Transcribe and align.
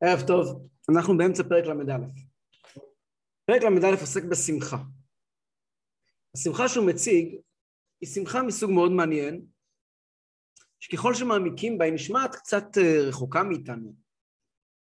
ערב 0.00 0.26
טוב, 0.26 0.68
אנחנו 0.90 1.18
באמצע 1.18 1.42
פרק 1.42 1.64
ל"א. 1.64 1.96
פרק 3.46 3.62
ל"א 3.62 4.02
עוסק 4.02 4.22
בשמחה. 4.30 4.76
השמחה 6.34 6.68
שהוא 6.68 6.86
מציג 6.86 7.40
היא 8.00 8.08
שמחה 8.08 8.42
מסוג 8.42 8.70
מאוד 8.70 8.92
מעניין, 8.92 9.46
שככל 10.80 11.14
שמעמיקים 11.14 11.78
בה 11.78 11.84
היא 11.84 11.94
נשמעת 11.94 12.34
קצת 12.34 12.64
אה, 12.78 13.08
רחוקה 13.08 13.42
מאיתנו, 13.42 13.94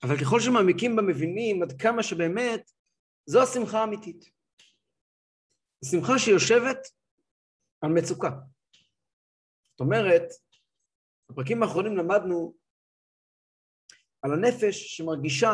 אבל 0.03 0.17
ככל 0.21 0.41
שמעמיקים 0.41 0.97
בה 0.97 1.03
מבינים 1.03 1.63
עד 1.63 1.81
כמה 1.81 2.03
שבאמת 2.03 2.71
זו 3.27 3.43
השמחה 3.43 3.81
האמיתית. 3.81 4.25
שמחה 5.85 6.19
שיושבת 6.19 6.79
על 7.81 7.91
מצוקה. 7.91 8.31
זאת 9.71 9.81
אומרת, 9.81 10.23
בפרקים 11.31 11.63
האחרונים 11.63 11.97
למדנו 11.97 12.55
על 14.25 14.33
הנפש 14.33 14.97
שמרגישה 14.97 15.53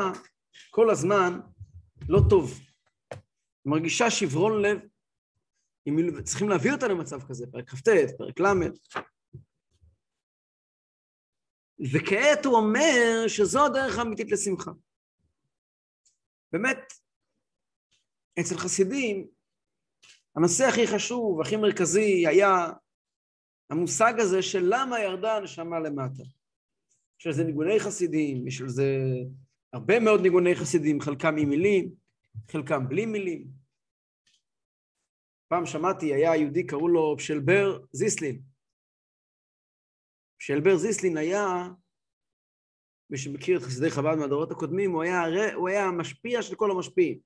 כל 0.70 0.90
הזמן 0.90 1.40
לא 2.08 2.20
טוב. 2.30 2.60
מרגישה 3.66 4.10
שברון 4.10 4.62
לב. 4.62 4.78
אם 5.86 6.22
צריכים 6.22 6.48
להביא 6.48 6.72
אותה 6.72 6.88
למצב 6.88 7.28
כזה, 7.28 7.46
פרק 7.52 7.70
כ"ט, 7.70 7.88
פרק 8.18 8.40
ל'. 8.40 8.46
וכעת 11.92 12.44
הוא 12.44 12.56
אומר 12.56 13.28
שזו 13.28 13.66
הדרך 13.66 13.98
האמיתית 13.98 14.30
לשמחה. 14.30 14.70
באמת, 16.52 16.92
אצל 18.40 18.56
חסידים, 18.56 19.28
הנושא 20.36 20.64
הכי 20.64 20.86
חשוב, 20.86 21.40
הכי 21.40 21.56
מרכזי, 21.56 22.26
היה 22.26 22.66
המושג 23.70 24.14
הזה 24.18 24.42
של 24.42 24.62
למה 24.62 25.00
ירדה 25.00 25.36
הנשמה 25.36 25.80
למטה. 25.80 26.39
יש 27.20 27.26
על 27.26 27.32
זה 27.32 27.44
ניגוני 27.44 27.80
חסידים, 27.80 28.48
יש 28.48 28.60
על 28.60 28.68
זה 28.68 28.84
הרבה 29.72 30.00
מאוד 30.00 30.20
ניגוני 30.20 30.54
חסידים, 30.54 31.00
חלקם 31.00 31.36
עם 31.38 31.48
מילים, 31.48 31.94
חלקם 32.50 32.88
בלי 32.88 33.06
מילים. 33.06 33.46
פעם 35.48 35.66
שמעתי, 35.66 36.14
היה 36.14 36.36
יהודי, 36.36 36.66
קראו 36.66 36.88
לו 36.88 37.14
פשלבר 37.18 37.78
זיסלין. 37.92 38.42
פשלבר 40.38 40.76
זיסלין 40.76 41.16
היה, 41.16 41.68
מי 43.10 43.18
שמכיר 43.18 43.58
את 43.58 43.62
חסידי 43.62 43.90
חב"ד 43.90 44.14
מהדורות 44.14 44.50
הקודמים, 44.50 44.90
הוא 44.90 45.02
היה, 45.02 45.22
הוא 45.54 45.68
היה 45.68 45.84
המשפיע 45.84 46.42
של 46.42 46.54
כל 46.54 46.70
המשפיעים. 46.70 47.18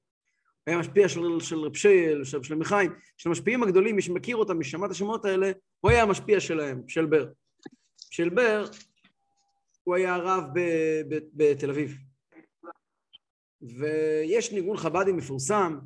הוא 0.64 0.72
היה 0.72 0.78
משפיע 0.78 1.08
של, 1.08 1.20
של 1.40 1.58
רב 1.58 1.76
שייל, 1.76 2.24
של 2.24 2.42
שלמי 2.42 2.64
חיים, 2.64 2.92
של 3.16 3.28
המשפיעים 3.28 3.62
הגדולים, 3.62 3.96
מי 3.96 4.02
שמכיר 4.02 4.36
אותם, 4.36 4.58
מי 4.58 4.64
ששמע 4.64 4.86
את 4.86 4.90
השמות 4.90 5.24
האלה, 5.24 5.52
הוא 5.80 5.90
היה 5.90 6.02
המשפיע 6.02 6.40
שלהם, 6.40 6.82
פשלבר. 6.86 7.32
פשלבר 8.10 8.64
הוא 9.84 9.94
היה 9.94 10.16
רב 10.16 10.44
בתל 11.34 11.70
אביב. 11.70 11.98
ויש 13.62 14.52
ניגון 14.52 14.76
חב"די 14.76 15.12
מפורסם 15.12 15.78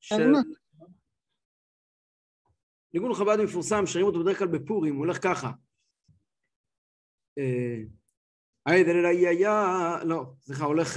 של... 0.00 0.32
ניגון 2.94 3.14
חב"די 3.14 3.44
מפורסם, 3.44 3.86
שרים 3.86 4.06
אותו 4.06 4.20
בדרך 4.20 4.38
כלל 4.38 4.48
בפורים, 4.48 4.94
הוא 4.94 5.04
הולך 5.04 5.22
ככה. 5.22 5.50
לא, 10.04 10.34
סליחה, 10.40 10.64
הולך... 10.64 10.96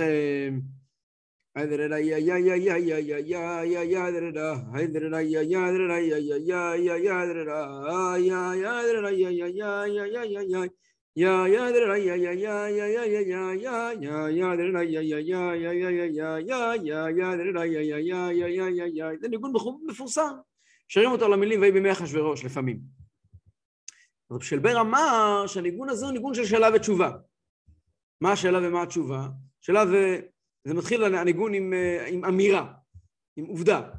יא 1.60 1.62
יא 1.62 1.66
דרא 1.66 1.98
יא 1.98 2.18
יא 2.18 2.36
יא 2.36 2.56
יא 2.56 2.76
יא 2.76 2.98
יא 2.98 3.18
יא 3.18 3.84
יא 3.84 3.84
יא 3.84 4.88
דרא 4.94 5.20
יא 5.20 5.42
יא 5.42 5.42
יא 5.42 6.00
יא 6.00 6.16
יא 6.16 6.76
יא 6.76 6.96
יא 6.96 7.16
יא 7.36 8.56
יא 8.56 8.72
דרא 8.94 9.10
יא 9.10 9.30
יא 9.30 9.48
יא 9.48 10.24
יא 10.24 10.42
יא 10.42 10.70
יא 11.16 11.30
יא 11.48 11.62
זה 19.22 19.28
ניגון 19.28 19.54
מפורסם 19.88 20.32
שרים 20.88 21.12
אותו 21.12 21.28
למילים 21.28 21.62
ויהי 21.62 21.72
בימי 21.72 21.92
אחשוורוש 21.92 22.46
לפעמים. 22.46 22.80
רב 24.32 24.42
שלבר 24.42 24.82
אמר 24.82 25.44
שהניגון 25.48 25.90
הזה 25.90 26.06
הוא 26.06 26.14
ניגון 26.14 26.34
של 26.34 26.46
שאלה 26.46 26.68
ותשובה. 26.76 27.12
מה 28.22 28.32
השאלה 28.32 28.68
ומה 28.68 28.82
התשובה? 28.82 29.28
שאלה 29.62 29.84
ו... 29.84 29.96
זה 30.64 30.74
מתחיל 30.74 31.04
הניגון 31.04 31.54
עם, 31.54 31.74
עם 32.08 32.26
אמירה, 32.26 32.74
עם 33.36 33.46
עובדה. 33.46 33.90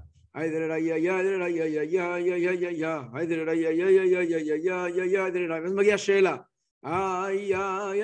ואז 5.51 5.73
מגיעה 5.73 5.99
שאלה. 5.99 6.37
Ay 6.83 7.55
ay 7.55 8.01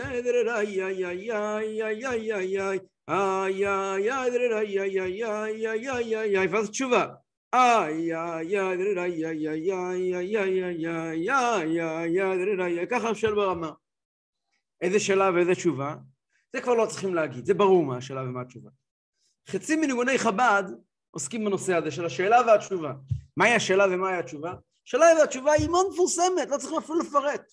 ואז 6.50 6.70
תשובה 6.70 7.06
איי 7.52 8.16
איי 8.16 8.52
איי 8.52 8.72
איי 8.72 9.72
איי 9.72 10.12
איי 10.12 10.84
איי 10.84 11.30
איי 11.30 11.80
איי 11.80 12.58
איי 12.60 12.78
איי 12.78 12.86
ככה 12.86 13.14
של 13.14 13.34
ברמה 13.34 13.70
איזה 14.80 15.00
שאלה 15.00 15.30
ואיזה 15.34 15.54
תשובה 15.54 15.96
זה 16.52 16.60
כבר 16.60 16.74
לא 16.74 16.86
צריכים 16.86 17.14
להגיד 17.14 17.46
זה 17.46 17.54
ברור 17.54 17.84
מה 17.84 17.96
השאלה 17.96 18.22
ומה 18.22 18.40
התשובה 18.40 18.70
חצי 19.48 19.76
מניגוני 19.76 20.18
חב"ד 20.18 20.64
עוסקים 21.10 21.44
בנושא 21.44 21.74
הזה 21.74 21.90
של 21.90 22.04
השאלה 22.04 22.40
והתשובה 22.46 22.92
מהי 23.36 23.54
השאלה 23.54 23.84
ומהי 23.90 24.16
התשובה? 24.16 24.54
השאלה 24.86 25.06
והתשובה 25.18 25.52
היא 25.52 25.68
מאוד 25.68 25.86
מפורסמת 25.92 26.48
לא 26.50 26.58
צריכים 26.58 26.78
אפילו 26.78 26.98
לפרט 26.98 27.52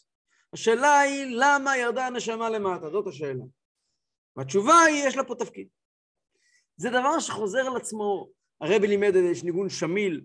השאלה 0.54 1.00
היא 1.00 1.26
למה 1.40 1.78
ירדה 1.78 2.08
הנשמה 2.08 2.50
למטה, 2.50 2.90
זאת 2.90 3.08
השאלה. 3.08 3.44
והתשובה 4.36 4.80
היא, 4.80 5.08
יש 5.08 5.16
לה 5.16 5.24
פה 5.24 5.36
תפקיד. 5.36 5.68
זה 6.78 6.90
דבר 6.90 7.20
שחוזר 7.20 7.60
על 7.60 7.78
עצמו, 7.78 8.30
הרבי 8.62 8.88
לימד, 8.88 9.16
יש 9.16 9.44
ניגון 9.44 9.70
שמיל, 9.70 10.22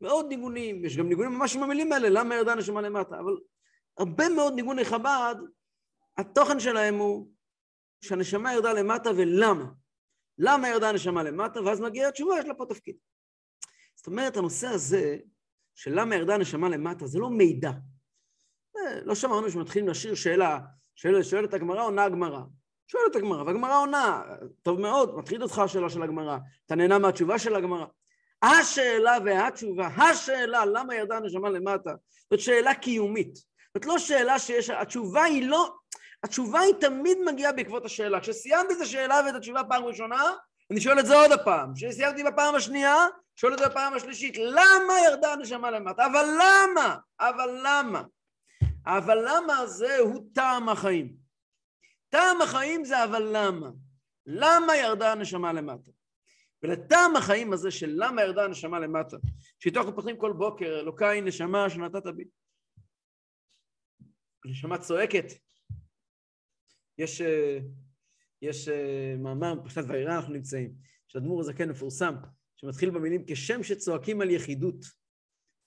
ועוד 0.00 0.26
ניגונים, 0.28 0.84
יש 0.84 0.96
גם 0.96 1.08
ניגונים 1.08 1.32
ממש 1.32 1.56
עם 1.56 1.62
המילים 1.62 1.92
האלה, 1.92 2.08
למה 2.08 2.34
ירדה 2.34 2.52
הנשמה 2.52 2.80
למטה, 2.80 3.20
אבל 3.20 3.36
הרבה 3.98 4.28
מאוד 4.28 4.54
ניגוני 4.54 4.84
חב"ד, 4.84 5.34
התוכן 6.18 6.60
שלהם 6.60 6.94
הוא 6.94 7.28
שהנשמה 8.00 8.54
ירדה 8.54 8.72
למטה 8.72 9.10
ולמה. 9.10 9.64
למה 10.38 10.68
ירדה 10.68 10.88
הנשמה 10.88 11.22
למטה, 11.22 11.62
ואז 11.62 11.80
מגיעה 11.80 12.08
התשובה, 12.08 12.38
יש 12.38 12.44
לה 12.44 12.54
פה 12.54 12.66
תפקיד. 12.68 12.96
זאת 13.94 14.06
אומרת, 14.06 14.36
הנושא 14.36 14.66
הזה 14.66 15.18
של 15.74 16.00
למה 16.00 16.14
ירדה 16.14 16.34
הנשמה 16.34 16.68
למטה, 16.68 17.06
זה 17.06 17.18
לא 17.18 17.30
מידע. 17.30 17.70
לא 19.04 19.14
שמענו 19.14 19.50
שמתחילים 19.50 19.88
לשיר 19.88 20.14
שאלה, 20.14 20.58
שואלת, 20.96 21.24
שואלת 21.24 21.54
הגמרא, 21.54 21.82
עונה 21.82 22.04
הגמרא. 22.04 22.40
שואלת 22.86 23.16
הגמרא, 23.16 23.42
והגמרא 23.42 23.80
עונה, 23.80 24.22
טוב 24.62 24.80
מאוד, 24.80 25.16
מטריד 25.18 25.42
אותך 25.42 25.58
השאלה 25.58 25.90
של 25.90 26.02
הגמרא, 26.02 26.36
אתה 26.66 26.74
נהנה 26.74 26.98
מהתשובה 26.98 27.38
של 27.38 27.54
הגמרא. 27.54 27.86
השאלה 28.42 29.16
והתשובה, 29.24 29.86
השאלה 29.86 30.64
למה 30.64 30.94
ירדה 30.94 31.16
הנשמה 31.16 31.50
למטה, 31.50 31.90
זאת 32.30 32.40
שאלה 32.40 32.74
קיומית. 32.74 33.38
זאת 33.74 33.86
לא 33.86 33.98
שאלה 33.98 34.38
שיש, 34.38 34.70
התשובה 34.70 35.22
היא 35.22 35.48
לא, 35.48 35.74
התשובה 36.24 36.60
היא 36.60 36.74
תמיד 36.80 37.18
מגיעה 37.26 37.52
בעקבות 37.52 37.84
השאלה. 37.84 38.20
כשסיימתי 38.20 38.74
את 38.74 38.80
השאלה 38.80 39.20
ואת 39.26 39.34
התשובה 39.34 39.64
פעם 39.64 39.84
ראשונה, 39.84 40.22
אני 40.70 40.80
שואל 40.80 41.00
את 41.00 41.06
זה 41.06 41.14
עוד 41.14 41.32
הפעם. 41.32 41.72
כשסיימתי 41.76 42.24
בפעם 42.24 42.54
השנייה, 42.54 43.06
שואל 43.36 43.54
את 43.54 43.58
זה 43.58 43.68
בפעם 43.68 43.94
השלישית. 43.94 44.38
למה 44.38 44.94
ירדה 45.06 45.32
הנשמה 45.32 45.70
למטה? 45.70 46.06
אבל 46.06 46.24
למה? 46.24 46.96
אבל 47.20 47.58
למה? 47.64 48.02
אבל 48.86 49.18
למה 49.28 49.58
הזה 49.58 49.98
הוא 49.98 50.30
טעם 50.34 50.68
החיים. 50.68 51.16
טעם 52.08 52.42
החיים 52.42 52.84
זה 52.84 53.04
אבל 53.04 53.22
למה. 53.32 53.70
למה 54.26 54.76
ירדה 54.76 55.12
הנשמה 55.12 55.52
למטה? 55.52 55.90
ולטעם 56.62 57.16
החיים 57.16 57.52
הזה 57.52 57.70
של 57.70 57.92
למה 57.96 58.22
ירדה 58.22 58.44
הנשמה 58.44 58.80
למטה, 58.80 59.16
שאיתו 59.58 59.80
אנחנו 59.80 59.94
פותחים 59.94 60.16
כל 60.16 60.32
בוקר, 60.32 60.80
אלוקיי 60.80 61.20
נשמה 61.20 61.70
שנתת 61.70 62.06
בי. 62.06 62.24
נשמה 64.44 64.78
צועקת. 64.78 65.24
יש, 66.98 67.20
יש 68.42 68.68
מאמר 69.18 69.54
בפרשת 69.54 69.82
וירא 69.88 70.16
אנחנו 70.16 70.32
נמצאים, 70.32 70.74
שהאדמו"ר 71.08 71.40
הזקן 71.40 71.70
מפורסם, 71.70 72.14
שמתחיל 72.56 72.90
במילים 72.90 73.24
כשם 73.26 73.62
שצועקים 73.62 74.20
על 74.20 74.30
יחידות, 74.30 74.84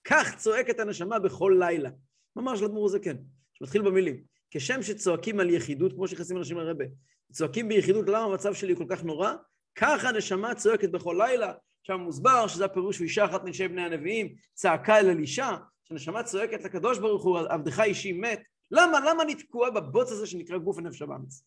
כך 0.04 0.36
צועקת 0.36 0.80
הנשמה 0.80 1.18
בכל 1.18 1.56
לילה. 1.58 1.90
ממש 2.38 2.60
לאדמו"ר 2.60 2.86
הזקן, 2.86 3.16
שמתחיל 3.54 3.82
במילים. 3.82 4.22
כשם 4.50 4.82
שצועקים 4.82 5.40
על 5.40 5.50
יחידות, 5.50 5.92
כמו 5.92 6.08
שנכנסים 6.08 6.36
אנשים 6.36 6.58
לרבה, 6.58 6.84
צועקים 7.32 7.68
ביחידות, 7.68 8.08
למה 8.08 8.18
המצב 8.18 8.54
שלי 8.54 8.76
כל 8.76 8.84
כך 8.88 9.04
נורא? 9.04 9.32
ככה 9.74 10.08
הנשמה 10.08 10.54
צועקת 10.54 10.90
בכל 10.90 11.16
לילה, 11.18 11.52
שם 11.82 12.00
מוסבר 12.00 12.46
שזה 12.46 12.64
הפירוש 12.64 12.98
שאישה 12.98 13.24
אחת 13.24 13.44
מנשי 13.44 13.68
בני 13.68 13.82
הנביאים 13.82 14.34
צעקה 14.54 14.98
אל 14.98 15.10
אלישע, 15.10 15.50
שהנשמה 15.84 16.22
צועקת 16.22 16.64
לקדוש 16.64 16.98
ברוך 16.98 17.24
הוא, 17.24 17.38
עבדך 17.38 17.80
אישי 17.80 18.12
מת. 18.12 18.42
למה? 18.70 19.00
למה 19.00 19.22
אני 19.22 19.34
תקועה 19.34 19.70
בבוץ 19.70 20.12
הזה 20.12 20.26
שנקרא 20.26 20.58
גוף 20.58 20.78
הנפש 20.78 21.02
הבאמץ? 21.02 21.44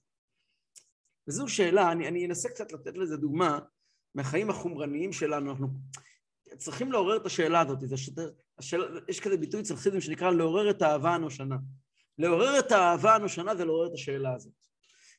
וזו 1.27 1.47
שאלה, 1.47 1.91
אני, 1.91 2.07
אני 2.07 2.25
אנסה 2.25 2.49
קצת 2.49 2.71
לתת 2.71 2.97
לזה 2.97 3.17
דוגמה 3.17 3.59
מהחיים 4.15 4.49
החומרניים 4.49 5.13
שלנו, 5.13 5.51
אנחנו 5.51 5.67
צריכים 6.57 6.91
לעורר 6.91 7.17
את 7.17 7.25
השאלה 7.25 7.61
הזאת, 7.61 7.79
זה 7.81 7.97
שת... 7.97 8.13
השאלה, 8.57 8.85
יש 9.07 9.19
כזה 9.19 9.37
ביטוי 9.37 9.61
אצל 9.61 9.75
חסידים 9.75 10.01
שנקרא 10.01 10.31
לעורר 10.31 10.69
את 10.69 10.81
האהבה 10.81 11.13
הנושנה. 11.15 11.55
לעורר 12.17 12.59
את 12.59 12.71
האהבה 12.71 13.15
הנושנה 13.15 13.55
זה 13.55 13.65
לעורר 13.65 13.87
את 13.87 13.93
השאלה 13.93 14.33
הזאת. 14.33 14.53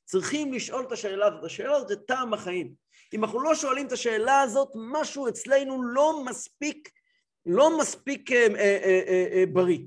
צריכים 0.05 0.53
לשאול 0.53 0.85
את 0.87 0.93
השאלה 0.93 1.27
הזאת. 1.27 1.45
השאלה 1.45 1.77
הזאת 1.77 1.89
זה 1.89 1.97
טעם 1.97 2.35
החיים. 2.35 2.75
אם 3.15 3.25
אנחנו 3.25 3.41
לא 3.41 3.55
שואלים 3.55 3.87
את 3.87 3.93
השאלה 3.93 4.41
הזאת, 4.41 4.69
משהו 4.75 5.29
אצלנו 5.29 5.83
לא 5.83 6.25
מספיק, 6.25 6.91
לא 7.47 7.79
מספיק 7.79 8.33
אה, 8.33 8.37
אה, 8.37 8.57
אה, 8.59 9.03
אה, 9.09 9.27
אה, 9.33 9.45
בריא. 9.53 9.79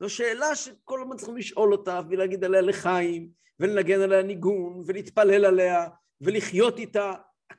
זו 0.00 0.10
שאלה 0.10 0.54
שכל 0.54 1.02
הזמן 1.02 1.16
צריכים 1.16 1.36
לשאול 1.36 1.72
אותה 1.72 2.00
ולהגיד 2.10 2.44
עליה 2.44 2.60
לחיים, 2.60 3.28
ולנגן 3.60 4.00
עליה 4.00 4.22
ניגון, 4.22 4.82
ולהתפלל 4.86 5.44
עליה, 5.44 5.86
ולחיות 6.20 6.78
איתה. 6.78 7.12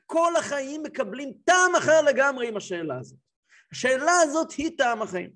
כל 0.06 0.36
החיים 0.36 0.82
מקבלים 0.82 1.32
טעם 1.44 1.74
אחר 1.78 2.02
לגמרי 2.02 2.48
עם 2.48 2.56
השאלה 2.56 2.98
הזאת. 2.98 3.25
השאלה 3.72 4.12
הזאת 4.22 4.52
היא 4.52 4.78
טעם 4.78 5.02
החיים. 5.02 5.32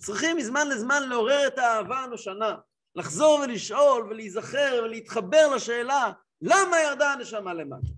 צריכים 0.00 0.36
מזמן 0.36 0.68
לזמן 0.68 1.08
לעורר 1.08 1.46
את 1.46 1.58
האהבה 1.58 1.98
הנושנה, 1.98 2.56
לחזור 2.94 3.40
ולשאול 3.40 4.06
ולהיזכר 4.10 4.80
ולהתחבר 4.84 5.54
לשאלה 5.56 6.12
למה 6.40 6.76
ירדה 6.80 7.12
הנשמה 7.12 7.54
למטה? 7.54 7.92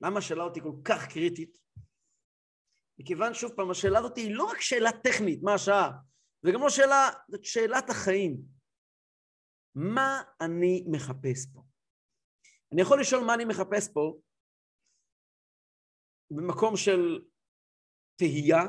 למה 0.00 0.18
השאלה 0.18 0.42
אותי 0.42 0.60
כל 0.60 0.72
כך 0.84 1.12
קריטית? 1.12 1.58
מכיוון 2.98 3.34
שוב 3.34 3.52
פעם, 3.56 3.70
השאלה 3.70 3.98
הזאת 3.98 4.16
היא 4.16 4.34
לא 4.34 4.44
רק 4.44 4.60
שאלה 4.60 4.90
טכנית, 5.04 5.42
מה 5.42 5.54
השעה, 5.54 5.90
וגם 6.44 6.60
לא 6.60 6.70
שאלה, 6.70 7.10
זאת 7.28 7.44
שאלת 7.44 7.90
החיים. 7.90 8.36
מה 9.74 10.22
אני 10.40 10.84
מחפש 10.90 11.46
פה? 11.54 11.62
אני 12.72 12.82
יכול 12.82 13.00
לשאול 13.00 13.24
מה 13.24 13.34
אני 13.34 13.44
מחפש 13.44 13.88
פה 13.92 14.18
במקום 16.30 16.76
של 16.76 17.20
תהייה, 18.16 18.62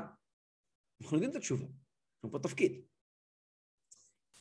אנחנו 1.02 1.18
יודעים 1.18 1.32
את 1.32 1.36
התשובה, 1.36 1.66
אנחנו 1.66 2.32
פה 2.32 2.50
תפקיד. 2.50 2.86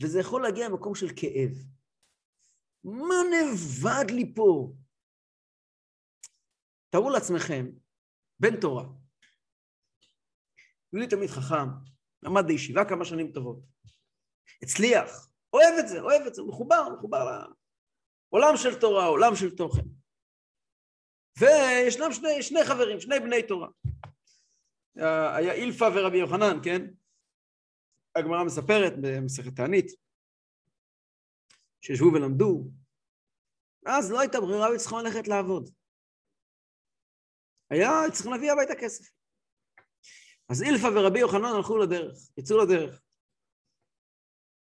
וזה 0.02 0.20
יכול 0.20 0.42
להגיע 0.42 0.68
למקום 0.68 0.94
של 0.94 1.06
כאב. 1.16 1.50
מה 2.84 3.14
נאבד 3.30 4.10
לי 4.10 4.34
פה? 4.34 4.72
תארו 6.88 7.10
לעצמכם, 7.10 7.66
בן 8.40 8.60
תורה, 8.60 8.84
יהודי 10.92 11.10
תלמיד 11.10 11.30
חכם, 11.30 11.68
למד 12.22 12.42
בישיבה 12.46 12.84
כמה 12.88 13.04
שנים 13.04 13.32
טובות, 13.32 13.58
הצליח, 14.62 15.30
אוהב 15.52 15.74
את 15.80 15.88
זה, 15.88 16.00
אוהב 16.00 16.26
את 16.26 16.34
זה, 16.34 16.42
מחובר, 16.42 16.88
מחובר 16.96 17.18
לעולם 18.32 18.56
של 18.56 18.80
תורה, 18.80 19.06
עולם 19.06 19.36
של 19.36 19.56
תוכן. 19.56 19.84
וישנם 21.38 22.12
שני, 22.12 22.42
שני 22.42 22.64
חברים, 22.64 23.00
שני 23.00 23.20
בני 23.20 23.42
תורה. 23.48 23.68
היה 24.96 25.52
אילפא 25.52 25.90
ורבי 25.94 26.18
יוחנן, 26.18 26.58
כן? 26.64 26.82
הגמרא 28.16 28.44
מספרת 28.44 28.92
במסכת 29.02 29.56
תענית, 29.56 29.86
שישבו 31.80 32.06
ולמדו, 32.14 32.70
אז 33.86 34.10
לא 34.10 34.20
הייתה 34.20 34.40
ברירה 34.40 34.74
וצריכים 34.74 34.98
ללכת 34.98 35.28
לעבוד. 35.28 35.70
היה 37.70 37.90
צריכים 38.12 38.32
להביא 38.32 38.52
הביתה 38.52 38.74
כסף. 38.80 39.10
אז 40.48 40.62
אילפא 40.62 40.86
ורבי 40.86 41.18
יוחנן 41.18 41.44
הלכו 41.56 41.78
לדרך, 41.78 42.18
יצאו 42.38 42.56
לדרך. 42.64 43.02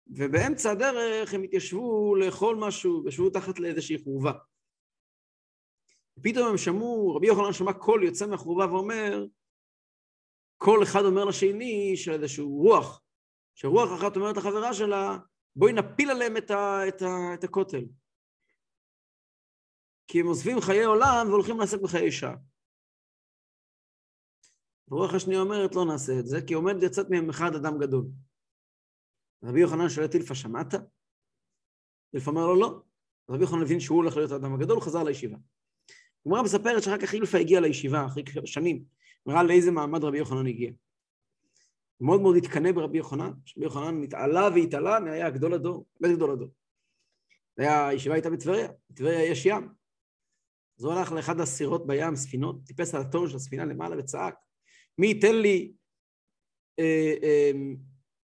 ובאמצע 0.08 0.72
הדרך 0.72 1.34
הם 1.34 1.44
התיישבו 1.44 2.16
לאכול 2.16 2.58
משהו, 2.68 3.08
ישבו 3.08 3.30
תחת 3.30 3.60
לאיזושהי 3.60 4.04
חורבה. 4.04 4.32
פתאום 6.24 6.48
הם 6.48 6.58
שמעו, 6.58 7.16
רבי 7.16 7.28
יוחנן 7.28 7.54
שמע 7.54 7.74
קול 7.74 8.04
יוצא 8.04 8.28
מהחורבה 8.28 8.66
ואומר, 8.66 9.26
כל 10.58 10.84
אחד 10.84 11.06
אומר 11.06 11.26
לשני 11.26 11.94
של 11.98 12.12
איזשהו 12.12 12.58
רוח, 12.58 13.02
שרוח 13.56 13.90
אחת 14.00 14.16
אומרת 14.16 14.38
לחברה 14.38 14.74
שלה, 14.74 15.18
בואי 15.56 15.74
נפיל 15.74 16.10
עליהם 16.10 16.38
את, 16.38 16.52
ה, 16.52 16.88
את, 16.88 17.02
ה, 17.02 17.34
את 17.34 17.44
הכותל. 17.44 17.86
כי 20.08 20.20
הם 20.20 20.28
עוזבים 20.28 20.62
חיי 20.62 20.84
עולם 20.84 21.26
והולכים 21.28 21.60
לעסק 21.60 21.82
בחיי 21.82 22.12
שעה. 22.12 22.36
ורוח 24.88 25.14
השנייה 25.14 25.42
אומרת, 25.42 25.76
לא 25.76 25.86
נעשה 25.86 26.20
את 26.20 26.28
זה, 26.28 26.38
כי 26.48 26.54
עומד 26.54 26.84
לצאת 26.84 27.10
מהם 27.10 27.30
אחד 27.30 27.56
אדם 27.56 27.78
גדול. 27.80 28.06
רבי 29.44 29.60
יוחנן 29.60 29.90
שואל 29.90 30.06
את 30.06 30.14
אילפה, 30.14 30.36
שמעת? 30.36 30.74
אילפה 32.14 32.32
אומר 32.32 32.48
לו, 32.48 32.56
לא. 32.56 32.82
רבי 33.30 33.42
יוחנן 33.42 33.62
הבין 33.62 33.80
שהוא 33.80 33.98
הולך 33.98 34.18
להיות 34.18 34.32
האדם 34.32 34.54
הגדול, 34.54 34.76
הוא 34.76 34.84
חזר 34.84 35.04
לישיבה. 35.04 35.38
הגמרא 36.26 36.42
מספרת 36.42 36.84
שאחר 36.84 36.98
כך 36.98 37.14
אילפה 37.14 37.38
הגיע 37.38 37.60
לישיבה, 37.60 38.06
אחרי 38.06 38.24
שנים, 38.46 38.84
מראה 39.28 39.44
לאיזה 39.44 39.72
מעמד 39.72 40.04
רבי 40.04 40.18
יוחנן 40.18 40.48
הגיע. 40.48 40.72
מאוד 42.02 42.22
מאוד 42.22 42.36
התקנא 42.36 42.72
ברבי 42.72 42.98
יוחנן, 42.98 43.32
רבי 43.58 43.66
יוחנן 43.66 44.04
התעלה 44.04 44.50
והתעלה 44.56 45.00
מהיה 45.00 45.30
גדול 45.30 45.54
הדור, 45.54 45.86
באמת 46.00 46.16
גדול 46.16 46.32
הדור. 46.32 46.50
הישיבה 47.58 48.16
הייתה 48.16 48.30
בטבריה, 48.30 48.68
בטבריה 48.90 49.24
יש 49.24 49.46
ים. 49.46 49.70
אז 50.80 50.84
הוא 50.84 50.94
הלך 50.94 51.12
לאחד 51.12 51.40
הסירות 51.40 51.88
בים, 51.88 52.16
ספינות, 52.16 52.56
טיפס 52.66 52.96
על 52.96 53.02
הטון 53.02 53.30
של 53.30 53.36
הספינה 53.36 53.66
למעלה 53.66 54.00
וצעק, 54.00 54.36
מי 54.98 55.08
ייתן 55.08 55.36
לי 55.36 55.74
אה, 56.80 57.14
אה, 57.24 57.52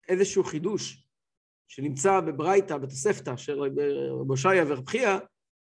איזשהו 0.07 0.43
חידוש 0.43 1.07
שנמצא 1.67 2.19
בברייתא, 2.19 2.77
בתוספתא 2.77 3.37
של 3.37 3.59
רבי 3.59 3.81
הושעיה 4.27 4.63
ורב 4.67 4.89
חייא, 4.89 5.17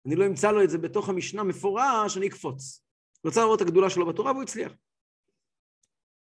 אני 0.06 0.16
לא 0.16 0.28
אמצא 0.28 0.52
לו 0.52 0.64
את 0.64 0.70
זה 0.70 0.78
בתוך 0.78 1.10
המשנה 1.10 1.44
מפורש, 1.44 2.18
אני 2.18 2.28
אקפוץ. 2.28 2.84
הוא 3.22 3.30
רצה 3.32 3.42
לראות 3.42 3.62
את 3.62 3.68
הגדולה 3.68 3.90
שלו 3.90 4.06
בתורה 4.06 4.32
והוא 4.32 4.44
הצליח. 4.44 4.74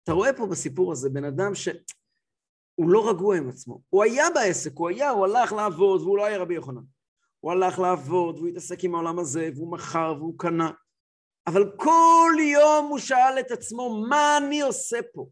אתה 0.03 0.11
רואה 0.11 0.33
פה 0.33 0.45
בסיפור 0.45 0.91
הזה 0.91 1.09
בן 1.09 1.23
אדם 1.23 1.55
שהוא 1.55 2.89
לא 2.89 3.09
רגוע 3.09 3.37
עם 3.37 3.49
עצמו. 3.49 3.81
הוא 3.89 4.03
היה 4.03 4.25
בעסק, 4.33 4.71
הוא 4.75 4.89
היה, 4.89 5.09
הוא 5.09 5.25
הלך 5.25 5.53
לעבוד, 5.53 6.01
והוא 6.01 6.17
לא 6.17 6.25
היה 6.25 6.37
רבי 6.37 6.53
יוחנן. 6.53 6.83
הוא 7.39 7.51
הלך 7.51 7.79
לעבוד, 7.79 8.37
והוא 8.37 8.47
התעסק 8.47 8.83
עם 8.83 8.95
העולם 8.95 9.19
הזה, 9.19 9.49
והוא 9.55 9.71
מכר, 9.71 10.13
והוא 10.17 10.39
קנה. 10.39 10.71
אבל 11.47 11.71
כל 11.77 12.31
יום 12.39 12.85
הוא 12.89 12.99
שאל 12.99 13.39
את 13.39 13.51
עצמו, 13.51 14.05
מה 14.09 14.37
אני 14.37 14.61
עושה 14.61 14.97
פה? 15.13 15.27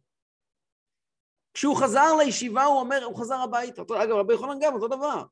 כשהוא 1.53 1.75
חזר 1.75 2.15
לישיבה, 2.15 2.63
הוא 2.63 2.79
אומר, 2.79 3.03
הוא 3.03 3.19
חזר 3.19 3.35
הביתה. 3.35 3.81
אגב, 3.81 4.15
רבי 4.15 4.33
יוחנן 4.33 4.59
גם, 4.61 4.73
אותו 4.73 4.87
דבר. 4.87 5.23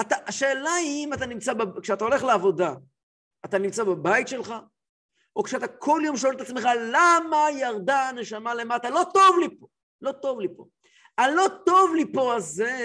אתה, 0.00 0.16
השאלה 0.26 0.72
היא 0.72 1.06
אם 1.06 1.12
אתה 1.12 1.26
נמצא, 1.26 1.52
כשאתה 1.82 2.04
הולך 2.04 2.22
לעבודה, 2.22 2.74
אתה 3.44 3.58
נמצא 3.58 3.84
בבית 3.84 4.28
שלך, 4.28 4.54
או 5.36 5.42
כשאתה 5.42 5.68
כל 5.68 6.00
יום 6.04 6.16
שואל 6.16 6.36
את 6.36 6.40
עצמך, 6.40 6.68
למה 6.92 7.46
ירדה 7.60 8.08
הנשמה 8.08 8.54
למטה? 8.54 8.90
לא 8.90 9.02
טוב 9.14 9.38
לי 9.40 9.58
פה, 9.58 9.66
לא 10.00 10.12
טוב 10.12 10.40
לי 10.40 10.48
פה. 10.56 10.66
הלא 11.18 11.46
טוב 11.66 11.94
לי 11.94 12.12
פה 12.12 12.34
הזה 12.34 12.76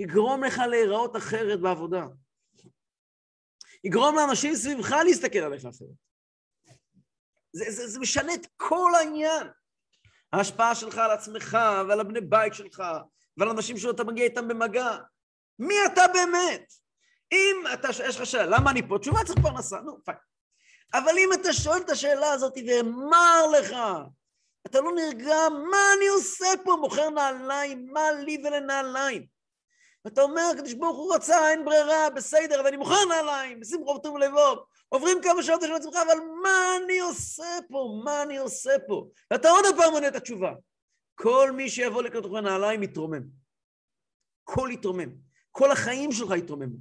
יגרום 0.00 0.44
לך 0.44 0.58
להיראות 0.58 1.16
אחרת 1.16 1.60
בעבודה. 1.60 2.06
יגרום 3.84 4.16
לאנשים 4.16 4.54
סביבך 4.54 4.90
להסתכל 4.90 5.38
עליך 5.38 5.64
אחרת. 5.64 5.88
זה, 7.52 7.64
זה, 7.70 7.86
זה 7.86 8.00
משנה 8.00 8.34
את 8.34 8.46
כל 8.56 8.90
העניין. 8.94 9.46
ההשפעה 10.32 10.74
שלך 10.74 10.98
על 10.98 11.10
עצמך 11.10 11.58
ועל 11.88 12.00
הבני 12.00 12.20
בית 12.20 12.54
שלך 12.54 12.82
ועל 13.36 13.48
אנשים 13.48 13.76
שאתה 13.76 14.04
מגיע 14.04 14.24
איתם 14.24 14.48
במגע. 14.48 14.98
מי 15.58 15.74
אתה 15.92 16.02
באמת? 16.14 16.72
אם 17.32 17.56
אתה, 17.74 17.88
יש 18.04 18.20
לך 18.20 18.26
שאלה, 18.26 18.58
למה 18.58 18.70
אני 18.70 18.88
פה? 18.88 18.98
תשובה 18.98 19.24
צריך 19.24 19.38
פרנסה, 19.42 19.80
נו, 19.80 20.04
פיין. 20.04 20.18
אבל 20.94 21.18
אם 21.18 21.32
אתה 21.32 21.52
שואל 21.52 21.78
את 21.78 21.90
השאלה 21.90 22.32
הזאת 22.32 22.58
ואמר 22.66 23.46
לך, 23.46 23.76
אתה 24.66 24.80
לא 24.80 24.92
נרגע, 24.92 25.36
מה 25.70 25.78
אני 25.96 26.08
עושה 26.08 26.46
פה? 26.64 26.76
מוכר 26.80 27.10
נעליים, 27.10 27.86
מה 27.92 28.12
לי 28.12 28.42
ולנעליים? 28.44 29.26
אתה 30.06 30.22
אומר, 30.22 30.42
הקדוש 30.52 30.72
ברוך 30.74 30.96
הוא 30.96 31.14
רצה, 31.14 31.50
אין 31.50 31.64
ברירה, 31.64 32.10
בסדר, 32.10 32.60
אז 32.60 32.66
אני 32.66 32.76
מוכר 32.76 33.04
נעליים, 33.08 33.60
בשים 33.60 33.80
רוב 33.80 34.02
טוב 34.02 34.18
לבוב. 34.18 34.58
עוברים 34.88 35.18
כמה 35.22 35.42
שעות 35.42 35.60
של 35.62 35.72
עצמך, 35.72 35.94
אבל 35.96 36.18
מה 36.42 36.76
אני 36.76 36.98
עושה 37.00 37.58
פה? 37.70 38.00
מה 38.04 38.22
אני 38.22 38.38
עושה 38.38 38.72
פה? 38.86 39.06
ואתה 39.30 39.50
עוד 39.50 39.64
פעם 39.76 39.92
עונה 39.92 40.08
את 40.08 40.14
התשובה. 40.14 40.52
כל 41.14 41.52
מי 41.52 41.70
שיבוא 41.70 42.02
לקנות 42.02 42.24
לך 42.24 42.32
נעליים 42.32 42.82
יתרומם. 42.82 43.22
כל 44.44 44.68
יתרומם. 44.72 45.08
כל 45.50 45.70
החיים 45.70 46.12
שלך 46.12 46.30
יתרוממו. 46.38 46.76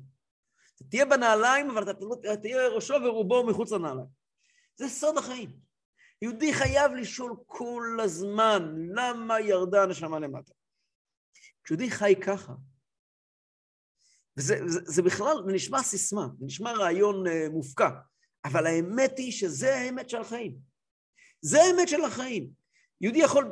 אתה 0.77 0.85
תהיה 0.89 1.05
בנעליים, 1.05 1.69
אבל 1.69 1.83
אתה 1.83 2.05
לא- 2.05 2.35
תהיה 2.41 2.67
ראשו 2.67 2.93
ורובו 3.05 3.47
מחוץ 3.47 3.71
לנעליים. 3.71 4.07
זה 4.75 4.89
סוד 4.89 5.17
החיים. 5.17 5.49
יהודי 6.21 6.53
חייב 6.53 6.91
לשאול 6.91 7.35
כל 7.45 7.97
הזמן, 8.03 8.75
למה 8.95 9.39
ירדה 9.39 9.83
הנשמה 9.83 10.19
למטה? 10.19 10.53
כשיהודי 11.63 11.91
חי 11.91 12.15
ככה, 12.21 12.53
וזה 14.37 14.55
זה, 14.65 14.79
זה 14.85 15.01
בכלל, 15.01 15.37
זה 15.45 15.53
נשמע 15.53 15.83
סיסמה, 15.83 16.27
זה 16.39 16.45
נשמע 16.45 16.71
רעיון 16.71 17.27
uh, 17.27 17.29
מופקע, 17.51 17.89
אבל 18.45 18.65
האמת 18.65 19.17
היא 19.17 19.31
שזה 19.31 19.75
האמת 19.75 20.09
של 20.09 20.17
החיים. 20.17 20.57
זה 21.41 21.57
האמת 21.63 21.87
של 21.87 22.03
החיים. 22.03 22.49
יהודי 23.01 23.19
יכול, 23.19 23.51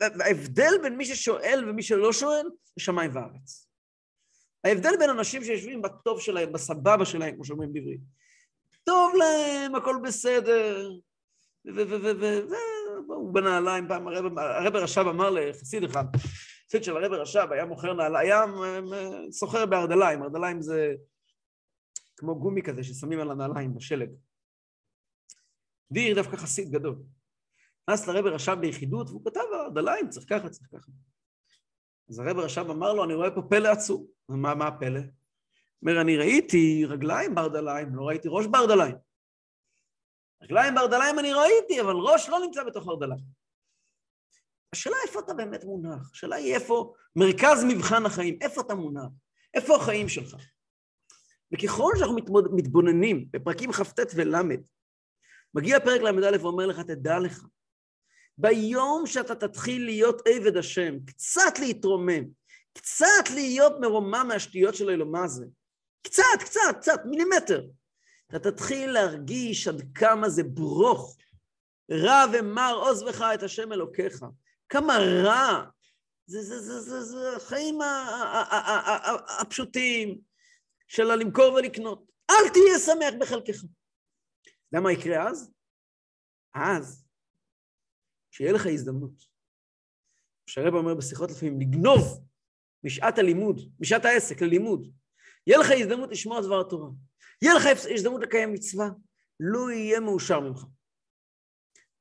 ההבדל 0.00 0.72
בין 0.82 0.96
מי 0.96 1.04
ששואל 1.04 1.64
ומי 1.68 1.82
שלא 1.82 2.12
שואל, 2.12 2.46
זה 2.76 2.84
שמיים 2.84 3.10
וארץ. 3.14 3.68
ההבדל 4.64 4.96
בין 4.98 5.10
אנשים 5.10 5.44
שיושבים 5.44 5.82
בטוב 5.82 6.20
שלהם, 6.20 6.52
בסבבה 6.52 7.04
שלהם, 7.04 7.34
כמו 7.34 7.44
שאומרים 7.44 7.72
בעברית, 7.72 8.00
טוב 8.84 9.12
להם, 9.14 9.74
הכל 9.74 9.96
בסדר, 10.04 10.90
והוא 13.08 13.34
בנעליים 13.34 13.88
פעם, 13.88 14.08
הרב 14.38 14.76
רש"ב 14.76 15.06
אמר 15.08 15.30
לחסיד 15.30 15.84
אחד, 15.84 16.04
חסיד 16.68 16.84
של 16.84 16.96
הרב 16.96 17.12
רש"ב 17.12 17.48
היה 17.52 17.64
מוכר 17.64 17.92
נעליים, 17.92 18.30
היה 18.30 18.44
סוחר 19.30 19.66
בארדליים, 19.66 20.22
ארדליים 20.22 20.62
זה 20.62 20.94
כמו 22.16 22.38
גומי 22.38 22.62
כזה 22.62 22.84
ששמים 22.84 23.20
על 23.20 23.30
הנעליים 23.30 23.74
בשלג. 23.74 24.10
דביר 25.90 26.14
דווקא 26.14 26.36
חסיד 26.36 26.70
גדול. 26.70 26.96
נכנס 27.88 28.08
לרבי 28.08 28.30
רשב 28.30 28.56
ביחידות, 28.60 29.08
והוא 29.10 29.24
כתב 29.24 29.40
הרדליים, 29.52 30.08
צריך 30.08 30.26
ככה, 30.28 30.48
צריך 30.48 30.68
ככה. 30.72 30.92
אז 32.08 32.18
הרבי 32.18 32.40
רשב 32.40 32.64
אמר 32.70 32.92
לו, 32.92 33.04
אני 33.04 33.14
רואה 33.14 33.30
פה 33.30 33.42
פלא 33.50 33.68
עצום. 33.68 34.06
מה, 34.28 34.54
מה 34.54 34.66
הפלא? 34.66 35.00
אומר, 35.82 36.00
אני 36.00 36.16
ראיתי 36.16 36.84
רגליים 36.88 37.34
ברדליים, 37.34 37.96
לא 37.96 38.02
ראיתי 38.02 38.28
ראש 38.30 38.46
ברדליים. 38.46 38.96
רגליים 40.42 40.74
ברדליים 40.74 41.18
אני 41.18 41.32
ראיתי, 41.32 41.80
אבל 41.80 41.94
ראש 41.94 42.28
לא 42.28 42.40
נמצא 42.46 42.64
בתוך 42.64 42.86
ברדליים. 42.86 43.24
השאלה 44.72 44.96
איפה 45.06 45.20
אתה 45.20 45.34
באמת 45.34 45.64
מונח, 45.64 46.10
השאלה 46.12 46.36
היא 46.36 46.54
איפה 46.54 46.94
מרכז 47.16 47.64
מבחן 47.68 48.06
החיים, 48.06 48.38
איפה 48.40 48.60
אתה 48.60 48.74
מונח, 48.74 49.10
איפה 49.54 49.76
החיים 49.76 50.08
שלך. 50.08 50.36
וככל 51.52 51.92
שאנחנו 51.98 52.16
מתבוננים 52.52 53.28
בפרקים 53.30 53.72
כ"ט 53.72 54.00
ול', 54.14 54.34
מגיע 55.54 55.80
פרק 55.80 56.00
ל"א 56.00 56.42
ואומר 56.42 56.66
לך, 56.66 56.80
תדע 56.80 57.18
לך, 57.18 57.44
ביום 58.38 59.06
שאתה 59.06 59.34
תתחיל 59.34 59.84
להיות 59.84 60.22
עבד 60.28 60.56
השם, 60.56 61.04
קצת 61.06 61.58
להתרומם, 61.58 62.24
קצת 62.72 63.30
להיות 63.34 63.72
מרומם 63.80 64.24
מהשטויות 64.28 64.74
של 64.74 64.88
האלומה 64.88 65.24
הזה, 65.24 65.46
קצת, 66.02 66.22
קצת, 66.40 66.60
קצת, 66.80 67.00
מילימטר, 67.04 67.66
אתה 68.30 68.50
תתחיל 68.50 68.90
להרגיש 68.90 69.68
עד 69.68 69.82
כמה 69.94 70.28
זה 70.28 70.42
ברוך, 70.42 71.16
רע 71.90 72.24
ומר 72.32 72.74
עוז 72.74 73.02
בך 73.02 73.24
את 73.34 73.42
השם 73.42 73.72
אלוקיך, 73.72 74.24
כמה 74.68 74.98
רע, 75.24 75.64
זה, 76.26 76.42
זה, 76.42 76.60
זה, 76.60 76.80
זה, 76.80 77.02
זה 77.02 77.36
החיים 77.36 77.78
הפשוטים 79.40 80.20
של 80.88 81.10
הלמכור 81.10 81.54
ולקנות. 81.54 82.04
אל 82.30 82.48
תהיה 82.52 82.78
שמח 82.78 83.14
בחלקך. 83.20 83.64
למה 84.72 84.92
יקרה 84.92 85.28
אז? 85.28 85.50
אז, 86.54 87.03
שיהיה 88.34 88.52
לך 88.52 88.66
הזדמנות. 88.66 89.22
שהרבא 90.46 90.76
אומר 90.76 90.94
בשיחות 90.94 91.30
לפעמים, 91.30 91.60
לגנוב 91.60 92.26
משעת 92.84 93.18
הלימוד, 93.18 93.56
משעת 93.80 94.04
העסק 94.04 94.42
ללימוד. 94.42 94.92
יהיה 95.46 95.58
לך 95.58 95.66
הזדמנות 95.70 96.10
לשמוע 96.10 96.40
דבר 96.40 96.60
התורה. 96.60 96.88
יהיה 97.42 97.54
לך 97.54 97.64
הזדמנות 97.94 98.22
לקיים 98.22 98.52
מצווה. 98.52 98.88
לא 99.40 99.70
יהיה 99.70 100.00
מאושר 100.00 100.40
ממך. 100.40 100.64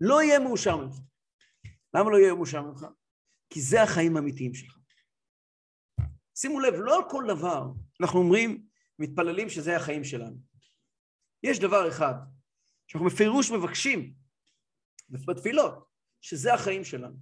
לא 0.01 0.21
יהיה 0.21 0.39
מאושר 0.39 0.77
ממך. 0.77 0.95
למה 1.95 2.11
לא 2.11 2.17
יהיה 2.17 2.33
מאושר 2.33 2.61
ממך? 2.61 2.85
כי 3.49 3.61
זה 3.61 3.83
החיים 3.83 4.17
האמיתיים 4.17 4.53
שלך. 4.53 4.77
שימו 6.35 6.59
לב, 6.59 6.73
לא 6.77 6.95
על 6.95 7.09
כל 7.09 7.23
דבר 7.27 7.63
אנחנו 8.01 8.19
אומרים, 8.19 8.67
מתפללים 8.99 9.49
שזה 9.49 9.75
החיים 9.75 10.03
שלנו. 10.03 10.37
יש 11.43 11.59
דבר 11.59 11.89
אחד 11.89 12.13
שאנחנו 12.87 13.09
בפירוש 13.09 13.51
מבקשים 13.51 14.13
בתפילות, 15.09 15.92
שזה 16.23 16.53
החיים 16.53 16.83
שלנו. 16.83 17.15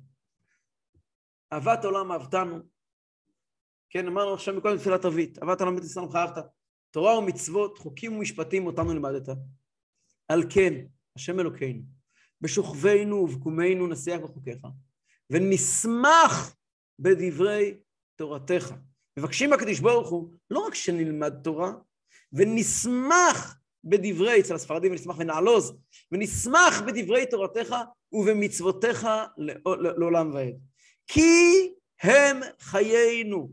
אהבת 1.53 1.83
העולם 1.83 2.11
אהבתנו, 2.11 2.59
כן, 3.89 4.07
אמרנו 4.07 4.33
עכשיו 4.33 4.53
מקודם 4.53 4.77
תפילת 4.77 5.05
ערבית, 5.05 5.43
אהבת 5.43 5.61
העולם 5.61 5.75
בית 5.75 5.85
ישראל 5.85 6.05
חייבת, 6.11 6.37
תורה 6.91 7.17
ומצוות, 7.17 7.77
חוקים 7.77 8.15
ומשפטים 8.15 8.65
אותנו 8.65 8.93
לימדת. 8.93 9.29
על 10.27 10.43
כן, 10.49 10.73
השם 11.15 11.39
אלוקינו, 11.39 11.81
בשוכבנו 12.41 13.15
ובקומנו 13.15 13.87
נשיח 13.87 14.21
בחוקיך, 14.21 14.57
ונשמח 15.29 16.55
בדברי 16.99 17.77
תורתך. 18.15 18.73
מבקשים 19.17 19.49
מהקדוש 19.49 19.79
ברוך 19.79 20.09
הוא, 20.09 20.33
לא 20.51 20.59
רק 20.59 20.75
שנלמד 20.75 21.33
תורה, 21.43 21.71
ונשמח 22.33 23.59
בדברי, 23.83 24.39
אצל 24.39 24.55
הספרדים 24.55 24.91
ונשמח 24.91 25.15
ונעלוז, 25.19 25.77
ונשמח 26.11 26.81
בדברי 26.81 27.25
תורתך 27.25 27.75
ובמצוותיך 28.13 29.07
לעולם 29.97 30.33
ועד. 30.33 30.55
כי 31.07 31.73
הם 32.01 32.39
חיינו, 32.59 33.49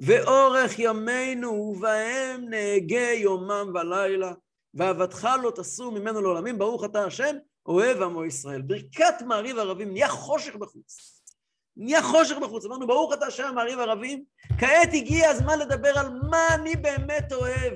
ואורך 0.00 0.78
ימינו, 0.78 1.50
ובהם 1.52 2.48
נהגה 2.48 3.12
יומם 3.12 3.72
ולילה, 3.74 4.32
ואהבתך 4.74 5.28
לא 5.42 5.52
תסור 5.56 5.92
ממנו 5.92 6.20
לעולמים, 6.20 6.58
ברוך 6.58 6.84
אתה 6.84 7.04
השם, 7.04 7.36
אוהב 7.66 8.02
עמו 8.02 8.24
ישראל. 8.24 8.62
ברכת 8.62 9.14
מעריב 9.26 9.58
ערבים, 9.58 9.92
נהיה 9.92 10.08
חושך 10.08 10.56
בחוץ. 10.56 11.20
נהיה 11.76 12.02
חושך 12.02 12.36
בחוץ. 12.36 12.64
אמרנו, 12.64 12.86
ברוך 12.86 13.14
אתה 13.14 13.26
השם 13.26 13.52
מעריב 13.54 13.78
ערבים, 13.78 14.24
כעת 14.60 14.88
הגיע 14.92 15.30
הזמן 15.30 15.58
לדבר 15.58 15.98
על 15.98 16.08
מה 16.30 16.54
אני 16.54 16.76
באמת 16.76 17.32
אוהב. 17.32 17.72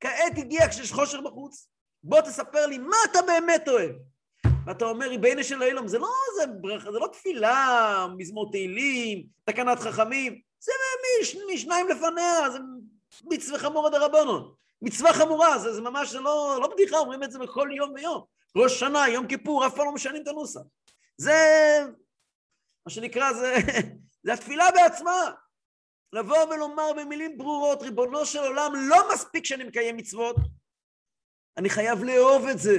כעת 0.00 0.38
הגיע 0.38 0.68
כשיש 0.68 0.92
חושך 0.92 1.18
בחוץ, 1.24 1.68
בוא 2.02 2.20
תספר 2.20 2.66
לי 2.66 2.78
מה 2.78 2.96
אתה 3.10 3.18
באמת 3.26 3.68
אוהב. 3.68 3.90
ואתה 4.66 4.84
אומר, 4.84 5.08
ריביינו 5.08 5.44
של 5.44 5.62
אילום, 5.62 5.88
זה 5.88 5.98
לא, 5.98 6.08
זה, 6.36 6.44
זה 6.92 6.98
לא 6.98 7.06
תפילה, 7.12 8.06
מזמור 8.16 8.50
תהילים, 8.50 9.26
תקנת 9.44 9.78
חכמים, 9.78 10.40
זה 10.60 10.72
מש, 11.20 11.36
משניים 11.54 11.88
לפניה, 11.88 12.50
זה 12.50 12.58
מצווה 13.30 13.58
חמורה 13.58 13.90
דרבנון. 13.90 14.54
מצווה 14.82 15.12
חמורה, 15.12 15.58
זה, 15.58 15.72
זה 15.72 15.80
ממש, 15.80 16.10
זה 16.10 16.20
לא, 16.20 16.58
לא 16.60 16.68
בדיחה, 16.68 16.98
אומרים 16.98 17.22
את 17.22 17.32
זה 17.32 17.38
בכל 17.38 17.68
יום 17.76 17.92
ויום. 17.94 18.24
ראש 18.56 18.80
שנה, 18.80 19.08
יום 19.08 19.26
כיפור, 19.26 19.66
אף 19.66 19.74
פעם 19.74 19.86
לא 19.86 19.92
משנים 19.92 20.22
את 20.22 20.28
הנוסח. 20.28 20.60
זה, 21.16 21.32
מה 22.86 22.92
שנקרא, 22.92 23.32
זה, 23.32 23.56
זה 24.24 24.32
התפילה 24.32 24.70
בעצמה. 24.70 25.30
לבוא 26.12 26.44
ולומר 26.44 26.92
במילים 26.96 27.38
ברורות, 27.38 27.82
ריבונו 27.82 28.26
של 28.26 28.38
עולם, 28.38 28.72
לא 28.74 28.96
מספיק 29.14 29.44
שאני 29.44 29.64
מקיים 29.64 29.96
מצוות, 29.96 30.36
אני 31.56 31.70
חייב 31.70 32.04
לאהוב 32.04 32.46
את 32.46 32.58
זה. 32.58 32.78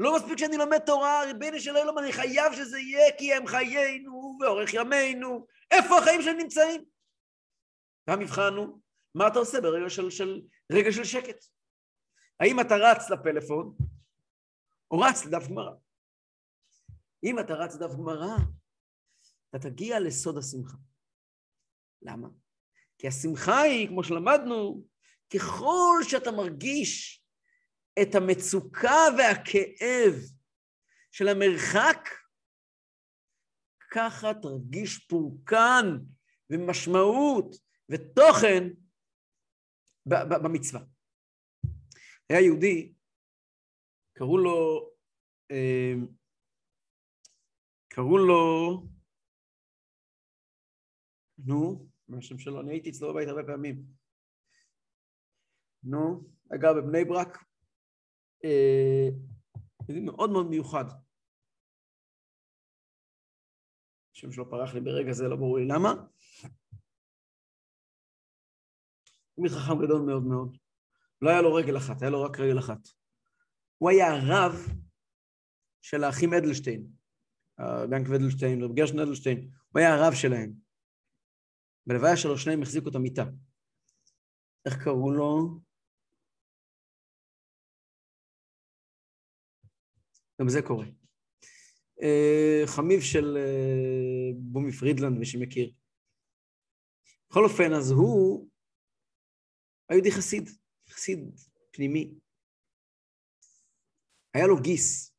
לא 0.00 0.16
מספיק 0.16 0.38
שאני 0.38 0.56
לומד 0.56 0.78
תורה, 0.78 1.24
ריבונו 1.24 1.60
של 1.60 1.76
עולם, 1.76 1.98
אני 1.98 2.12
חייב 2.12 2.52
שזה 2.56 2.78
יהיה 2.78 3.16
כי 3.18 3.34
הם 3.34 3.46
חיינו 3.46 4.38
ואורך 4.40 4.74
ימינו. 4.74 5.46
איפה 5.70 5.98
החיים 5.98 6.22
שהם 6.22 6.36
נמצאים? 6.36 6.84
והמבחן 8.06 8.52
הוא, 8.56 8.80
מה 9.14 9.28
אתה 9.28 9.38
עושה 9.38 9.60
ברגע 9.60 9.90
של, 9.90 10.10
של, 10.10 10.42
רגע 10.72 10.92
של 10.92 11.04
שקט? 11.04 11.44
האם 12.40 12.60
אתה 12.60 12.74
רץ 12.76 13.10
לפלאפון, 13.10 13.76
או 14.90 14.98
רץ 14.98 15.24
לדף 15.24 15.48
גמרא? 15.48 15.72
אם 17.24 17.38
אתה 17.38 17.54
רץ 17.54 17.74
לדף 17.74 17.94
גמרא, 17.94 18.36
אתה 19.50 19.58
תגיע 19.58 20.00
לסוד 20.00 20.38
השמחה. 20.38 20.76
למה? 22.02 22.28
כי 22.98 23.08
השמחה 23.08 23.60
היא, 23.60 23.88
כמו 23.88 24.04
שלמדנו, 24.04 24.84
ככל 25.34 25.98
שאתה 26.02 26.30
מרגיש 26.30 27.24
את 28.02 28.14
המצוקה 28.14 28.98
והכאב 29.18 30.14
של 31.10 31.28
המרחק, 31.28 32.08
ככה 33.90 34.28
תרגיש 34.42 34.98
פורקן 34.98 35.86
ומשמעות 36.50 37.56
ותוכן 37.88 38.62
במצווה. 40.06 40.80
היה 42.28 42.40
יהודי, 42.40 42.94
קראו 44.12 44.38
לו, 44.38 44.90
אה, 45.50 45.94
קראו 47.88 48.18
לו, 48.18 48.86
נו, 51.38 51.88
מה 52.08 52.18
השם 52.18 52.38
שלו? 52.38 52.60
אני 52.60 52.70
הייתי 52.70 52.90
אצלו 52.90 53.12
בבית 53.12 53.28
הרבה 53.28 53.42
פעמים. 53.46 53.82
נו, 55.82 56.30
אגב, 56.54 56.74
בבני 56.78 57.04
ברק, 57.04 57.49
מאוד 60.04 60.30
מאוד 60.30 60.46
מיוחד. 60.46 60.84
השם 64.14 64.32
שלו 64.32 64.50
פרח 64.50 64.74
לי 64.74 64.80
ברגע 64.80 65.12
זה, 65.12 65.28
לא 65.28 65.36
ברור 65.36 65.58
לי 65.58 65.64
למה. 65.68 65.94
הוא 69.34 69.48
חכם 69.48 69.84
גדול 69.84 70.02
מאוד 70.06 70.22
מאוד. 70.22 70.56
לא 71.22 71.30
היה 71.30 71.42
לו 71.42 71.54
רגל 71.54 71.76
אחת, 71.76 72.02
היה 72.02 72.10
לו 72.10 72.22
רק 72.22 72.40
רגל 72.40 72.58
אחת. 72.58 72.88
הוא 73.78 73.90
היה 73.90 74.06
הרב 74.06 74.52
של 75.82 76.04
האחים 76.04 76.34
אדלשטיין, 76.34 76.86
בנק 77.90 78.06
אדלשטיין, 78.16 78.62
רב 78.62 78.72
גרשן 78.74 78.98
אדלשטיין, 78.98 79.50
הוא 79.68 79.80
היה 79.80 79.94
הרב 79.94 80.12
שלהם. 80.14 80.52
בלוויה 81.86 82.16
שלו 82.16 82.38
שניהם 82.38 82.62
החזיקו 82.62 82.88
את 82.88 82.94
המיטה. 82.94 83.24
איך 84.66 84.84
קראו 84.84 85.10
לו? 85.10 85.60
גם 90.40 90.48
זה 90.48 90.62
קורה. 90.62 90.86
אה, 92.02 92.62
חמיו 92.66 93.00
של 93.00 93.36
אה, 93.36 94.30
בומי 94.36 94.72
פרידלנד, 94.72 95.18
מי 95.18 95.26
שמכיר. 95.26 95.72
בכל 97.30 97.44
אופן, 97.44 97.72
אז 97.72 97.90
הוא 97.90 98.48
היהודי 99.88 100.10
חסיד, 100.10 100.50
חסיד 100.90 101.18
פנימי. 101.70 102.14
היה 104.34 104.46
לו 104.46 104.60
גיס. 104.62 105.16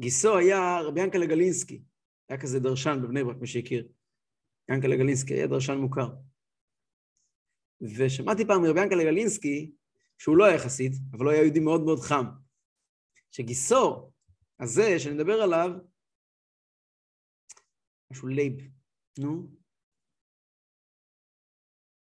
גיסו 0.00 0.38
היה 0.38 0.80
רבי 0.80 1.00
ינקלה 1.00 1.26
גלינסקי, 1.26 1.82
היה 2.28 2.40
כזה 2.40 2.60
דרשן 2.60 2.98
בבני 3.02 3.24
ברק, 3.24 3.36
מי 3.40 3.46
שהכיר. 3.46 3.88
ינקלה 4.70 4.96
גלינסקי 4.96 5.34
היה 5.34 5.46
דרשן 5.46 5.74
מוכר. 5.74 6.08
ושמעתי 7.80 8.46
פעם 8.46 8.62
מרבי 8.62 8.80
ינקלה 8.82 9.04
גלינסקי, 9.04 9.72
שהוא 10.18 10.36
לא 10.36 10.44
היה 10.44 10.58
חסיד, 10.58 10.92
אבל 11.12 11.24
הוא 11.24 11.32
היה 11.32 11.42
יהודי 11.42 11.60
מאוד 11.60 11.80
מאוד 11.84 12.00
חם, 12.00 12.24
שגיסו 13.30 14.10
הזה, 14.60 14.98
שאני 14.98 15.14
מדבר 15.14 15.42
עליו, 15.42 15.70
משהו 18.10 18.28
לייב, 18.28 18.54
נו, 19.18 19.48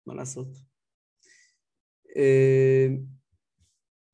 מה 0.06 0.14
לעשות? 0.14 0.48
אה, 2.16 2.88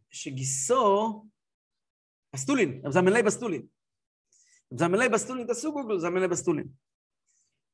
שגיסו, 0.09 1.25
אסטולין, 2.35 2.81
זלמן 2.89 3.24
לייב 3.24 3.38
אסטולין. 3.38 3.67
זלמן 4.74 5.09
לייב 5.13 5.25
אסטולין, 5.25 5.47
תעשו 5.47 5.71
גוגל, 5.71 5.99
זלמן 6.00 6.27
לייב 6.27 6.41
אסטולין. 6.41 6.67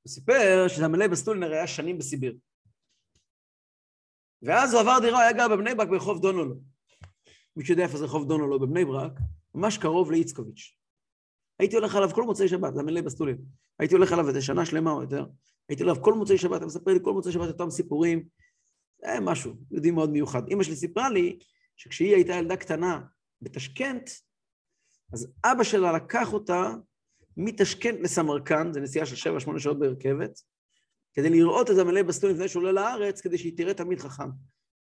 הוא 0.02 0.12
סיפר 0.12 0.68
שזלמן 0.68 1.08
לייב 1.08 1.21
אסטולין 1.21 1.44
הרי 1.44 1.58
היה 1.58 1.68
שנים 1.68 1.98
בסיביר. 1.98 2.38
ואז 4.42 4.74
הוא 4.74 4.82
עבר 4.82 4.98
דירה, 5.02 5.20
היה 5.22 5.34
גר 5.34 5.48
בבני 5.48 5.76
ברק 5.76 5.88
ברחוב 5.88 6.22
דונולו. 6.22 6.71
מי 7.56 7.66
שיודע 7.66 7.84
איפה 7.84 7.98
זה 7.98 8.06
רחוב 8.06 8.28
דונולו 8.28 8.60
בבני 8.60 8.86
ברק, 8.86 9.20
ממש 9.56 9.78
קרוב 9.78 10.12
לאיצקוביץ'. 10.12 10.78
הייתי 11.60 11.76
הולך 11.76 11.96
עליו 11.96 12.10
כל 12.10 12.24
מוצאי 12.24 12.48
שבת, 12.48 12.76
זה 12.76 12.84
מלא 12.84 13.02
בסטולים. 13.02 13.38
הייתי 13.80 13.96
הולך 13.96 14.12
עליו 14.12 14.28
איזה 14.28 14.42
שנה 14.42 14.66
שלמה 14.66 14.92
או 14.92 15.02
יותר. 15.02 15.26
הייתי 15.70 15.84
הולך 15.84 15.98
כל 16.02 16.14
מוצאי 16.14 16.38
שבת, 16.38 16.62
הוא 16.62 16.68
מספר 16.68 16.94
לי 16.94 17.00
כל 17.04 17.14
מוצאי 17.14 17.32
שבת 17.32 17.48
אותם 17.48 17.70
סיפורים. 17.70 18.24
זה 19.02 19.12
היה 19.12 19.20
משהו, 19.20 19.54
יהודי 19.72 19.92
מאוד 19.92 20.10
מיוחד. 20.10 20.48
אימא 20.48 20.64
שלי 20.64 20.76
סיפרה 20.76 21.10
לי 21.10 21.40
שכשהיא 21.78 22.16
הייתה 22.16 22.34
ילדה 22.34 22.56
קטנה 22.56 23.02
בתשכנת, 23.42 24.10
אז 25.14 25.28
אבא 25.46 25.64
שלה 25.64 25.92
לקח 25.92 26.34
אותה 26.34 26.74
מתשכנת 27.38 28.00
לסמרקנד, 28.00 28.74
זו 28.74 28.80
נסיעה 28.80 29.06
של 29.06 29.16
שבע, 29.16 29.40
שמונה 29.40 29.60
שעות 29.60 29.80
ברכבת, 29.80 30.40
כדי 31.14 31.30
לראות 31.30 31.72
את 31.72 31.78
המלא 31.78 32.04
בסטולים 32.04 32.36
לפני 32.36 32.48
שהוא 32.48 32.62
עולה 32.62 32.72
לארץ, 32.72 33.22
כדי 33.22 33.38
שהיא 33.38 33.58
תראה 33.58 33.74
תמיד 33.74 34.00
חכם. 34.00 34.30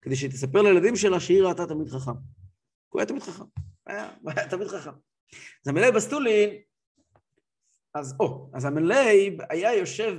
כדי 0.01 0.15
שהיא 0.15 0.29
תספר 0.29 0.61
לילדים 0.61 0.95
שלה 0.95 1.19
שהיא 1.19 1.43
ראתה 1.43 1.65
תמיד 1.65 1.89
חכם. 1.89 2.11
הוא 2.89 2.99
היה 2.99 3.05
תמיד 3.05 3.23
חכם. 3.23 3.43
היה, 3.87 4.09
היה 4.27 4.49
תמיד 4.49 4.67
חכם. 4.67 4.91
אז 5.65 5.67
המלאי 5.67 5.91
בסטולין, 5.91 6.49
אז 7.93 8.15
או, 8.19 8.49
אז 8.53 8.65
המלאי 8.65 9.37
היה 9.49 9.75
יושב 9.75 10.15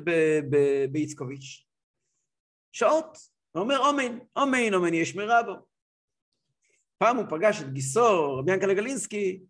באיצקוביץ' 0.93 1.67
שעות, 2.73 3.19
ואומר 3.55 3.79
אומן, 3.79 4.19
אומן, 4.37 4.75
אומן 4.75 4.95
יש 4.95 5.17
מרבו. 5.17 5.53
פעם 6.99 7.17
הוא 7.17 7.25
פגש 7.31 7.61
את 7.61 7.73
גיסו, 7.73 8.37
רבי 8.39 8.53
ינקלה 8.53 8.75
גלינסקי, 8.75 9.43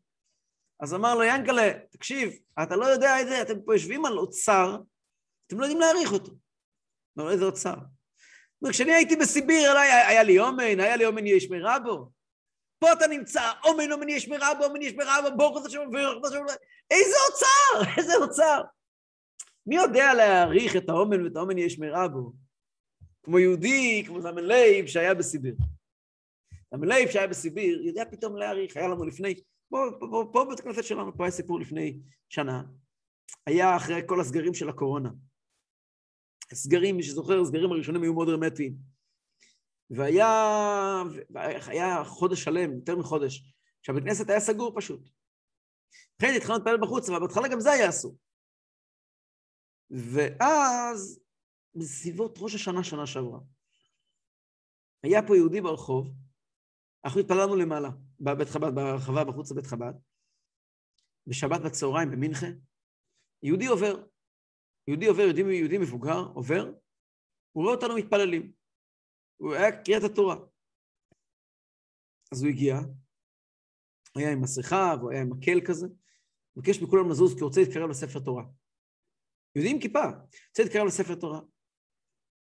אז 0.81 0.95
אמר 0.95 1.15
לו, 1.15 1.23
ינקלה, 1.23 1.73
תקשיב, 1.91 2.33
אתה 2.63 2.77
לא 2.77 2.85
יודע 2.85 3.21
את 3.21 3.27
זה, 3.27 3.43
אתם 3.43 3.63
פה 3.63 3.75
יושבים 3.75 4.05
על 4.05 4.19
אוצר, 4.19 4.79
אתם 5.47 5.61
לא 5.61 5.65
יודעים 5.65 5.81
להעריך 5.81 6.13
אותו. 6.13 6.33
אמר 7.19 7.25
לו, 7.27 7.31
איזה 7.31 7.45
אוצר? 7.45 7.75
כשאני 8.71 8.93
הייתי 8.93 9.17
בסיביר, 9.17 9.79
היה 9.79 10.23
לי 10.23 10.39
אמן, 10.39 10.81
היה 10.81 10.97
לי 10.97 11.07
אמן 11.07 11.27
יהא 11.27 11.51
שמיה 11.51 11.84
רבא. 11.84 12.11
פה 12.79 12.93
אתה 12.93 13.07
נמצא, 13.07 13.53
אמן 13.65 13.93
אמן 13.93 14.09
יהא 14.09 14.29
שמיה 14.29 14.49
רבא, 14.49 14.65
אמן 14.65 14.83
יהא 14.83 14.95
שמיה 14.95 15.18
רבא, 15.18 15.37
ברוך 15.37 15.67
השם 15.67 15.79
וברוך 15.89 16.27
השם. 16.27 16.39
איזה 16.91 17.17
אוצר, 17.29 17.91
איזה 17.99 18.17
אוצר. 18.17 18.63
מי 19.67 19.77
יודע 19.77 20.15
להעריך 20.15 20.77
את 20.77 20.89
האמן 20.89 21.25
ואת 21.25 21.37
האמן 21.37 21.59
יהא 21.59 21.79
שמיה 21.79 22.09
רבא? 22.09 22.33
כמו 23.23 23.39
יהודי, 23.39 24.05
כמו 24.07 24.21
זלמן 24.21 24.45
לייב 24.45 24.87
שהיה 24.87 25.15
בסיביר. 25.15 25.55
זלמן 26.75 26.89
לייב 26.89 27.11
שהיה 27.11 27.27
בסיביר, 27.27 27.87
יודע 27.87 28.05
פתאום 28.11 28.37
להעריך, 28.37 28.77
היה 28.77 28.89
לנו 28.89 29.05
לפני, 29.05 29.35
פה, 29.69 29.79
פה, 30.01 30.31
פה 30.33 30.47
בית 30.49 30.61
הכנסת 30.61 30.85
שלנו, 30.85 31.17
פה 31.17 31.25
היה 31.25 31.31
סיפור 31.31 31.61
לפני 31.61 31.99
שנה, 32.29 32.63
היה 33.47 33.77
אחרי 33.77 34.03
כל 34.07 34.21
הסגרים 34.21 34.55
של 34.55 34.69
הקורונה. 34.69 35.11
הסגרים, 36.53 36.97
מי 36.97 37.03
שזוכר, 37.03 37.41
הסגרים 37.41 37.73
הראשונים 37.73 38.03
היו 38.03 38.15
מאוד 38.15 38.29
הרמטיים. 38.29 38.98
והיה 39.91 41.03
היה 41.67 42.05
חודש 42.05 42.45
שלם, 42.45 42.75
יותר 42.75 42.97
מחודש, 42.97 43.53
שהבית 43.83 44.05
כנסת 44.05 44.31
היה 44.31 44.41
סגור 44.41 44.73
פשוט. 44.77 45.01
אחרי 46.19 46.31
זה 46.31 46.37
התחלנו 46.37 46.59
להתפלל 46.59 46.81
בחוץ, 46.81 47.09
אבל 47.09 47.21
בהתחלה 47.21 47.49
גם 47.49 47.61
זה 47.61 47.71
היה 47.71 47.89
אסור. 47.89 48.17
ואז, 49.91 51.21
בסביבות 51.75 52.39
ראש 52.39 52.55
השנה, 52.55 52.85
שנה 52.85 53.07
שעברה, 53.07 53.41
היה 55.03 55.27
פה 55.27 55.37
יהודי 55.37 55.61
ברחוב, 55.61 56.11
אנחנו 57.05 57.21
התפללנו 57.21 57.57
למעלה, 57.57 57.89
בבית 58.21 58.49
חב"ד, 58.49 58.75
ברחבה 58.75 59.25
בחוץ 59.25 59.51
לבית 59.51 59.67
חב"ד, 59.67 59.93
בשבת 61.27 61.61
בצהריים 61.61 62.11
במינכה, 62.11 62.47
יהודי 63.43 63.67
עובר, 63.67 64.05
יהודי 64.89 65.07
עובר, 65.07 65.23
יהודי, 65.23 65.41
יהודי 65.41 65.79
מבוגר, 65.79 66.19
עובר, 66.35 66.73
הוא 67.53 67.65
רואה 67.65 67.75
אותנו 67.75 67.97
מתפללים. 67.97 68.58
הוא 69.39 69.55
היה 69.55 69.83
קריאת 69.85 70.03
התורה. 70.03 70.37
אז 72.33 72.43
הוא 72.43 72.51
הגיע, 72.51 72.75
היה 74.17 74.33
עם 74.33 74.41
מסכה 74.41 74.95
והוא 74.99 75.11
היה 75.11 75.21
עם 75.23 75.31
מקל 75.31 75.61
כזה, 75.67 75.87
ביקש 76.57 76.83
מכולם 76.83 77.11
לזוז 77.11 77.35
כי 77.35 77.41
הוא 77.41 77.49
רוצה 77.49 77.61
להתקרב 77.61 77.91
לספר 77.91 78.21
תורה. 78.21 78.45
יהודי 79.55 79.71
עם 79.75 79.81
כיפה, 79.81 80.05
רוצה 80.49 80.63
להתקרב 80.63 80.87
לספר 80.87 81.15
תורה. 81.15 81.41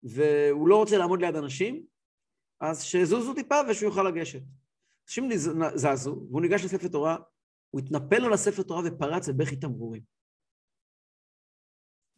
והוא 0.02 0.68
לא 0.68 0.76
רוצה 0.76 0.98
לעמוד 0.98 1.20
ליד 1.20 1.36
אנשים, 1.36 1.86
אז 2.60 2.84
שיזוזו 2.84 3.34
טיפה 3.34 3.54
ושהוא 3.70 3.88
יוכל 3.88 4.02
לגשת. 4.02 4.42
אנשים 5.04 5.28
זזו, 5.74 6.26
והוא 6.28 6.42
ניגש 6.42 6.64
לספר 6.64 6.88
תורה, 6.88 7.16
הוא 7.70 7.80
התנפל 7.80 8.18
לו 8.18 8.28
לספר 8.28 8.62
תורה 8.62 8.82
ופרץ 8.84 9.28
בבכי 9.28 9.56
תמרורים. 9.56 10.02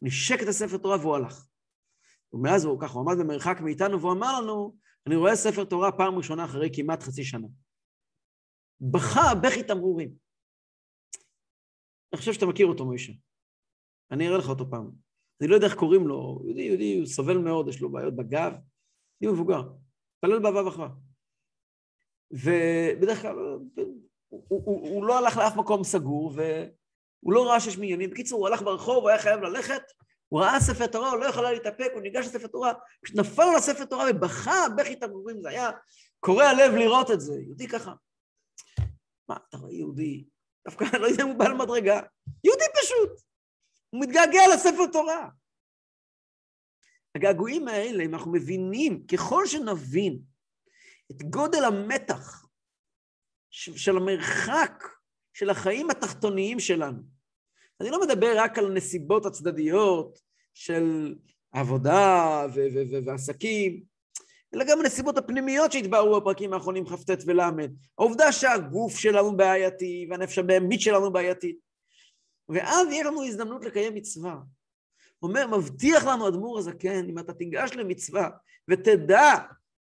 נשק 0.01 0.43
את 0.43 0.47
הספר 0.47 0.77
תורה 0.77 0.97
והוא 0.97 1.15
הלך. 1.15 1.47
ומאז 2.33 2.65
הוא 2.65 2.81
ככה, 2.81 2.99
עמד 2.99 3.15
במרחק 3.19 3.57
מאיתנו 3.61 4.01
והוא 4.01 4.11
אמר 4.11 4.41
לנו, 4.41 4.75
אני 5.07 5.15
רואה 5.15 5.35
ספר 5.35 5.63
תורה 5.63 5.91
פעם 5.91 6.15
ראשונה 6.15 6.45
אחרי 6.45 6.69
כמעט 6.73 7.03
חצי 7.03 7.23
שנה. 7.23 7.47
בכה 8.81 9.35
בכי 9.43 9.63
תמרורים. 9.63 10.15
אני 12.13 12.19
חושב 12.19 12.33
שאתה 12.33 12.45
מכיר 12.45 12.67
אותו, 12.67 12.85
מוישה. 12.85 13.13
אני 14.11 14.27
אראה 14.27 14.37
לך 14.37 14.49
אותו 14.49 14.69
פעם. 14.69 14.91
אני 15.41 15.49
לא 15.49 15.55
יודע 15.55 15.67
איך 15.67 15.75
קוראים 15.75 16.07
לו, 16.07 16.41
יהודי, 16.45 16.61
יהודי, 16.61 16.97
הוא 16.97 17.05
סובל 17.05 17.37
מאוד, 17.37 17.67
יש 17.67 17.81
לו 17.81 17.91
בעיות 17.91 18.15
בגב, 18.15 18.53
יהודי 19.21 19.41
מבוגר, 19.41 19.61
מתפלל 20.15 20.39
באהבה 20.39 20.65
ואחווה. 20.65 20.89
ובדרך 22.31 23.21
כלל, 23.21 23.35
הוא, 23.37 24.45
הוא, 24.47 24.63
הוא, 24.65 24.89
הוא 24.89 25.05
לא 25.05 25.17
הלך 25.17 25.37
לאף 25.37 25.55
מקום 25.55 25.83
סגור, 25.83 26.33
והוא 26.35 27.33
לא 27.33 27.49
ראה 27.49 27.59
שיש 27.59 27.77
מניינים. 27.77 28.09
בקיצור, 28.09 28.39
הוא 28.39 28.47
הלך 28.47 28.61
ברחוב, 28.61 28.97
הוא 28.97 29.09
היה 29.09 29.19
חייב 29.19 29.39
ללכת, 29.39 29.81
הוא 30.29 30.41
ראה 30.41 30.59
ספר 30.59 30.87
תורה, 30.87 31.09
הוא 31.09 31.19
לא 31.19 31.25
יכול 31.25 31.45
היה 31.45 31.53
להתאפק, 31.53 31.91
הוא 31.93 32.01
ניגש 32.01 32.25
לספר 32.25 32.47
תורה, 32.47 32.73
פשוט 33.03 33.17
נפל 33.17 33.41
על 33.41 33.55
הספר 33.55 33.85
תורה 33.85 34.05
ובכה 34.11 34.69
בכי 34.77 34.95
תמרורים, 34.95 35.41
זה 35.41 35.49
היה 35.49 35.71
קורע 36.19 36.53
לב 36.53 36.73
לראות 36.73 37.11
את 37.11 37.21
זה, 37.21 37.33
יהודי 37.33 37.67
ככה. 37.67 37.93
מה, 39.29 39.37
אתה 39.49 39.57
רואה 39.57 39.73
יהודי, 39.73 40.25
דווקא 40.65 40.97
לא 40.97 41.07
יודע 41.07 41.23
אם 41.23 41.29
הוא 41.29 41.39
בעל 41.39 41.53
מדרגה, 41.53 42.01
יהודי 42.43 42.65
פשוט, 42.81 43.21
הוא 43.89 44.01
מתגעגע 44.01 44.41
לספר 44.53 44.87
תורה. 44.91 45.29
הגעגועים 47.15 47.67
האלה, 47.67 48.03
אם 48.03 48.13
אנחנו 48.13 48.31
מבינים, 48.31 49.07
ככל 49.07 49.47
שנבין 49.47 50.19
את 51.11 51.23
גודל 51.23 51.63
המתח 51.63 52.45
של 53.51 53.97
המרחק 53.97 54.83
של 55.33 55.49
החיים 55.49 55.89
התחתוניים 55.89 56.59
שלנו, 56.59 57.14
אני 57.81 57.89
לא 57.89 58.01
מדבר 58.01 58.33
רק 58.37 58.57
על 58.57 58.73
נסיבות 58.73 59.25
הצדדיות 59.25 60.19
של 60.53 61.15
עבודה 61.51 62.45
ו- 62.53 62.67
ו- 62.73 62.83
ו- 62.91 63.05
ועסקים, 63.05 63.83
אלא 64.55 64.65
גם 64.67 64.79
הנסיבות 64.79 65.17
הפנימיות 65.17 65.71
שהתבהרו 65.71 66.21
בפרקים 66.21 66.53
האחרונים 66.53 66.85
כ"ט 66.85 67.09
ול'. 67.25 67.41
העובדה 67.99 68.31
שהגוף 68.31 68.97
שלנו 68.97 69.37
בעייתי 69.37 70.07
והנפש 70.09 70.37
הבהמית 70.37 70.81
שלנו 70.81 71.13
בעייתית. 71.13 71.57
ואז 72.49 72.87
יהיה 72.87 73.03
לנו 73.03 73.23
הזדמנות 73.23 73.65
לקיים 73.65 73.95
מצווה. 73.95 74.35
אומר, 75.23 75.47
מבטיח 75.47 76.05
לנו 76.05 76.27
אדמו"ר 76.27 76.59
הזקן, 76.59 77.09
אם 77.09 77.19
אתה 77.19 77.33
תיגש 77.33 77.71
למצווה 77.73 78.29
ותדע 78.69 79.33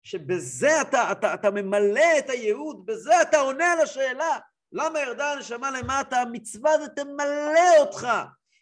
שבזה 0.04 0.82
אתה, 0.82 1.12
אתה, 1.12 1.34
אתה 1.34 1.52
ממלא 1.52 2.19
את 2.19 2.30
הייעוד, 2.30 2.86
בזה 2.86 3.21
אתה 3.21 3.38
עונה 3.38 3.71
על 3.71 3.80
השאלה 3.80 4.38
למה 4.71 4.99
ירדה 4.99 5.32
הנשמה 5.32 5.71
למטה? 5.71 6.17
המצווה 6.17 6.71
הזאת 6.71 6.91
תמלא 6.95 7.80
אותך, 7.80 8.08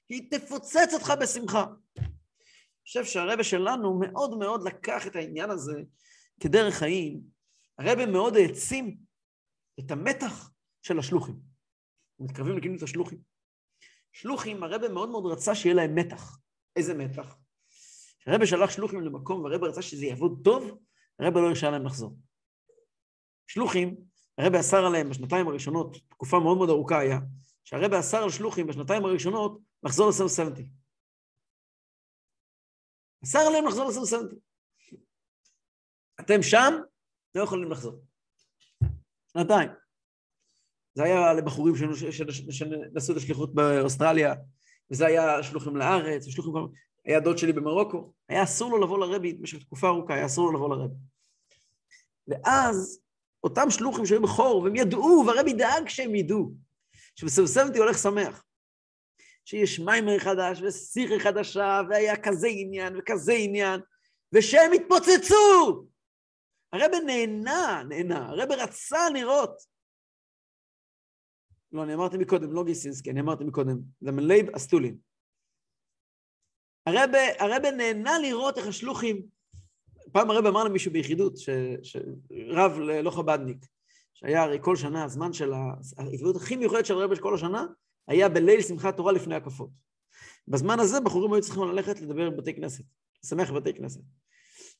היא 0.10 0.32
תפוצץ 0.32 0.94
אותך 0.94 1.14
בשמחה. 1.22 1.66
אני 1.98 2.88
חושב 2.88 3.06
שהרבא 3.06 3.44
שלנו 3.44 4.00
מאוד 4.00 4.38
מאוד 4.38 4.68
לקח 4.68 5.08
את 5.08 5.16
העניין 5.16 5.50
הזה 5.50 5.82
כדרך 6.40 6.76
חיים. 6.76 7.22
הרבא 7.80 8.06
מאוד 8.06 8.36
העצים 8.36 8.98
את 9.80 9.92
המתח 9.92 10.52
של 10.82 11.00
השלוחים. 11.00 11.36
מתקרבים 12.20 12.58
לכינוס 12.58 12.84
השלוחים. 12.84 13.20
שלוחים, 14.12 14.64
הרבא 14.64 14.88
מאוד 14.88 15.10
מאוד 15.10 15.26
רצה 15.26 15.56
שיהיה 15.56 15.76
להם 15.76 15.96
מתח. 15.96 16.40
איזה 16.76 16.94
מתח? 16.94 17.36
כשהרבא 18.20 18.46
שלח 18.46 18.72
שלוחים 18.72 19.02
למקום 19.02 19.44
והרבא 19.44 19.68
רצה 19.68 19.82
שזה 19.82 20.06
יעבוד 20.06 20.42
טוב, 20.44 20.80
הרבא 21.20 21.40
לא 21.40 21.48
הרשה 21.48 21.72
להם 21.72 21.86
לחזור. 21.86 22.18
שלוחים, 23.48 23.96
הרבי 24.38 24.60
אסר 24.60 24.86
עליהם 24.86 25.10
בשנתיים 25.10 25.48
הראשונות, 25.48 25.98
תקופה 26.10 26.40
מאוד 26.40 26.58
מאוד 26.58 26.70
ארוכה 26.70 27.00
היה, 27.00 27.20
שהרבי 27.64 28.00
אסר 28.00 28.24
על 28.24 28.30
שלוחים 28.30 28.68
בשנתיים 28.68 29.06
הראשונות 29.06 29.60
לחזור 29.84 30.10
ל-770. 30.10 30.64
אסר 33.24 33.40
עליהם 33.40 33.68
לחזור 33.68 33.90
ל-770. 33.90 34.36
אתם 36.20 36.42
שם, 36.42 36.74
לא 37.36 37.44
יכולים 37.44 37.72
לחזור. 37.72 38.02
שנתיים. 39.34 39.70
זה 40.94 41.04
היה 41.04 41.34
לבחורים 41.34 41.76
שנסעו 42.50 43.16
את 43.16 43.18
השליחות 43.18 43.54
באוסטרליה, 43.56 44.34
וזה 44.92 45.06
היה 45.06 45.44
שלוחים 45.44 45.76
לארץ, 45.76 46.28
ושלוחים... 46.28 46.54
היה 47.06 47.20
דוד 47.20 47.38
שלי 47.38 47.54
במרוקו, 47.54 48.14
היה 48.30 48.44
אסור 48.44 48.72
לו 48.72 48.84
לבוא 48.84 49.00
לרבי 49.00 49.34
במשך 49.34 49.64
תקופה 49.64 49.88
ארוכה, 49.88 50.14
היה 50.14 50.26
אסור 50.26 50.52
לו 50.52 50.58
לבוא 50.58 50.76
לרבי. 50.76 50.96
ואז 52.28 53.03
אותם 53.44 53.70
שלוחים 53.70 54.06
שהיו 54.06 54.22
בחור, 54.22 54.62
והם 54.64 54.76
ידעו, 54.76 55.24
והרבי 55.28 55.54
דאג 55.54 55.88
שהם 55.88 56.16
ידעו, 56.16 56.52
שבסבסבתי 57.16 57.80
הולך 57.80 57.98
שמח. 57.98 58.44
שיש 59.46 59.80
מיימר 59.80 60.20
חדש 60.20 60.62
וסירי 60.62 61.20
חדשה, 61.20 61.82
והיה 61.90 62.22
כזה 62.24 62.48
עניין 62.52 62.94
וכזה 62.98 63.34
עניין, 63.34 63.82
ושהם 64.34 64.72
התפוצצו! 64.74 65.88
הרבי 66.74 67.00
נהנה, 67.06 67.84
נהנה, 67.90 68.30
הרבי 68.30 68.56
רצה 68.56 69.10
לראות. 69.10 69.62
לא, 71.72 71.84
אני 71.84 71.94
אמרתי 71.94 72.18
מקודם, 72.18 72.54
לא 72.54 72.64
גיסינסקי, 72.64 73.12
אני 73.12 73.20
אמרתי 73.20 73.44
מקודם, 73.44 73.78
זה 74.02 74.12
מלייב 74.12 74.56
אסטולין. 74.56 74.98
הרבה 77.40 77.72
נהנה 77.72 78.20
לראות 78.20 78.58
איך 78.58 78.68
השלוחים, 78.68 79.28
פעם 80.12 80.32
הרבה 80.32 80.50
אמר 80.50 80.64
למישהו 80.64 80.92
ביחידות, 80.92 81.38
ש, 81.38 81.50
שרב 81.82 82.80
לא 82.80 83.12
חב"דניק, 83.12 83.66
שהיה 84.14 84.44
הרי 84.44 84.58
כל 84.62 84.76
שנה, 84.76 85.04
הזמן 85.04 85.34
של 85.34 85.54
ההתוודות 85.98 86.36
הכי 86.36 86.56
מיוחדת 86.56 86.86
של 86.86 86.94
הרבה 86.94 87.16
כל 87.16 87.36
השנה, 87.36 87.66
היה 88.08 88.30
בליל 88.30 88.62
שמחת 88.62 88.98
תורה 88.98 89.12
לפני 89.12 89.36
הקפות. 89.36 89.70
בזמן 90.48 90.80
הזה 90.80 91.00
בחורים 91.02 91.34
היו 91.34 91.42
צריכים 91.42 91.64
ללכת 91.64 92.02
לדבר 92.02 92.30
בבתי 92.30 92.54
כנסת, 92.54 92.84
לשמח 93.24 93.52
בבתי 93.52 93.74
כנסת. 93.74 94.02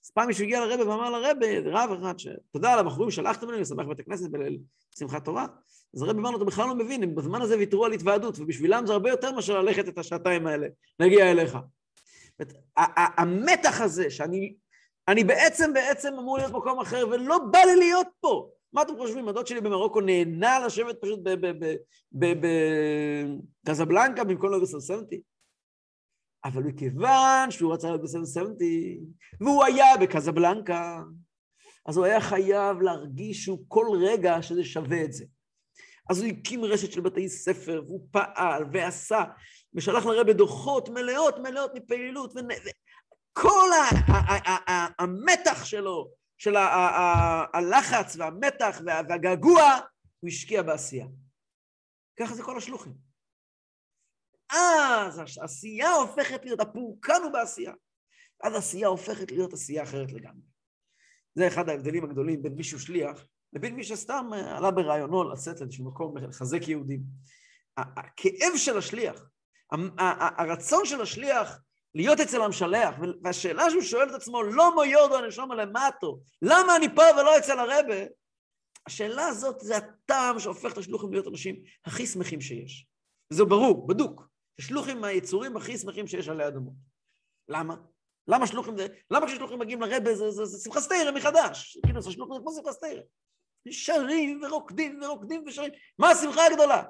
אז 0.06 0.10
פעם 0.10 0.28
מישהו 0.28 0.44
הגיע 0.44 0.66
לרבה 0.66 0.90
ואמר 0.90 1.10
לרבה, 1.10 1.60
רב 1.66 1.90
אחד, 2.00 2.14
תודה 2.52 2.74
על 2.74 2.80
הבחורים 2.80 3.12
שלחתם 3.12 3.50
לי 3.50 3.62
לשמח 3.62 3.86
בבתי 3.86 4.04
כנסת 4.04 4.30
בליל 4.30 4.60
שמחת 5.00 5.26
תורה. 5.26 5.48
אז 5.96 6.02
הרב 6.02 6.18
אמר 6.18 6.32
לו, 6.32 6.38
אתה 6.38 6.46
בכלל 6.46 6.68
לא 6.68 6.76
מבין, 6.76 7.04
הם 7.04 7.16
בזמן 7.16 7.42
הזה 7.42 7.58
ויתרו 7.58 7.86
על 7.86 7.92
התוועדות, 7.92 8.40
ובשבילם 8.40 8.86
זה 8.86 8.94
הרבה 8.94 9.10
יותר 9.10 9.32
מאשר 9.32 9.62
ללכת 9.62 9.88
את 9.88 9.98
השעתיים 9.98 10.48
האלה, 10.48 10.68
נגיע 11.00 11.32
אליך. 11.32 11.58
המתח 13.18 13.82
הזה, 13.82 14.10
שאני 14.10 14.54
אני 15.08 15.24
בעצם 15.24 15.74
בעצם 15.74 16.14
אמור 16.20 16.38
להיות 16.38 16.52
במקום 16.52 16.80
אחר, 16.80 17.08
ולא 17.12 17.38
בא 17.52 17.60
לי 17.60 17.76
להיות 17.76 18.08
פה. 18.20 18.50
מה 18.74 18.82
אתם 18.82 18.98
חושבים? 18.98 19.28
הדוד 19.28 19.48
שלי 19.48 19.62
במרוקו 19.62 20.02
נהנה 20.02 20.60
לשבת 20.66 21.02
פשוט 21.02 21.20
בקזבלנקה 23.64 24.24
במקום 24.24 24.50
להיות 24.50 24.64
בסנסנטי? 24.64 25.22
אבל 26.46 26.64
מכיוון 26.64 27.52
שהוא 27.52 27.74
רצה 27.74 27.88
להיות 27.88 28.02
בסנסנטי, 28.02 29.00
והוא 29.42 29.64
היה 29.64 29.98
בקזבלנקה, 30.02 31.02
אז 31.86 31.98
הוא 31.98 32.06
היה 32.06 32.22
חייב 32.22 32.82
להרגיש 32.82 33.44
שהוא 33.44 33.60
כל 33.68 33.88
רגע 34.02 34.42
שזה 34.42 34.64
שווה 34.64 35.04
את 35.04 35.14
זה. 35.14 35.26
אז 36.10 36.22
הוא 36.22 36.28
הקים 36.28 36.66
רשת 36.66 36.92
של 36.92 37.02
בתי 37.02 37.30
ספר, 37.30 37.82
והוא 37.88 38.08
פעל 38.12 38.64
ועשה, 38.74 39.24
ושלח 39.74 40.06
לרבה 40.06 40.34
דוחות 40.34 40.90
מלאות 40.90 41.40
מלאות 41.40 41.72
מפעילות, 41.76 42.34
וכל 43.34 43.70
המתח 45.00 45.66
שלו, 45.66 46.12
של 46.38 46.56
הלחץ 47.54 48.16
והמתח 48.16 48.82
והגעגוע, 48.86 49.62
הוא 50.20 50.28
השקיע 50.28 50.62
בעשייה. 50.62 51.08
ככה 52.20 52.36
זה 52.36 52.44
כל 52.44 52.58
השלוחים. 52.58 52.94
אז 54.50 55.22
העשייה 55.38 55.92
הופכת 55.92 56.46
להיות, 56.46 56.60
הפורקן 56.60 57.22
הוא 57.24 57.32
בעשייה. 57.32 57.74
אז 58.44 58.54
העשייה 58.54 58.88
הופכת 58.88 59.32
להיות 59.32 59.54
עשייה 59.54 59.84
אחרת 59.84 60.12
לגמרי. 60.12 60.48
זה 61.36 61.48
אחד 61.48 61.70
ההבדלים 61.70 62.04
הגדולים 62.04 62.44
בין 62.44 62.54
מישהו 62.54 62.80
שליח 62.80 63.26
לבין 63.54 63.76
מי 63.76 63.84
שסתם 63.84 64.30
עלה 64.34 64.72
ברעיונו 64.72 65.24
לצאת 65.24 65.62
לאיזשהו 65.62 65.86
מקום 65.86 66.18
לחזק 66.18 66.68
יהודים. 66.68 67.02
הכאב 67.78 68.54
של 68.56 68.78
השליח, 68.78 69.30
הרצון 70.38 70.86
של 70.86 71.02
השליח 71.02 71.60
להיות 71.96 72.20
אצל 72.20 72.42
המשלח, 72.42 72.96
והשאלה 73.24 73.70
שהוא 73.70 73.82
שואל 73.82 74.10
את 74.10 74.14
עצמו, 74.14 74.44
לא 74.44 74.76
מו 74.76 74.84
יורדו 74.84 75.18
הנשום 75.18 75.52
למטו, 75.52 76.20
למה 76.42 76.76
אני 76.76 76.96
פה 76.96 77.02
ולא 77.18 77.38
אצל 77.38 77.60
הרבה? 77.60 77.96
השאלה 78.88 79.28
הזאת 79.28 79.60
זה 79.60 79.78
הטעם 79.78 80.40
שהופך 80.40 80.74
את 80.74 80.78
השלוחים 80.78 81.12
להיות 81.12 81.28
אנשים 81.28 81.56
הכי 81.86 82.06
שמחים 82.06 82.42
שיש. 82.42 82.88
וזה 83.32 83.46
ברור, 83.46 83.88
בדוק. 83.88 84.28
השלוחים 84.60 85.04
היצורים 85.04 85.58
הכי 85.58 85.78
שמחים 85.78 86.08
שיש 86.08 86.30
עלי 86.30 86.48
אדמות. 86.48 86.74
למה? 87.50 87.76
למה 88.28 88.48
שלוחים 88.48 88.78
זה... 88.78 88.88
למה 89.12 89.28
כששלוחים 89.28 89.60
מגיעים 89.60 89.82
לרבה 89.82 90.16
זה, 90.16 90.32
זה, 90.32 90.46
זה 90.46 90.64
שמחה 90.64 90.82
סתירה 90.82 91.12
מחדש? 91.12 91.78
כאילו, 91.86 92.02
זה 92.02 92.12
שלוחים 92.12 92.36
זה 92.36 92.42
כמו 92.42 92.52
שמחה 92.54 92.72
סתירה. 92.72 93.02
שרים 93.70 94.42
ורוקדים 94.44 95.00
ורוקדים 95.04 95.44
ושרים. 95.48 95.72
מה 96.00 96.10
השמחה 96.10 96.46
הגדולה? 96.46 96.84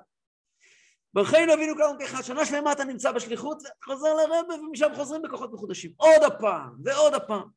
ברכנו 1.14 1.54
אבינו 1.54 1.76
כלום 1.76 1.98
כאחד, 2.00 2.22
שנה 2.22 2.46
שלמה 2.46 2.72
אתה 2.72 2.84
נמצא 2.84 3.12
בשליחות, 3.12 3.64
וחוזר 3.82 4.14
לרבה, 4.14 4.56
ומשם 4.56 4.90
חוזרים 4.96 5.22
בכוחות 5.22 5.54
מחודשים. 5.54 5.92
עוד 5.98 6.24
הפעם, 6.28 6.76
ועוד 6.84 7.14
הפעם. 7.14 7.50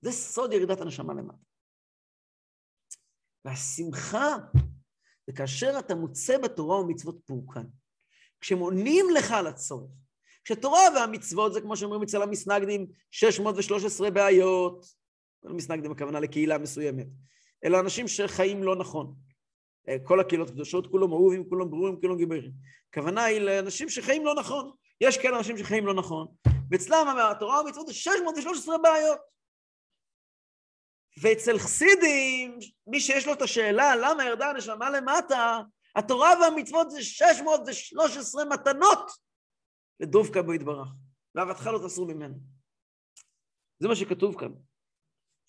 זה 0.00 0.12
סוד 0.12 0.52
ירידת 0.52 0.80
הנשמה 0.80 1.14
למטה. 1.14 1.38
והשמחה 3.44 4.36
זה 5.26 5.32
כאשר 5.32 5.78
אתה 5.78 5.94
מוצא 5.94 6.38
בתורה 6.38 6.80
ומצוות 6.80 7.16
פורקן. 7.26 7.64
כשמונים 8.40 9.06
לך 9.14 9.30
על 9.32 9.46
הצורך. 9.46 9.90
כשתורה 10.44 10.80
והמצוות 10.94 11.52
זה 11.52 11.60
כמו 11.60 11.76
שאומרים 11.76 12.02
אצל 12.02 12.22
המסנגדים, 12.22 12.86
613 13.10 14.10
בעיות, 14.10 14.86
לא 15.42 15.54
מסנגדים 15.54 15.92
הכוונה 15.92 16.20
לקהילה 16.20 16.58
מסוימת, 16.58 17.06
אלא 17.64 17.80
אנשים 17.80 18.08
שחיים 18.08 18.62
לא 18.62 18.76
נכון. 18.76 19.14
אה, 19.88 19.96
כל 20.04 20.20
הקהילות 20.20 20.48
הקדושות, 20.48 20.86
כולם 20.86 21.12
אהובים, 21.12 21.48
כולם 21.48 21.70
ברורים, 21.70 22.00
כולם 22.00 22.16
גיבורים. 22.16 22.52
הכוונה 22.90 23.24
היא 23.24 23.40
לאנשים 23.40 23.88
שחיים 23.88 24.24
לא 24.24 24.34
נכון. 24.34 24.70
יש 25.00 25.18
כאלה 25.18 25.38
אנשים 25.38 25.58
שחיים 25.58 25.86
לא 25.86 25.94
נכון, 25.94 26.26
ואצלם 26.70 27.06
התורה 27.30 27.62
והמצוות 27.62 27.86
זה 27.86 27.94
613 27.94 28.78
בעיות. 28.78 29.18
ואצל 31.22 31.58
חסידים, 31.58 32.58
מי 32.86 33.00
שיש 33.00 33.26
לו 33.26 33.32
את 33.32 33.42
השאלה 33.42 33.96
למה 33.96 34.24
ירדה 34.24 34.50
הנשמה 34.50 34.90
למטה, 34.90 35.60
התורה 35.96 36.30
והמצוות 36.40 36.90
זה 36.90 37.02
613 37.02 38.44
מתנות 38.44 39.10
לדובקה 40.00 40.42
בו 40.42 40.54
יתברך, 40.54 40.88
ואהבתך 41.34 41.66
לא 41.66 41.86
תסור 41.86 42.06
ממנו. 42.06 42.34
זה 43.78 43.88
מה 43.88 43.96
שכתוב 43.96 44.38
כאן. 44.38 44.52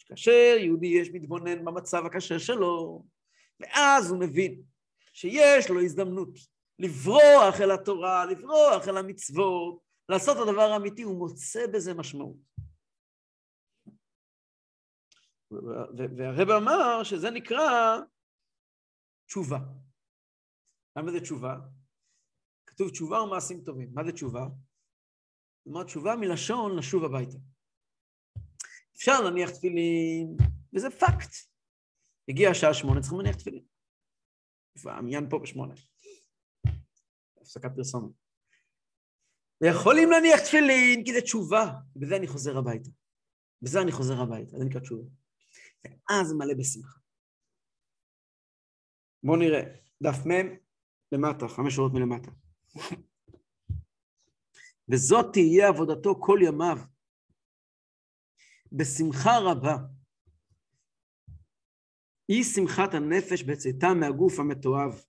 כאשר 0.06 0.56
יהודי 0.60 0.88
יש 0.88 1.10
מתבונן 1.14 1.66
במצב 1.66 2.06
הקשה 2.06 2.40
שלו, 2.40 3.04
ואז 3.60 4.10
הוא 4.10 4.20
מבין 4.20 4.64
שיש 5.14 5.70
לו 5.70 5.82
הזדמנות 5.82 6.30
לברוח 6.80 7.62
אל 7.62 7.72
התורה, 7.72 8.26
לברוח 8.26 8.88
אל 8.88 8.98
המצוות, 8.98 9.82
לעשות 10.10 10.38
את 10.38 10.42
הדבר 10.48 10.62
האמיתי, 10.62 11.02
הוא 11.02 11.18
מוצא 11.18 11.68
בזה 11.74 11.94
משמעות. 11.94 12.38
והרב 16.18 16.50
אמר 16.50 17.04
שזה 17.04 17.32
נקרא 17.32 17.98
תשובה. 19.26 19.58
למה 20.98 21.12
זה 21.12 21.22
תשובה? 21.22 21.56
כתוב 22.66 22.90
תשובה 22.90 23.22
ומעשים 23.22 23.62
טובים. 23.62 23.90
מה 23.94 24.04
זה 24.04 24.12
תשובה? 24.12 24.48
כלומר, 25.64 25.84
תשובה 25.84 26.16
מלשון 26.16 26.78
לשוב 26.78 27.04
הביתה. 27.04 27.38
אפשר 28.96 29.22
להניח 29.24 29.50
תפילין, 29.50 30.38
וזה 30.74 30.90
פקט. 30.90 31.55
הגיע 32.30 32.50
השעה 32.50 32.74
שמונה, 32.74 33.02
צריכים 33.02 33.20
להניח 33.20 33.36
תפילין. 33.36 33.66
המניין 34.86 35.30
פה 35.30 35.40
בשמונה. 35.40 35.74
הפסקת 37.42 37.72
פרסומת. 37.76 38.12
ויכולים 39.62 40.12
להניח 40.12 40.40
תפילין, 40.40 41.06
כי 41.06 41.14
זה 41.14 41.22
תשובה. 41.22 41.66
ובזה 41.96 42.16
אני 42.16 42.28
חוזר 42.28 42.58
הביתה. 42.58 42.90
בזה 43.62 43.82
אני 43.82 43.92
חוזר 43.92 44.22
הביתה, 44.22 44.58
זה 44.58 44.66
נקרא 44.66 44.82
תשובה. 44.82 45.10
ואז 45.86 46.34
מלא 46.34 46.54
בשמחה. 46.54 47.00
בואו 49.24 49.38
נראה, 49.38 49.62
דף 50.04 50.18
מ' 50.28 50.58
למטה, 51.12 51.48
חמש 51.48 51.76
שורות 51.76 51.94
מלמטה. 51.94 52.32
וזאת 54.92 55.26
תהיה 55.34 55.68
עבודתו 55.68 56.16
כל 56.20 56.40
ימיו, 56.42 56.78
בשמחה 58.72 59.32
רבה. 59.40 59.76
היא 62.28 62.44
שמחת 62.44 62.94
הנפש 62.94 63.44
בצאתה 63.44 63.94
מהגוף 63.94 64.40
המתועב, 64.40 65.02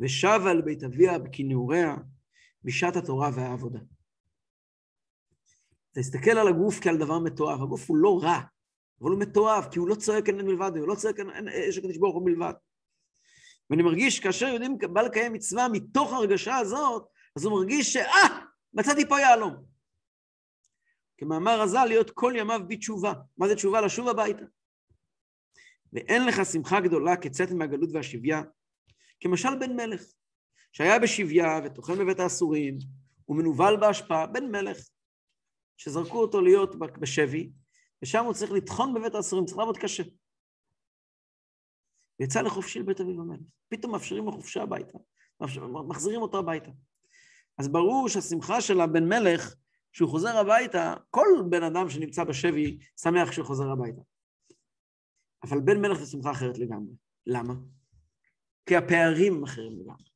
ושבה 0.00 0.50
אל 0.50 0.62
בית 0.62 0.84
אביה 0.84 1.18
בכינוריה 1.18 1.96
בשעת 2.64 2.96
התורה 2.96 3.30
והעבודה. 3.34 3.78
תסתכל 5.92 6.30
על 6.30 6.48
הגוף 6.48 6.80
כעל 6.80 6.96
דבר 6.96 7.18
מתועב, 7.18 7.62
הגוף 7.62 7.90
הוא 7.90 7.96
לא 7.96 8.18
רע, 8.22 8.40
אבל 9.00 9.10
הוא 9.10 9.20
מתועב, 9.20 9.68
כי 9.70 9.78
הוא 9.78 9.88
לא 9.88 9.94
צועק 9.94 10.28
אין 10.28 10.36
מלבד, 10.36 10.70
הוא 10.76 10.88
לא 10.88 10.94
צועק 10.94 11.18
אין 11.18 11.48
אש 11.48 11.78
הקדוש 11.78 11.96
ברוך 11.96 12.14
הוא 12.14 12.26
מלבד. 12.26 12.52
ואני 13.70 13.82
מרגיש 13.82 14.20
כאשר 14.20 14.46
יהודים 14.46 14.78
בא 14.78 15.02
לקיים 15.02 15.32
מצווה 15.32 15.68
מתוך 15.68 16.12
הרגשה 16.12 16.56
הזאת, 16.56 17.06
אז 17.36 17.44
הוא 17.44 17.52
מרגיש 17.52 17.92
שאה, 17.92 18.46
מצאתי 18.74 19.08
פה 19.08 19.20
יהלום. 19.20 19.54
כמאמר 21.18 21.60
רז"ל, 21.60 21.84
להיות 21.84 22.10
כל 22.10 22.32
ימיו 22.36 22.60
בתשובה. 22.68 23.12
מה 23.38 23.48
זה 23.48 23.54
תשובה? 23.54 23.80
לשוב 23.80 24.08
הביתה. 24.08 24.44
ואין 25.92 26.26
לך 26.26 26.46
שמחה 26.52 26.80
גדולה 26.80 27.16
כצאת 27.16 27.50
מהגלות 27.50 27.90
והשביה, 27.92 28.42
כמשל 29.20 29.58
בן 29.60 29.76
מלך, 29.76 30.02
שהיה 30.72 30.98
בשביה 30.98 31.60
וטוחן 31.64 31.98
בבית 31.98 32.20
האסורים, 32.20 32.78
ומנוול 33.28 33.76
בהשפעה, 33.76 34.26
בן 34.26 34.44
מלך, 34.44 34.78
שזרקו 35.76 36.20
אותו 36.20 36.40
להיות 36.40 36.78
בשבי, 36.78 37.50
ושם 38.02 38.24
הוא 38.24 38.34
צריך 38.34 38.52
לטחון 38.52 38.94
בבית 38.94 39.14
האסורים, 39.14 39.44
צריך 39.44 39.58
לעבוד 39.58 39.78
קשה. 39.78 40.02
ויצא 42.20 42.40
לחופשי 42.40 42.78
לבית 42.78 43.00
אביו 43.00 43.20
המלך. 43.20 43.40
פתאום 43.68 43.92
מאפשרים 43.92 44.24
לו 44.24 44.32
חופשה 44.32 44.62
הביתה, 44.62 44.98
מחזירים 45.88 46.22
אותו 46.22 46.38
הביתה. 46.38 46.70
אז 47.58 47.68
ברור 47.68 48.08
שהשמחה 48.08 48.60
של 48.60 48.80
הבן 48.80 49.08
מלך, 49.08 49.54
כשהוא 49.92 50.10
חוזר 50.10 50.36
הביתה, 50.36 50.94
כל 51.10 51.26
בן 51.50 51.62
אדם 51.62 51.88
שנמצא 51.88 52.24
בשבי 52.24 52.78
שמח 53.00 53.28
כשהוא 53.28 53.46
חוזר 53.46 53.70
הביתה. 53.70 54.00
אבל 55.42 55.60
בן 55.60 55.80
מלך 55.80 55.98
זה 55.98 56.06
שמחה 56.06 56.30
אחרת 56.30 56.58
לגמרי. 56.58 56.92
למה? 57.26 57.54
כי 58.66 58.76
הפערים 58.76 59.44
אחרים 59.44 59.80
לגמרי. 59.80 60.10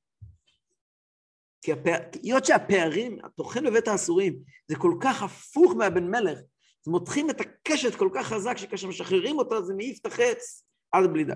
כי 1.62 1.72
הפע... 1.72 1.96
היות 2.22 2.44
שהפערים, 2.44 3.18
הטוחן 3.24 3.64
בבית 3.66 3.88
האסורים, 3.88 4.42
זה 4.68 4.76
כל 4.76 4.94
כך 5.00 5.22
הפוך 5.22 5.72
מהבן 5.72 6.10
מלך, 6.10 6.38
אז 6.38 6.88
מותחים 6.88 7.30
את 7.30 7.40
הקשת 7.40 7.94
כל 7.94 8.08
כך 8.14 8.26
חזק, 8.26 8.56
שכאשר 8.56 8.88
משחררים 8.88 9.38
אותה 9.38 9.62
זה 9.62 9.74
מעיף 9.74 9.98
את 10.00 10.06
החץ 10.06 10.66
עד 10.92 11.10
בלי 11.12 11.24
די. 11.24 11.32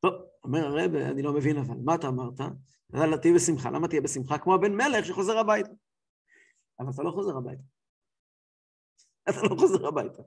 טוב, 0.00 0.14
אומר 0.44 0.66
הרב, 0.66 0.94
אני 0.94 1.22
לא 1.22 1.32
מבין 1.32 1.56
אבל, 1.56 1.76
מה 1.84 1.94
אתה 1.94 2.08
אמרת? 2.08 2.40
יאללה, 2.94 3.18
תהיה 3.18 3.34
בשמחה. 3.34 3.70
למה 3.70 3.88
תהיה 3.88 4.00
בשמחה? 4.00 4.38
כמו 4.38 4.54
הבן 4.54 4.72
מלך 4.72 5.06
שחוזר 5.06 5.38
הביתה. 5.38 5.70
אבל 6.80 6.90
אתה 6.94 7.02
לא 7.02 7.10
חוזר 7.10 7.36
הביתה. 7.36 7.62
אתה 9.28 9.42
לא 9.42 9.56
חוזר 9.60 9.86
הביתה. 9.86 10.22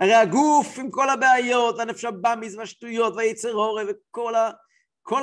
הרי 0.00 0.14
הגוף 0.14 0.78
עם 0.78 0.90
כל 0.90 1.10
הבעיות, 1.10 1.78
הנפש 1.78 2.04
הבאמיס 2.04 2.54
והשטויות 2.54 3.14
והיצר 3.16 3.52
הורה 3.52 3.82
וכל 3.88 4.34
ה... 4.34 4.50
כל 5.06 5.22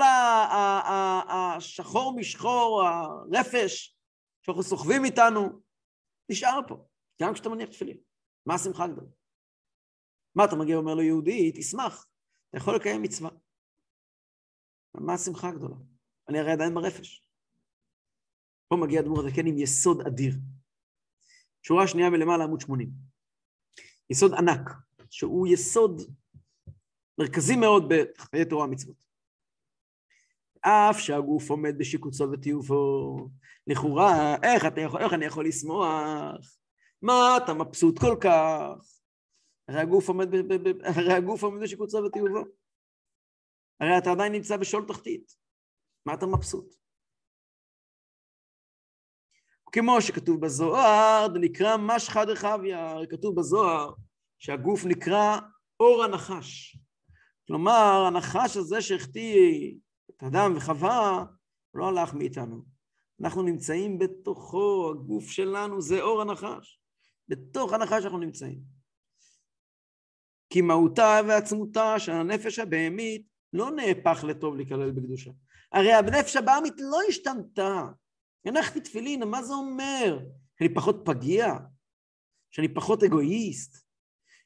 השחור 1.30 2.16
משחור, 2.18 2.84
הרפש 2.84 3.98
שאנחנו 4.42 4.64
סוחבים 4.64 5.06
איתנו, 5.06 5.62
נשאר 6.30 6.60
פה, 6.68 6.86
גם 7.22 7.34
כשאתה 7.34 7.50
מניח 7.50 7.70
תפילין. 7.70 7.98
מה 8.46 8.54
השמחה 8.56 8.84
הגדולה? 8.84 9.08
מה 10.36 10.46
אתה 10.46 10.56
מגיע 10.56 10.78
ואומר 10.78 10.94
לו, 10.94 11.02
יהודי, 11.02 11.52
תשמח, 11.52 12.08
אתה 12.50 12.58
יכול 12.58 12.76
לקיים 12.76 13.02
מצווה. 13.02 13.30
מה 14.94 15.14
השמחה 15.14 15.50
הגדולה? 15.50 15.76
אני 16.30 16.40
הרי 16.40 16.52
עדיין 16.52 16.74
ברפש. 16.74 17.28
פה 18.68 18.76
מגיע 18.76 19.02
אדמו"ר 19.02 19.20
הזקן 19.20 19.48
עם 19.48 19.58
יסוד 19.58 20.02
אדיר. 20.08 20.34
שורה 21.64 21.88
שנייה 21.88 22.10
מלמעלה, 22.10 22.44
עמוד 22.44 22.62
80. 22.62 23.11
יסוד 24.10 24.34
ענק, 24.34 24.70
שהוא 25.10 25.48
יסוד 25.48 26.02
מרכזי 27.18 27.56
מאוד 27.56 27.94
בחיי 28.18 28.46
תורה 28.46 28.66
ומצוות. 28.66 29.06
אף 30.62 31.00
שהגוף 31.00 31.50
עומד 31.50 31.78
בשיקוצו 31.78 32.32
וטיובו, 32.32 33.30
לכאורה, 33.68 34.36
איך, 34.44 34.66
איך 35.00 35.14
אני 35.14 35.26
יכול 35.26 35.48
לשמוח? 35.48 36.58
מה 37.02 37.38
אתה 37.44 37.54
מבסוט 37.54 38.00
כל 38.00 38.16
כך? 38.22 39.02
הרי 39.68 39.80
הגוף 39.80 40.08
עומד, 40.08 40.32
ב, 40.32 40.38
ב, 40.38 40.70
ב, 40.70 40.82
הרי 40.84 41.14
הגוף 41.14 41.44
עומד 41.44 41.62
בשיקוצו 41.62 41.98
וטיובו. 41.98 42.44
הרי 43.80 43.98
אתה 43.98 44.12
עדיין 44.12 44.32
נמצא 44.32 44.58
בשול 44.58 44.86
תחתית. 44.88 45.36
מה 46.06 46.14
אתה 46.14 46.26
מבסוט? 46.26 46.76
כמו 49.72 50.02
שכתוב 50.02 50.42
בזוהר, 50.42 51.28
זה 51.34 51.40
נקרא 51.40 51.78
משחא 51.78 52.26
דחביא, 52.26 52.76
כתוב 53.10 53.36
בזוהר 53.36 53.94
שהגוף 54.40 54.86
נקרא 54.86 55.40
אור 55.80 56.04
הנחש. 56.04 56.78
כלומר, 57.48 58.04
הנחש 58.08 58.58
הזה 58.58 58.82
שהחטיא 58.82 59.74
את 60.12 60.24
אדם 60.24 60.54
וחווה, 60.56 61.26
לא 61.74 61.88
הלך 61.88 62.14
מאיתנו. 62.14 62.62
אנחנו 63.22 63.42
נמצאים 63.42 64.00
בתוכו, 64.00 64.92
הגוף 64.92 65.30
שלנו 65.30 65.82
זה 65.82 66.02
אור 66.02 66.22
הנחש. 66.22 66.80
בתוך 67.28 67.74
הנחש 67.74 68.04
אנחנו 68.04 68.18
נמצאים. 68.18 68.60
כי 70.50 70.62
מהותה 70.62 71.20
ועצמותה 71.28 72.00
של 72.00 72.12
הנפש 72.12 72.60
הבהמית 72.60 73.28
לא 73.54 73.72
נהפך 73.72 74.24
לטוב 74.28 74.56
להיכלל 74.56 74.92
בקדושה. 74.92 75.32
הרי 75.72 75.94
הנפש 75.94 76.36
הבהמית 76.36 76.74
לא 76.80 76.98
השתנתה. 77.10 77.88
הנחתי 78.46 78.80
תפילין, 78.80 79.24
מה 79.24 79.44
זה 79.44 79.54
אומר? 79.54 80.20
שאני 80.60 80.74
פחות 80.74 81.02
פגיע? 81.06 81.54
שאני 82.52 82.74
פחות 82.74 83.04
אגואיסט? 83.04 83.78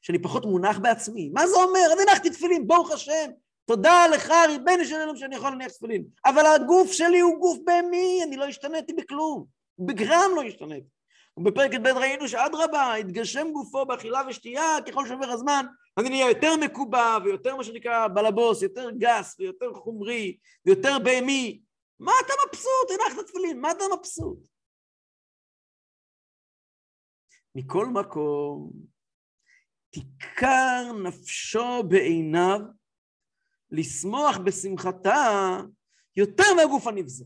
שאני 0.02 0.22
פחות 0.22 0.44
מונח 0.44 0.78
בעצמי? 0.78 1.30
מה 1.34 1.46
זה 1.46 1.56
אומר? 1.56 1.86
אז 1.92 2.00
הנחתי 2.08 2.30
תפילין, 2.30 2.66
ברוך 2.66 2.90
השם, 2.90 3.30
תודה 3.64 4.06
לך, 4.06 4.32
ריבנו 4.48 4.84
שלנו, 4.84 5.16
שאני 5.16 5.36
יכול 5.36 5.50
להניח 5.50 5.72
תפילין. 5.72 6.04
אבל 6.26 6.46
הגוף 6.46 6.92
שלי 6.92 7.20
הוא 7.20 7.38
גוף 7.38 7.58
בהמי, 7.64 8.20
אני 8.24 8.36
לא 8.36 8.44
השתניתי 8.44 8.92
בכלום. 8.92 9.44
בגרם 9.78 10.30
לא 10.36 10.42
השתניתי. 10.42 10.88
ובפרק 11.36 11.74
ב' 11.74 11.86
ראינו 11.86 12.28
שאדרבה, 12.28 12.94
התגשם 12.94 13.46
גופו 13.52 13.86
באכילה 13.86 14.22
ושתייה, 14.28 14.76
ככל 14.86 15.08
שעובר 15.08 15.30
הזמן, 15.30 15.66
אני 15.98 16.08
נהיה 16.08 16.28
יותר 16.28 16.56
מקובע 16.56 17.18
ויותר 17.24 17.56
מה 17.56 17.64
שנקרא 17.64 18.08
בלבוס, 18.08 18.62
יותר 18.62 18.90
גס 18.90 19.36
ויותר 19.38 19.74
חומרי 19.74 20.36
ויותר 20.66 20.98
בהמי. 20.98 21.60
מה 21.98 22.12
אתה 22.26 22.32
מבסוט? 22.46 22.90
הנחת 22.90 23.26
תפילין, 23.26 23.60
מה 23.60 23.70
אתה 23.70 23.84
מבסוט? 23.98 24.48
מכל 27.54 27.86
מקום, 27.86 28.70
תיכר 29.90 30.92
נפשו 31.04 31.82
בעיניו 31.88 32.60
לשמוח 33.70 34.36
בשמחתה 34.46 35.56
יותר 36.16 36.54
מהגוף 36.56 36.86
הנבזה. 36.86 37.24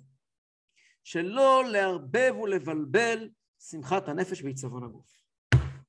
שלא 1.05 1.65
לערבב 1.73 2.35
ולבלבל 2.43 3.31
שמחת 3.59 4.09
הנפש 4.09 4.43
ועיצבון 4.43 4.85
הגוף. 4.85 5.21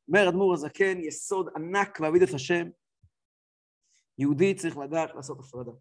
אומר 0.07 0.29
אדמו"ר 0.29 0.53
הזקן, 0.53 0.99
יסוד 0.99 1.49
ענק 1.55 1.99
בעביד 1.99 2.21
את 2.21 2.33
השם. 2.33 2.67
יהודי 4.17 4.55
צריך 4.55 4.77
לדעת 4.77 5.15
לעשות 5.15 5.39
הפרדה. 5.39 5.71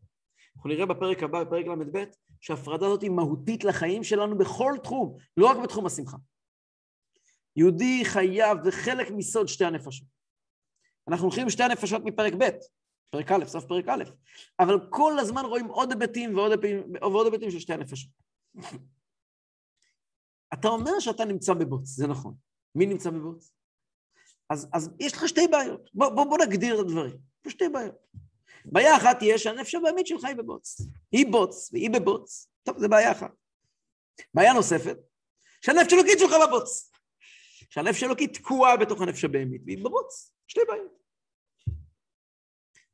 אנחנו 0.56 0.70
נראה 0.70 0.86
בפרק 0.86 1.22
הבא, 1.22 1.44
בפרק 1.44 1.66
ל"ב, 1.66 2.04
שההפרדה 2.40 2.86
הזאת 2.86 3.02
היא 3.02 3.10
מהותית 3.10 3.64
לחיים 3.64 4.04
שלנו 4.04 4.38
בכל 4.38 4.72
תחום, 4.82 5.16
לא 5.36 5.46
רק 5.46 5.56
בתחום 5.56 5.86
השמחה. 5.86 6.16
יהודי 7.56 8.04
חייב, 8.04 8.62
זה 8.64 8.72
חלק 8.72 9.10
מסוד 9.10 9.48
שתי 9.48 9.64
הנפשות. 9.64 10.06
אנחנו 11.08 11.24
הולכים 11.24 11.42
עם 11.42 11.50
שתי 11.50 11.62
הנפשות 11.62 12.02
מפרק 12.04 12.32
ב', 12.38 12.48
פרק 13.10 13.32
א', 13.32 13.44
סוף 13.46 13.64
פרק 13.64 13.88
א', 13.88 14.04
אבל 14.60 14.78
כל 14.90 15.18
הזמן 15.18 15.44
רואים 15.44 15.66
עוד 15.66 15.92
היבטים 15.92 16.36
ועוד 16.36 16.52
ועוד 17.00 17.26
היבטים 17.26 17.50
של 17.50 17.58
שתי 17.58 17.72
הנפשות. 17.72 18.10
אתה 20.54 20.68
אומר 20.68 21.00
שאתה 21.00 21.24
נמצא 21.24 21.54
בבוץ, 21.54 21.88
זה 21.88 22.06
נכון. 22.06 22.34
מי 22.74 22.86
נמצא 22.86 23.10
בבוץ? 23.10 23.52
אז, 24.50 24.68
אז 24.72 24.90
יש 25.00 25.12
לך 25.12 25.28
שתי 25.28 25.48
בעיות. 25.48 25.90
בוא, 25.94 26.08
בוא, 26.08 26.24
בוא 26.24 26.38
נגדיר 26.46 26.74
את 26.74 26.80
הדברים. 26.80 27.16
יש 27.46 27.52
שתי 27.52 27.68
בעיות. 27.68 27.94
בעיה 28.64 28.96
אחת 28.96 29.18
תהיה 29.18 29.38
שהנפש 29.38 29.74
הבאמית 29.74 30.06
שלך 30.06 30.24
היא 30.24 30.36
בבוץ. 30.36 30.80
היא 31.12 31.26
בוץ 31.30 31.70
והיא 31.72 31.90
בבוץ. 31.90 32.48
טוב, 32.62 32.78
זה 32.78 32.88
בעיה 32.88 33.12
אחת. 33.12 33.30
בעיה 34.34 34.52
נוספת, 34.52 34.96
שהנפש 35.64 35.92
אלוקית 35.92 36.18
שלך 36.18 36.32
בבוץ. 36.48 36.90
שהנפש 37.70 38.02
אלוקית 38.02 38.34
תקועה 38.34 38.76
בתוך 38.76 39.00
הנפש 39.00 39.24
הבאמית, 39.24 39.62
והיא 39.66 39.78
בבוץ. 39.84 40.34
שתי 40.46 40.60
בעיות. 40.68 41.00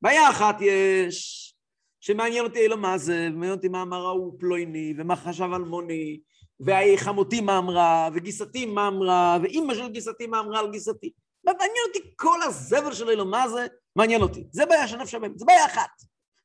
בעיה 0.03 0.31
אחת 0.31 0.57
יש, 0.61 1.55
שמעניין 2.01 2.45
אותי 2.45 2.69
לא 2.69 2.77
מה 2.77 2.99
זה, 2.99 3.29
ומעניין 3.31 3.53
אותי 3.53 3.69
מה 3.69 3.83
אמר 3.83 4.07
ההוא 4.07 4.41
פלויני, 4.41 4.95
ומה 4.99 5.17
חשב 5.17 5.49
אלמוני, 5.55 6.21
וחמותי 6.61 7.41
מה 7.41 7.59
אמרה, 7.59 8.09
וגיסתי 8.15 8.67
מה 8.67 8.89
אמרה, 8.89 9.39
ואימא 9.43 9.75
של 9.75 9.89
גיסתי 9.89 10.27
מה 10.27 10.41
אמרה 10.41 10.61
על 10.61 10.71
גיסתי. 10.71 11.13
מעניין 11.53 11.85
אותי 11.89 12.13
כל 12.17 12.43
הזבל 12.43 12.95
של 12.95 13.11
אלו, 13.11 13.27
מה 13.27 13.49
זה? 13.49 13.67
מעניין 13.97 14.23
אותי. 14.23 14.47
זה 14.53 14.67
בעיה 14.67 14.89
של 14.89 14.97
נפש 14.97 15.15
הבאמת, 15.15 15.39
זה 15.39 15.45
בעיה 15.45 15.67
אחת. 15.67 15.91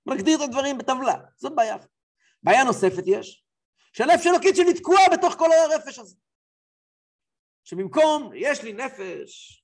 נגדיר 0.06 0.38
את 0.38 0.42
הדברים 0.42 0.78
בטבלה, 0.78 1.16
זאת 1.38 1.56
בעיה 1.56 1.76
אחת. 1.76 1.88
בעיה 2.44 2.64
נוספת 2.64 3.04
יש, 3.06 3.46
שהנפש 3.94 4.28
אלוקית 4.28 4.56
שלי 4.56 4.74
תקועה 4.74 5.04
בתוך 5.14 5.34
כל 5.34 5.50
הרפש 5.52 6.00
הזה. 6.00 6.16
שבמקום, 7.64 8.32
יש 8.36 8.64
לי 8.64 8.74
נפש 8.74 9.64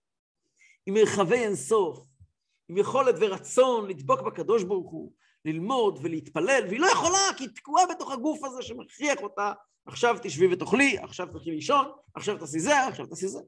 עם 0.86 0.93
מרחבי 0.93 1.36
אינסוף, 1.36 2.08
עם 2.69 2.78
יכולת 2.78 3.15
ורצון 3.19 3.89
לדבוק 3.89 4.21
בקדוש 4.21 4.63
ברוך 4.63 4.91
הוא, 4.91 5.13
ללמוד 5.45 6.00
ולהתפלל, 6.02 6.63
והיא 6.67 6.80
לא 6.80 6.88
יכולה 6.88 7.28
כי 7.38 7.43
היא 7.43 7.50
תקועה 7.56 7.86
בתוך 7.86 8.12
הגוף 8.12 8.43
הזה 8.43 8.62
שמכריח 8.62 9.19
אותה, 9.21 9.54
עכשיו 9.86 10.17
תשבי 10.21 10.54
ותאכלי, 10.54 10.97
עכשיו 10.97 11.28
תלכי 11.28 11.52
לישון, 11.52 11.91
עכשיו 12.15 12.38
תעשי 12.38 12.60
זה, 12.60 12.88
עכשיו 12.88 13.06
תעשי 13.06 13.28
זה. 13.28 13.39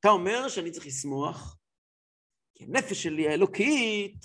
אתה 0.00 0.08
אומר 0.08 0.48
שאני 0.48 0.70
צריך 0.70 0.86
לשמוח, 0.86 1.58
כי 2.54 2.64
הנפש 2.64 3.02
שלי 3.02 3.28
האלוקית 3.28 4.16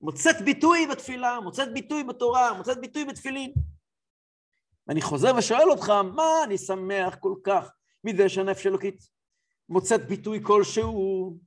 מוצאת 0.00 0.36
ביטוי 0.44 0.86
בתפילה, 0.86 1.40
מוצאת 1.40 1.72
ביטוי 1.72 2.04
בתורה, 2.04 2.54
מוצאת 2.54 2.80
ביטוי 2.80 3.04
בתפילין. 3.04 3.52
ואני 4.86 5.02
חוזר 5.02 5.32
ושואל 5.38 5.70
אותך, 5.70 5.90
מה 5.90 6.44
אני 6.44 6.58
שמח 6.58 7.16
כל 7.20 7.34
כך 7.44 7.70
מזה 8.04 8.28
שהנפש 8.28 8.66
האלוקית 8.66 9.08
מוצאת 9.68 10.08
ביטוי 10.08 10.40
כלשהו 10.42 11.38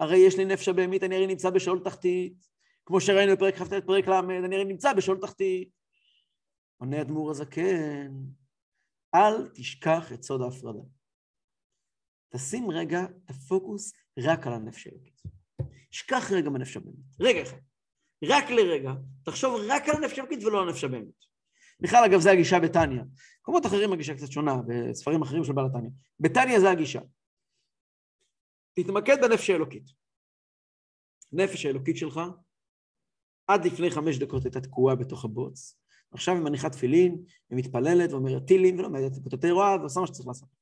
הרי 0.00 0.18
יש 0.18 0.36
לי 0.36 0.44
נפש 0.44 0.68
הבהמית, 0.68 1.02
אני 1.02 1.16
הרי 1.16 1.26
נמצא 1.26 1.50
בשאול 1.50 1.80
תחתית. 1.84 2.34
כמו 2.86 3.00
שראינו 3.00 3.32
בפרק 3.36 3.54
כ"ט, 3.54 3.72
פרק 3.72 4.08
ל', 4.08 4.12
אני 4.12 4.56
הרי 4.56 4.64
נמצא 4.64 4.92
בשאול 4.92 5.18
תחתית. 5.20 5.70
עונה 6.76 7.00
אדמו"ר 7.00 7.30
הזקן, 7.30 8.12
אל 9.14 9.48
תשכח 9.54 10.12
את 10.12 10.22
סוד 10.22 10.42
ההפרדה. 10.42 10.82
תשים 12.30 12.70
רגע 12.70 13.04
את 13.04 13.30
הפוקוס 13.30 13.92
רק 14.18 14.46
על 14.46 14.52
הנפש 14.52 14.86
האלוקית. 14.86 15.22
שכח 15.90 16.32
רגע 16.32 16.50
מהנפש 16.50 16.76
הבהמית. 16.76 17.16
רגע 17.20 17.42
אחד. 17.42 17.56
רק 18.24 18.50
לרגע, 18.50 18.92
תחשוב 19.24 19.60
רק 19.68 19.88
על 19.88 19.96
הנפש 19.96 20.18
האלוקית 20.18 20.44
ולא 20.44 20.62
על 20.62 20.68
הנפש 20.68 20.84
הבהמית. 20.84 21.30
בכלל, 21.80 22.04
אגב, 22.04 22.20
זה 22.20 22.30
הגישה 22.30 22.60
בתניא. 22.60 23.02
במקומות 23.38 23.66
אחרים 23.66 23.92
הגישה 23.92 24.14
קצת 24.14 24.30
שונה, 24.30 24.56
בספרים 24.66 25.22
אחרים 25.22 25.44
של 25.44 25.52
בעל 25.52 25.66
התניא. 25.66 25.90
בתניא 26.20 26.60
זה 26.60 26.70
הגישה. 26.70 27.00
תתמקד 28.74 29.16
בנפש 29.22 29.50
האלוקית. 29.50 29.84
נפש 31.32 31.66
האלוקית 31.66 31.96
שלך, 31.96 32.20
עד 33.46 33.64
לפני 33.64 33.90
חמש 33.90 34.18
דקות 34.18 34.44
הייתה 34.44 34.60
תקועה 34.60 34.94
בתוך 34.94 35.24
הבוץ, 35.24 35.76
עכשיו 36.12 36.34
היא 36.34 36.42
מניחה 36.42 36.70
תפילין, 36.70 37.24
ומתפללת 37.50 38.12
ואומרת 38.12 38.46
טילים, 38.46 38.78
ולומדת 38.78 39.12
פתותי 39.24 39.50
רועב, 39.50 39.80
ועושה 39.80 40.00
מה 40.00 40.06
שצריך 40.06 40.28
לעשות. 40.28 40.59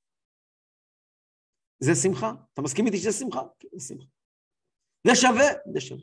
זה 1.80 1.94
שמחה? 1.94 2.32
אתה 2.54 2.62
מסכים 2.62 2.86
איתי 2.86 2.98
שזה 2.98 3.12
שמחה? 3.12 3.42
כן, 3.58 3.68
זה 3.72 3.88
שמחה. 3.88 4.06
זה 5.06 5.14
שווה? 5.14 5.46
זה 5.72 5.80
שווה. 5.80 6.02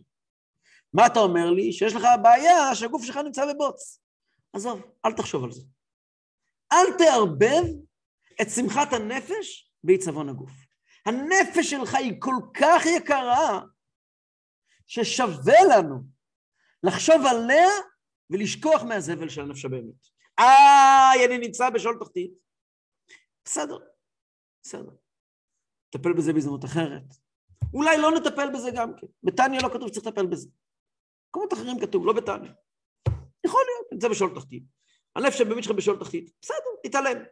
מה 0.94 1.08
אתה 1.08 1.20
אומר 1.20 1.52
לי? 1.52 1.74
שיש 1.74 1.94
לך 1.96 2.04
בעיה 2.24 2.76
שהגוף 2.76 3.04
שלך 3.06 3.18
נמצא 3.18 3.54
בבוץ. 3.54 4.00
עזוב, 4.54 4.82
אל 5.06 5.14
תחשוב 5.14 5.44
על 5.44 5.52
זה. 5.52 5.62
אל 6.74 6.98
תערבב 6.98 7.64
את 8.42 8.50
שמחת 8.50 8.94
הנפש 8.94 9.72
בעיצבון 9.84 10.30
הגוף. 10.30 10.52
הנפש 11.06 11.70
שלך 11.70 11.96
היא 11.96 12.14
כל 12.20 12.36
כך 12.54 12.86
יקרה, 12.86 13.62
ששווה 14.88 15.64
לנו 15.70 16.04
לחשוב 16.84 17.16
עליה 17.26 17.70
ולשכוח 18.30 18.84
מהזבל 18.84 19.30
של 19.30 19.42
הנפש 19.42 19.66
הבהמית. 19.66 20.10
איי, 20.40 21.26
אני 21.26 21.38
נמצא 21.38 21.70
בשאול 21.70 21.98
תחתית. 22.00 22.32
בסדר, 23.46 23.78
בסדר. 24.64 24.92
נטפל 25.96 26.14
בזה 26.14 26.34
בהזדמנות 26.34 26.66
אחרת. 26.66 27.16
אולי 27.74 27.98
לא 27.98 28.12
נטפל 28.12 28.50
בזה 28.54 28.72
גם 28.72 28.94
כן. 28.98 29.08
בתניא 29.24 29.60
לא 29.64 29.70
כתוב 29.70 29.88
שצריך 29.88 30.08
לטפל 30.08 30.26
בזה. 30.26 30.50
במקומות 31.26 31.54
אחרים 31.54 31.80
כתוב, 31.80 32.06
לא 32.06 32.14
בתניא. 32.14 32.52
יכול 33.46 33.62
להיות, 33.66 33.92
נמצא 33.92 34.08
בשאול 34.08 34.36
תחתית. 34.36 34.64
הנפש 35.16 35.42
הבהמית 35.42 35.64
שלך 35.64 35.76
בשאול 35.76 36.00
תחתית. 36.00 36.32
בסדר, 36.42 36.58
תתעלם. 36.84 37.24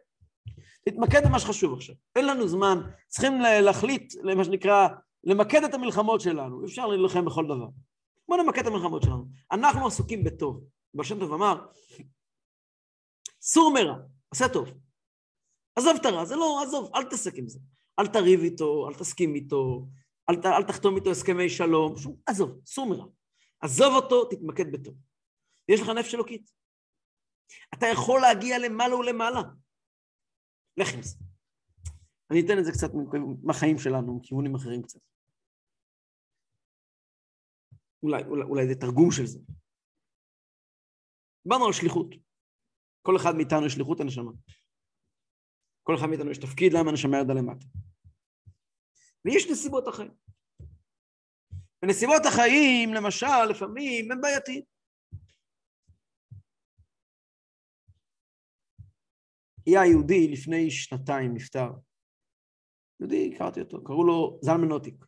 תתמקד 0.88 1.26
במה 1.26 1.38
שחשוב 1.38 1.74
עכשיו. 1.74 1.94
אין 2.16 2.26
לנו 2.26 2.48
זמן, 2.48 2.80
צריכים 3.08 3.40
להחליט, 3.40 4.14
למה 4.22 4.44
שנקרא, 4.44 4.88
למקד 5.24 5.64
את 5.64 5.74
המלחמות 5.74 6.20
שלנו. 6.20 6.64
אפשר 6.64 6.86
להילחם 6.86 7.24
בכל 7.24 7.44
דבר. 7.44 7.68
בואו 8.28 8.42
נמקד 8.42 8.60
את 8.60 8.66
המלחמות 8.66 9.02
שלנו. 9.02 9.24
אנחנו 9.52 9.86
עסוקים 9.86 10.24
בטוב. 10.24 10.64
בר 10.94 11.02
שם 11.02 11.18
טוב 11.20 11.32
אמר, 11.32 11.66
סור 13.40 13.72
מרע, 13.74 13.96
עשה 14.30 14.48
טוב. 14.48 14.68
עזוב 15.76 15.96
את 16.00 16.06
הרע, 16.06 16.24
זה 16.24 16.36
לא, 16.36 16.62
עזוב, 16.62 16.90
אל 16.94 17.04
תעסק 17.04 17.34
עם 17.34 17.48
זה. 17.48 17.58
אל 18.00 18.06
תריב 18.06 18.40
איתו, 18.40 18.88
אל 18.88 18.94
תסכים 18.94 19.34
איתו, 19.34 19.86
אל, 20.30 20.36
ת, 20.36 20.46
אל 20.46 20.62
תחתום 20.62 20.96
איתו 20.96 21.10
הסכמי 21.10 21.48
שלום, 21.48 21.96
שום, 21.96 22.16
עזוב, 22.26 22.60
סור 22.66 22.88
מרע. 22.90 23.06
עזוב 23.60 23.94
אותו, 23.94 24.24
תתמקד 24.24 24.72
בטוב. 24.72 24.94
יש 25.68 25.80
לך 25.80 25.88
נפש 25.88 26.14
אלוקית. 26.14 26.50
אתה 27.74 27.86
יכול 27.92 28.20
להגיע 28.20 28.58
למעלה 28.58 28.96
ולמעלה. 28.96 29.42
לך 30.76 30.94
עם 30.94 31.02
זה. 31.02 31.16
אני 32.30 32.40
אתן 32.40 32.58
את 32.58 32.64
זה 32.64 32.72
קצת 32.72 32.90
מהחיים 33.42 33.78
שלנו, 33.78 34.16
מכיוונים 34.16 34.54
אחרים 34.54 34.82
קצת. 34.82 35.00
אולי, 38.02 38.22
אולי, 38.24 38.42
אולי 38.42 38.68
זה 38.68 38.74
תרגום 38.80 39.10
של 39.10 39.26
זה. 39.26 39.38
דיברנו 41.44 41.66
על 41.66 41.72
שליחות. 41.72 42.06
כל 43.02 43.16
אחד 43.16 43.34
מאיתנו 43.36 43.66
יש 43.66 43.72
שליחות 43.72 44.00
הנשמה. 44.00 44.30
כל 45.86 45.94
אחד 45.96 46.06
מאיתנו 46.06 46.30
יש 46.30 46.38
תפקיד 46.38 46.72
למה 46.72 46.90
הנשמה 46.90 47.18
ירדה 47.18 47.34
למטה. 47.34 47.66
ויש 49.24 49.50
נסיבות 49.50 49.88
החיים. 49.88 50.14
ונסיבות 51.82 52.22
החיים, 52.26 52.94
למשל, 52.94 53.44
לפעמים, 53.50 54.12
הם 54.12 54.20
בעייתיים. 54.20 54.62
היה 59.66 59.86
יהודי 59.86 60.28
לפני 60.32 60.70
שנתיים 60.70 61.34
נפטר. 61.34 61.70
יהודי, 63.00 63.32
הכרתי 63.34 63.60
אותו, 63.60 63.84
קראו 63.84 64.04
לו 64.04 64.38
זלמן 64.42 64.68
נוטיק. 64.68 65.04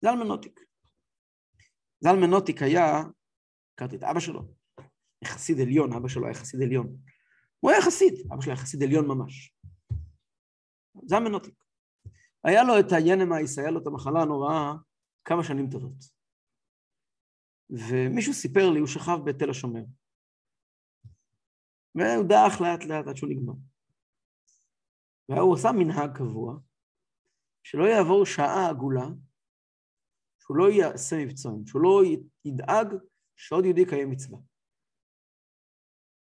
זלמן 0.00 0.26
נוטיק. 0.26 0.60
זלמן 2.00 2.30
נוטיק 2.30 2.62
היה, 2.62 2.84
הכרתי 3.74 3.96
את 3.96 4.02
אבא 4.02 4.20
שלו, 4.20 4.54
חסיד 5.24 5.60
עליון, 5.60 5.92
אבא 5.92 6.08
שלו 6.08 6.24
היה 6.24 6.34
חסיד 6.34 6.62
עליון. 6.62 6.96
הוא 7.62 7.70
היה 7.70 7.82
חסיד, 7.82 8.14
אבא 8.32 8.40
שלו 8.40 8.52
היה 8.52 8.62
חסיד 8.62 8.82
עליון 8.82 9.08
ממש. 9.08 9.54
זלמן 11.04 11.32
נוטיק. 11.32 11.64
היה 12.44 12.62
לו 12.64 12.80
את 12.80 12.92
הינמייס, 12.92 13.58
היה 13.58 13.70
לו 13.70 13.82
את 13.82 13.86
המחלה 13.86 14.22
הנוראה 14.22 14.72
כמה 15.24 15.44
שנים 15.44 15.70
טובות. 15.70 16.04
ומישהו 17.70 18.34
סיפר 18.34 18.70
לי, 18.70 18.78
הוא 18.78 18.88
שכב 18.88 19.18
בתל 19.24 19.50
השומר. 19.50 19.82
והוא 21.94 22.28
דעך 22.28 22.60
לאט 22.60 22.84
לאט 22.84 23.06
עד 23.06 23.16
שהוא 23.16 23.30
נגמר. 23.30 23.54
והוא 25.28 25.54
עשה 25.54 25.68
מנהג 25.72 26.16
קבוע, 26.18 26.58
שלא 27.62 27.84
יעבור 27.84 28.26
שעה 28.26 28.70
עגולה, 28.70 29.06
שהוא 30.40 30.56
לא 30.56 30.70
יעשה 30.70 31.16
מבצעים, 31.24 31.66
שהוא 31.66 31.82
לא 31.82 32.02
ידאג 32.44 32.86
שעוד 33.36 33.64
יהודי 33.64 33.80
יקיים 33.80 34.10
מצווה. 34.10 34.38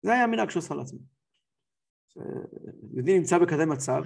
זה 0.01 0.11
היה 0.13 0.23
המנהג 0.23 0.49
שהוא 0.49 0.63
עשה 0.63 0.75
לעצמו. 0.75 1.16
יהודי 2.93 3.19
נמצא 3.19 3.37
בכזה 3.37 3.65
מצב, 3.65 4.01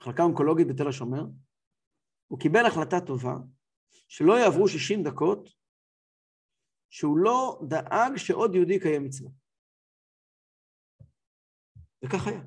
מחלקה 0.00 0.22
אונקולוגית 0.22 0.66
בתל 0.68 0.88
השומר, 0.88 1.24
הוא 2.26 2.40
קיבל 2.40 2.66
החלטה 2.66 3.00
טובה, 3.06 3.34
שלא 4.08 4.32
יעברו 4.32 4.68
60 4.68 5.02
דקות, 5.02 5.48
שהוא 6.90 7.18
לא 7.18 7.60
דאג 7.68 8.16
שעוד 8.16 8.54
יהודי 8.54 8.74
יקיים 8.74 9.04
מצווה. 9.04 9.30
וכך 12.04 12.26
היה. 12.26 12.42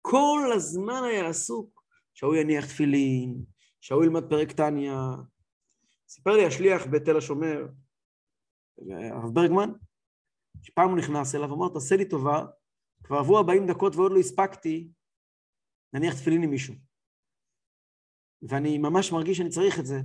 כל 0.00 0.50
הזמן 0.56 1.02
היה 1.04 1.28
עסוק 1.28 1.84
שההוא 2.14 2.34
יניח 2.34 2.66
תפילין, 2.66 3.44
שההוא 3.80 4.04
ילמד 4.04 4.22
פרק 4.30 4.52
טניה. 4.52 4.94
סיפר 6.08 6.30
לי 6.30 6.46
השליח 6.46 6.82
בתל 6.92 7.16
השומר, 7.16 7.66
הרב 9.12 9.34
ברגמן, 9.34 9.70
שפעם 10.64 10.90
הוא 10.90 10.98
נכנס 10.98 11.34
אליו, 11.34 11.54
אמר, 11.54 11.68
תעשה 11.72 11.96
לי 11.96 12.08
טובה, 12.08 12.46
כבר 13.04 13.16
עברו 13.16 13.38
40 13.38 13.66
דקות 13.66 13.96
ועוד 13.96 14.12
לא 14.12 14.18
הספקתי 14.18 14.88
להניח 15.92 16.14
תפילין 16.14 16.42
עם 16.42 16.50
מישהו. 16.50 16.74
ואני 18.42 18.78
ממש 18.78 19.12
מרגיש 19.12 19.38
שאני 19.38 19.48
צריך 19.48 19.78
את 19.78 19.86
זה, 19.86 20.00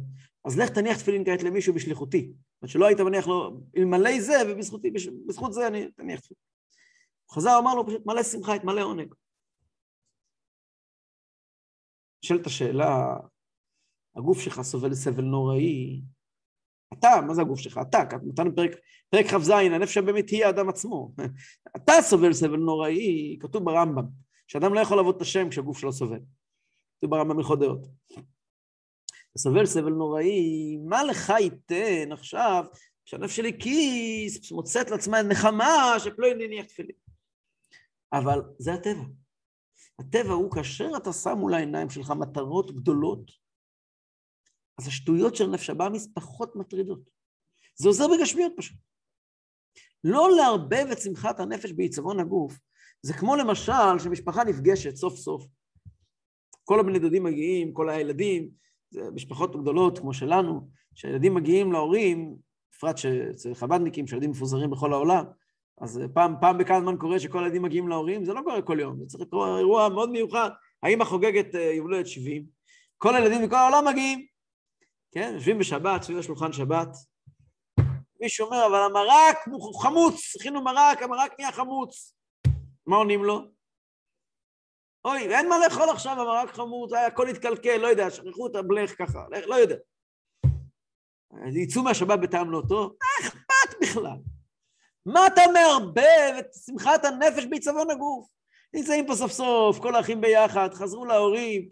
אז 0.45 0.60
לך 0.60 0.69
תניח 0.69 0.98
תפילין 0.98 1.26
כעת 1.26 1.43
למישהו 1.43 1.74
בשליחותי. 1.74 2.22
זאת 2.22 2.62
אומרת 2.62 2.74
שלא 2.74 2.86
היית 2.88 3.00
מניח 3.00 3.28
לו, 3.28 3.62
אלמלא 3.78 4.22
זה, 4.22 4.34
ובזכותי, 4.48 4.91
בזכות 5.28 5.54
זה 5.54 5.67
אני 5.67 5.91
תניח 5.91 6.19
תפילין. 6.19 6.41
חזר 7.32 7.60
אמר 7.60 7.76
לו 7.76 7.88
פשוט 7.88 8.06
מלא 8.06 8.24
שמחה, 8.24 8.56
את 8.56 8.63
מלא 8.63 8.82
עונג. 8.82 9.13
נשאלת 12.24 12.45
השאלה, 12.45 13.17
הגוף 14.15 14.39
שלך 14.39 14.62
סובל 14.62 14.93
סבל 14.93 15.24
נוראי, 15.24 16.02
אתה, 16.93 17.21
מה 17.28 17.34
זה 17.34 17.41
הגוף 17.41 17.60
שלך? 17.60 17.80
אתה, 17.89 18.04
נתנו 18.23 18.56
פרק, 18.56 18.71
פרק 19.10 19.25
כ"ז, 19.25 19.49
הנפש 19.49 19.97
הבאמת 19.97 20.30
היא 20.30 20.45
האדם 20.45 20.70
עצמו. 20.70 21.11
אתה 21.78 21.93
סובל 22.01 22.34
סבל 22.34 22.57
נוראי, 22.57 23.38
כתוב 23.39 23.64
ברמב"ם, 23.64 24.05
שאדם 24.47 24.74
לא 24.74 24.80
יכול 24.80 24.97
לעבוד 24.97 25.16
את 25.16 25.22
השם 25.22 25.49
כשהגוף 25.49 25.78
שלו 25.78 25.93
סובל. 25.93 26.20
כתוב 26.97 27.11
ברמב"ם 27.11 27.38
הלכות 27.38 27.59
דעות. 27.59 27.88
סובל 29.38 29.66
סבל 29.66 29.91
נוראי, 29.91 30.78
מה 30.86 31.03
לך 31.03 31.34
ייתן 31.39 32.11
עכשיו 32.11 32.66
שהנפש 33.05 33.36
שלי 33.36 33.59
כיס, 33.59 34.51
מוצאת 34.51 34.89
לעצמה 34.89 35.22
נחמה 35.22 35.95
שפלוי 35.99 36.34
נניח 36.34 36.66
תפילין. 36.66 36.95
אבל 38.14 38.41
זה 38.57 38.74
הטבע. 38.74 39.03
הטבע 39.99 40.34
הוא 40.34 40.51
כאשר 40.51 40.89
אתה 40.97 41.14
שם 41.14 41.38
מול 41.38 41.53
העיניים 41.53 41.89
שלך 41.89 42.11
מטרות 42.11 42.72
גדולות, 42.76 43.32
אז 44.80 44.88
השטויות 44.88 45.36
של 45.36 45.47
נפש 45.47 45.69
הבאמיס 45.69 46.07
פחות 46.13 46.55
מטרידות. 46.55 46.99
זה 47.75 47.89
עוזר 47.89 48.05
בגשמיות 48.07 48.53
פשוט. 48.57 48.77
לא 50.03 50.30
לערבב 50.38 50.88
את 50.91 51.01
שמחת 51.01 51.39
הנפש 51.39 51.71
בעיצבון 51.71 52.19
הגוף, 52.19 52.59
זה 53.01 53.13
כמו 53.13 53.36
למשל 53.36 53.99
שמשפחה 54.03 54.43
נפגשת 54.43 54.95
סוף 54.95 55.15
סוף. 55.15 55.45
כל 56.63 56.80
הבני 56.80 56.99
דודים 56.99 57.23
מגיעים, 57.23 57.73
כל 57.73 57.89
הילדים, 57.89 58.49
זה 58.91 59.01
משפחות 59.15 59.61
גדולות 59.61 59.99
כמו 59.99 60.13
שלנו, 60.13 60.69
שהילדים 60.95 61.34
מגיעים 61.34 61.71
להורים, 61.71 62.36
בפרט 62.75 62.97
שאצל 62.97 63.53
חב"דניקים, 63.53 64.07
שילדים 64.07 64.30
מפוזרים 64.30 64.69
בכל 64.69 64.93
העולם, 64.93 65.25
אז 65.82 66.01
פעם, 66.13 66.36
פעם 66.41 66.57
בכמה 66.57 66.82
זמן 66.82 66.97
קורה 66.97 67.19
שכל 67.19 67.43
הילדים 67.43 67.61
מגיעים 67.61 67.88
להורים, 67.88 68.25
זה 68.25 68.34
לא 68.34 68.41
קורה 68.41 68.61
כל 68.61 68.80
יום, 68.80 68.99
זה 68.99 69.05
צריך 69.05 69.23
לקרות 69.23 69.59
אירוע 69.59 69.89
מאוד 69.89 70.11
מיוחד. 70.11 70.49
האמא 70.84 71.03
חוגגת 71.03 71.53
יום 71.53 71.86
הולדת 71.86 72.07
70, 72.07 72.45
כל 72.97 73.15
הילדים 73.15 73.43
מכל 73.43 73.55
העולם 73.55 73.88
מגיעים. 73.88 74.39
כן, 75.12 75.32
יושבים 75.34 75.60
בשבת, 75.60 76.01
סביב 76.01 76.18
השולחן 76.18 76.53
שבת. 76.53 76.88
מישהו 78.22 78.45
אומר, 78.45 78.66
אבל 78.68 78.80
המרק 78.80 79.38
חמוץ, 79.82 80.36
הכינו 80.36 80.64
מרק, 80.64 81.01
המרק 81.01 81.32
נהיה 81.39 81.51
חמוץ. 81.51 82.14
מה 82.88 82.95
עונים 82.95 83.24
לו? 83.24 83.41
אוי, 85.05 85.36
אין 85.36 85.49
מה 85.49 85.55
לאכול 85.60 85.89
עכשיו, 85.89 86.12
המרק 86.12 86.49
חמוץ, 86.49 86.91
הכל 86.93 87.28
התקלקל, 87.28 87.78
לא 87.78 87.88
יודע, 87.88 88.10
שכחו 88.10 88.47
את 88.47 88.55
הבלך 88.55 88.97
ככה, 88.97 89.26
לא 89.47 89.55
יודע. 89.55 89.76
יצאו 91.55 91.84
מהשבת 91.84 92.20
בטעם 92.20 92.51
לא 92.51 92.62
טוב, 92.70 92.95
מה 93.01 93.28
אכפת 93.28 93.80
בכלל? 93.82 94.18
מה 95.05 95.28
אתה 95.28 95.41
מערבב 95.53 96.34
את 96.39 96.47
שמחת 96.66 97.05
הנפש 97.05 97.45
בעיצבון 97.45 97.91
הגוף? 97.91 98.28
נמצאים 98.74 99.07
פה 99.07 99.16
סוף 99.16 99.32
סוף, 99.32 99.80
כל 99.80 99.95
האחים 99.95 100.22
ביחד, 100.22 100.70
חזרו 100.74 101.05
להורים, 101.05 101.70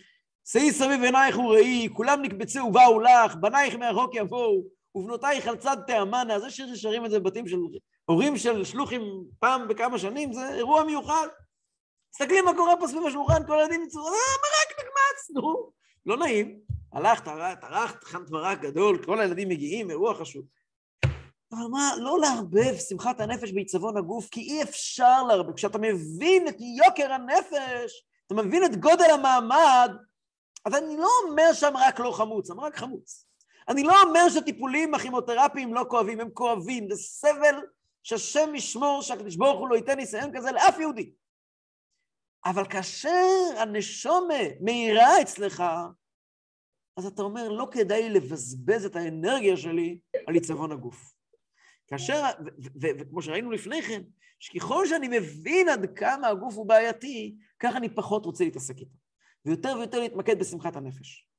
שאי 0.51 0.71
סביב 0.71 1.03
עינייך 1.03 1.37
וראי, 1.37 1.89
כולם 1.93 2.21
נקבצו 2.21 2.59
ובאו 2.59 2.99
לך, 2.99 3.35
בנייך 3.35 3.75
מהרחוק 3.75 4.15
יבואו, 4.15 4.63
ובנותייך 4.95 5.47
על 5.47 5.57
צד 5.57 5.77
תאמנה, 5.87 6.39
זה 6.39 6.49
ששרים 6.49 7.05
את 7.05 7.11
זה 7.11 7.19
בבתים 7.19 7.47
של 7.47 7.57
הורים 8.05 8.37
של 8.37 8.63
שלוחים 8.63 9.01
פעם 9.39 9.67
בכמה 9.67 9.99
שנים, 9.99 10.33
זה 10.33 10.53
אירוע 10.53 10.83
מיוחד. 10.83 11.27
תסתכלי 12.11 12.41
מה 12.41 12.55
קורה 12.55 12.77
פה 12.79 12.87
סביב 12.87 13.05
השולחן, 13.07 13.47
כל 13.47 13.59
הילדים 13.59 13.83
יצאו, 13.83 14.01
אה, 14.01 14.11
מרק 14.11 14.79
נקמץ, 14.79 15.35
נו. 15.35 15.71
לא 16.05 16.17
נעים. 16.17 16.59
הלכת, 16.93 17.25
טרחת, 17.61 18.03
הכנת 18.03 18.29
מרק 18.29 18.61
גדול, 18.61 19.05
כל 19.05 19.19
הילדים 19.19 19.49
מגיעים, 19.49 19.89
אירוע 19.89 20.13
חשוב. 20.13 20.45
אבל 21.51 21.67
מה, 21.71 21.91
לא 21.97 22.19
לערבב 22.19 22.75
שמחת 22.89 23.19
הנפש 23.19 23.51
בעיצבון 23.51 23.97
הגוף, 23.97 24.29
כי 24.29 24.41
אי 24.41 24.63
אפשר 24.63 25.23
לערבב. 25.23 25.53
כשאתה 25.55 25.77
מבין 25.77 26.47
את 26.47 26.55
יוקר 26.85 27.13
הנפש, 27.13 28.05
אתה 28.25 28.35
מבין 28.35 28.65
את 28.65 28.75
גודל 28.75 29.09
המעמד, 29.13 29.91
אז 30.65 30.73
אני 30.73 30.97
לא 30.97 31.09
אומר 31.23 31.53
שהמרק 31.53 31.99
לא 31.99 32.11
חמוץ, 32.11 32.51
המרק 32.51 32.75
חמוץ. 32.75 33.27
אני 33.69 33.83
לא 33.83 34.01
אומר 34.01 34.29
שהטיפולים 34.29 34.93
הכימותרפיים 34.93 35.73
לא 35.73 35.85
כואבים, 35.89 36.19
הם 36.19 36.29
כואבים, 36.29 36.89
זה 36.89 36.95
סבל 36.95 37.55
שהשם 38.03 38.55
ישמור, 38.55 39.01
שהקדוש 39.01 39.35
ברוך 39.35 39.59
הוא 39.59 39.69
לא 39.69 39.75
ייתן 39.75 39.97
ניסיון 39.97 40.37
כזה 40.37 40.51
לאף 40.51 40.79
יהודי. 40.79 41.11
אבל 42.45 42.69
כאשר 42.69 43.27
הנשומה 43.57 44.33
מאירה 44.61 45.21
אצלך, 45.21 45.63
אז 46.97 47.05
אתה 47.05 47.21
אומר, 47.21 47.49
לא 47.49 47.67
כדאי 47.71 48.09
לבזבז 48.09 48.85
את 48.85 48.95
האנרגיה 48.95 49.57
שלי 49.57 49.99
על 50.27 50.33
עיצבון 50.33 50.71
הגוף. 50.71 51.13
כאשר, 51.87 52.23
וכמו 52.81 53.21
שראינו 53.21 53.51
לפני 53.51 53.81
כן, 53.81 54.01
שככל 54.39 54.87
שאני 54.87 55.07
מבין 55.07 55.69
עד 55.69 55.85
כמה 55.95 56.27
הגוף 56.27 56.55
הוא 56.55 56.67
בעייתי, 56.67 57.35
ככה 57.59 57.77
אני 57.77 57.95
פחות 57.95 58.25
רוצה 58.25 58.43
להתעסק 58.43 58.77
איתו. 58.77 59.06
ויותר 59.45 59.69
ויותר 59.77 59.99
להתמקד 59.99 60.39
בשמחת 60.39 60.75
הנפש. 60.75 61.29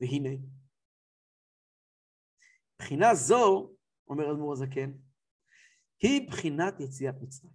והנה, 0.00 0.30
בחינה 2.78 3.14
זו, 3.14 3.74
אומר 4.08 4.30
אדמו"ר 4.32 4.52
הזקן, 4.52 4.92
היא 6.02 6.28
בחינת 6.28 6.80
יציאת 6.80 7.14
מצרים. 7.22 7.52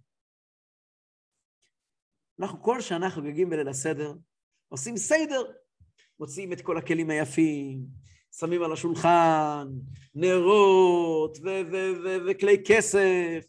אנחנו 2.40 2.62
כל 2.62 2.80
שנה 2.80 3.10
חוגגים 3.10 3.50
בליל 3.50 3.68
הסדר, 3.68 4.12
עושים 4.68 4.96
סדר, 4.96 5.52
מוציאים 6.20 6.52
את 6.52 6.60
כל 6.60 6.78
הכלים 6.78 7.10
היפים, 7.10 7.86
שמים 8.32 8.62
על 8.62 8.72
השולחן 8.72 9.68
נרות 10.14 11.38
וכלי 12.26 12.62
כסף, 12.66 13.44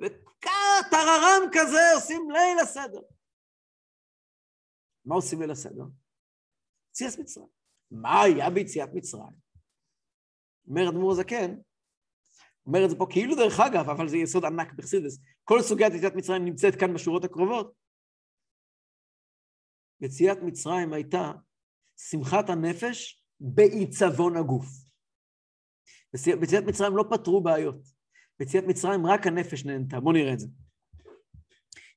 וטררם 0.00 1.42
כזה 1.52 1.92
עושים 1.94 2.30
ליל 2.30 2.58
הסדר. 2.62 3.00
מה 5.10 5.16
עושים 5.16 5.40
ליל 5.40 5.50
הסדר? 5.50 5.84
יציאת 6.90 7.18
מצרים. 7.18 7.46
מה 7.90 8.22
היה 8.22 8.50
ביציאת 8.50 8.88
מצרים? 8.94 9.32
אומר 10.68 10.88
אדמו"ר 10.88 11.12
הזקן, 11.12 11.54
אומר 12.66 12.84
את 12.84 12.90
זה 12.90 12.96
פה 12.96 13.06
כאילו 13.10 13.36
דרך 13.36 13.60
אגב, 13.60 13.90
אבל 13.90 14.08
זה 14.08 14.16
יסוד 14.16 14.44
ענק 14.44 14.72
בחסידס. 14.72 15.18
כל 15.44 15.62
סוגיית 15.62 15.92
יציאת 15.94 16.14
מצרים 16.14 16.44
נמצאת 16.44 16.74
כאן 16.80 16.94
בשורות 16.94 17.24
הקרובות. 17.24 17.74
יציאת 20.00 20.38
מצרים 20.42 20.92
הייתה 20.92 21.32
שמחת 21.96 22.50
הנפש 22.50 23.24
בעיצבון 23.40 24.36
הגוף. 24.36 24.66
ביציאת 26.40 26.64
מצרים 26.64 26.96
לא 26.96 27.04
פתרו 27.10 27.42
בעיות. 27.42 27.82
ביציאת 28.38 28.64
מצרים 28.64 29.06
רק 29.06 29.26
הנפש 29.26 29.64
נהנתה. 29.64 30.00
בואו 30.00 30.14
נראה 30.14 30.32
את 30.32 30.38
זה. 30.38 30.48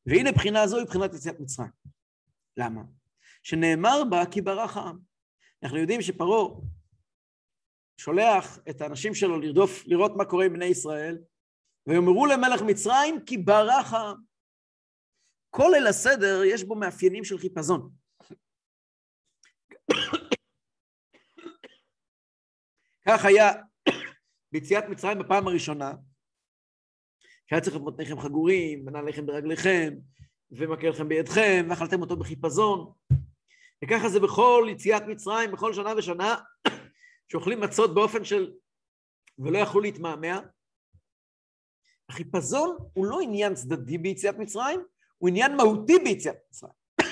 והנה 0.05 0.31
בחינה 0.31 0.67
זו 0.67 0.77
היא 0.77 0.85
בחינת 0.85 1.13
יציאת 1.13 1.39
מצרים. 1.39 1.71
למה? 2.57 2.81
שנאמר 3.43 4.03
בה 4.09 4.23
כי 4.31 4.41
ברח 4.41 4.77
העם. 4.77 4.99
אנחנו 5.63 5.77
יודעים 5.77 6.01
שפרעה 6.01 6.49
שולח 7.97 8.59
את 8.69 8.81
האנשים 8.81 9.15
שלו 9.15 9.39
לרדוף, 9.39 9.83
לראות 9.85 10.11
מה 10.15 10.25
קורה 10.25 10.45
עם 10.45 10.53
בני 10.53 10.65
ישראל, 10.65 11.17
ויאמרו 11.87 12.25
למלך 12.25 12.61
מצרים 12.61 13.25
כי 13.25 13.37
ברח 13.37 13.93
העם. 13.93 14.17
כל 15.49 15.69
ליל 15.73 15.87
הסדר 15.87 16.43
יש 16.45 16.63
בו 16.63 16.75
מאפיינים 16.75 17.23
של 17.23 17.37
חיפזון. 17.37 17.89
כך 23.07 23.25
היה 23.25 23.51
ביציאת 24.51 24.83
מצרים 24.89 25.19
בפעם 25.19 25.47
הראשונה, 25.47 25.93
שהיה 27.49 27.61
צריך 27.61 27.75
לבנות 27.75 27.99
לחם 27.99 28.19
חגורים, 28.19 28.85
בנה 28.85 29.01
לחם 29.01 29.25
ברגליכם, 29.25 29.93
ומכה 30.51 30.87
לכם 30.87 31.09
בידכם, 31.09 31.67
ואכלתם 31.69 32.01
אותו 32.01 32.17
בחיפזון. 32.17 32.93
וככה 33.83 34.09
זה 34.09 34.19
בכל 34.19 34.67
יציאת 34.71 35.03
מצרים, 35.07 35.51
בכל 35.51 35.73
שנה 35.73 35.93
ושנה, 35.97 36.35
שאוכלים 37.31 37.61
מצות 37.61 37.93
באופן 37.93 38.23
של... 38.23 38.51
ולא 39.39 39.57
יכלו 39.57 39.81
להתמהמה. 39.81 40.39
החיפזון 42.09 42.77
הוא 42.93 43.05
לא 43.05 43.19
עניין 43.21 43.55
צדדי 43.55 43.97
ביציאת 43.97 44.37
מצרים, 44.37 44.83
הוא 45.17 45.29
עניין 45.29 45.55
מהותי 45.57 45.99
ביציאת 46.03 46.35
מצרים. 46.49 46.73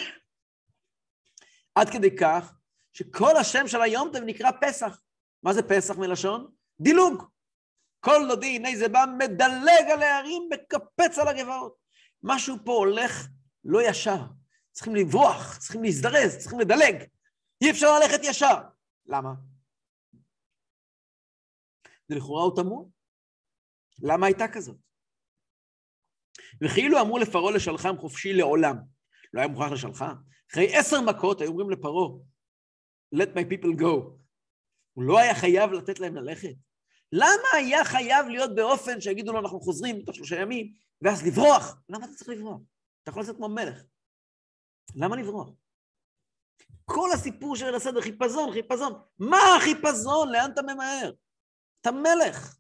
עד 1.76 1.90
כדי 1.90 2.16
כך 2.16 2.54
שכל 2.94 3.38
השם 3.38 3.68
של 3.68 3.82
היום 3.82 4.10
טוב 4.14 4.22
נקרא 4.26 4.52
פסח. 4.62 5.02
מה 5.44 5.54
זה 5.54 5.64
פסח 5.64 5.98
מלשון? 5.98 6.52
דילוג. 6.82 7.24
כל 8.00 8.28
דודי, 8.28 8.56
הנה 8.56 8.70
זה 8.78 8.90
בא 8.90 9.06
מדלג 9.18 9.92
על 9.94 10.02
הערים, 10.02 10.50
מקפץ 10.50 11.18
על 11.20 11.28
הגבעות. 11.28 11.76
משהו 12.24 12.56
פה 12.66 12.72
הולך 12.72 13.28
לא 13.64 13.90
ישר. 13.90 14.22
צריכים 14.72 14.96
לברוח, 14.96 15.58
צריכים 15.58 15.84
להזדרז, 15.84 16.38
צריכים 16.38 16.60
לדלג. 16.60 17.08
אי 17.62 17.72
אפשר 17.72 18.00
ללכת 18.00 18.20
ישר. 18.24 18.56
למה? 19.06 19.30
זה 22.08 22.16
לכאורה 22.16 22.44
הוא 22.44 22.56
תמוה. 22.56 22.86
למה 24.04 24.26
הייתה 24.26 24.46
כזאת? 24.54 24.78
וכאילו 26.64 27.02
אמרו 27.02 27.18
לפרעה 27.18 27.52
לשלחם 27.52 27.98
חופשי 27.98 28.34
לעולם. 28.34 28.76
לא 29.34 29.40
היה 29.40 29.48
מוכרח 29.48 29.72
לשלחה. 29.72 30.14
אחרי 30.52 30.78
עשר 30.78 31.02
מכות 31.02 31.42
היו 31.42 31.50
אומרים 31.50 31.70
לפרעה, 31.70 32.10
let 33.16 33.28
my 33.36 33.42
people 33.52 33.82
go. 33.82 34.22
הוא 34.94 35.04
לא 35.04 35.20
היה 35.20 35.36
חייב 35.36 35.72
לתת 35.72 36.00
להם 36.00 36.16
ללכת. 36.16 36.54
למה 37.12 37.48
היה 37.54 37.86
חייב 37.86 38.28
להיות 38.28 38.56
באופן 38.56 39.02
שיגידו 39.02 39.34
לו 39.34 39.40
אנחנו 39.40 39.60
חוזרים 39.60 40.02
תוך 40.02 40.16
שלושה 40.16 40.40
ימים, 40.40 40.74
ואז 41.02 41.28
לברוח? 41.28 41.82
למה 41.90 42.06
אתה 42.06 42.14
צריך 42.14 42.30
לברוח? 42.30 42.62
אתה 43.04 43.10
יכול 43.10 43.22
לעשות 43.22 43.36
כמו 43.36 43.50
מלך. 43.50 43.84
למה 44.96 45.16
לברוח? 45.16 45.50
כל 46.86 47.10
הסיפור 47.14 47.56
של 47.56 47.76
הסדר, 47.76 48.02
חיפזון, 48.02 48.52
חיפזון. 48.52 48.94
מה 49.20 49.56
החיפזון? 49.58 50.32
לאן 50.32 50.52
אתה 50.54 50.62
ממהר? 50.62 51.12
אתה 51.82 51.92
מלך. 51.92 52.58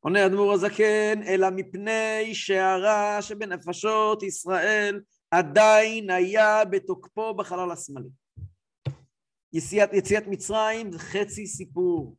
עונה 0.00 0.26
אדמו"ר 0.26 0.52
הזקן, 0.52 1.22
אלא 1.22 1.50
מפני 1.50 2.34
שהרע 2.34 3.22
שבנפשות 3.22 4.22
ישראל 4.22 5.00
עדיין 5.30 6.10
היה 6.10 6.64
בתוקפו 6.64 7.34
בחלל 7.34 7.70
השמאלי. 7.70 8.08
יציאת, 9.52 9.92
יציאת 9.92 10.26
מצרים 10.26 10.92
זה 10.92 10.98
חצי 10.98 11.46
סיפור. 11.46 12.16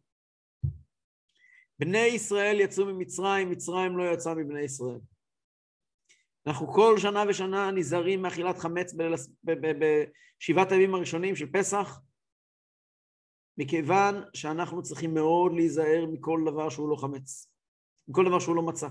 בני 1.79 2.05
ישראל 2.05 2.59
יצאו 2.59 2.85
ממצרים, 2.85 3.49
מצרים 3.49 3.97
לא 3.97 4.03
יצא 4.13 4.33
מבני 4.33 4.61
ישראל. 4.61 4.99
אנחנו 6.47 6.67
כל 6.73 6.95
שנה 6.97 7.23
ושנה 7.29 7.71
נזהרים 7.71 8.21
מאכילת 8.21 8.57
חמץ 8.57 8.93
בשבעת 9.43 10.71
הימים 10.71 10.95
הראשונים 10.95 11.35
של 11.35 11.51
פסח, 11.51 12.01
מכיוון 13.57 14.23
שאנחנו 14.33 14.81
צריכים 14.81 15.13
מאוד 15.13 15.51
להיזהר 15.55 16.05
מכל 16.11 16.41
דבר 16.45 16.69
שהוא 16.69 16.89
לא 16.89 16.95
חמץ, 16.95 17.47
מכל 18.07 18.25
דבר 18.25 18.39
שהוא 18.39 18.55
לא 18.55 18.61
מצא. 18.61 18.87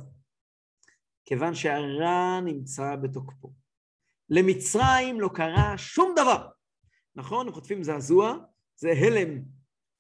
כיוון 1.25 1.55
שהרע 1.55 2.41
נמצא 2.45 2.97
בתוקפו. 2.97 3.53
למצרים 4.31 5.21
לא 5.21 5.31
קרה 5.35 5.79
שום 5.79 6.15
דבר. 6.17 6.49
נכון? 7.15 7.47
הם 7.47 7.53
חוטפים 7.53 7.83
זעזוע, 7.83 8.37
זה 8.77 8.89
הלם, 8.91 9.43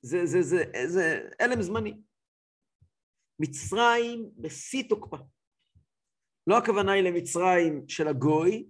זה, 0.03 0.26
זה, 0.26 0.42
זה, 0.42 0.64
זה, 0.72 0.88
זה 0.88 1.28
הלם 1.40 1.62
זמני. 1.62 2.00
מצרים 3.38 4.30
בשיא 4.36 4.88
תוקפה. 4.88 5.16
לא 6.47 6.59
הכוונה 6.59 6.93
היא 6.93 7.03
למצרים 7.03 7.84
של 7.88 8.09
הגוי, 8.09 8.66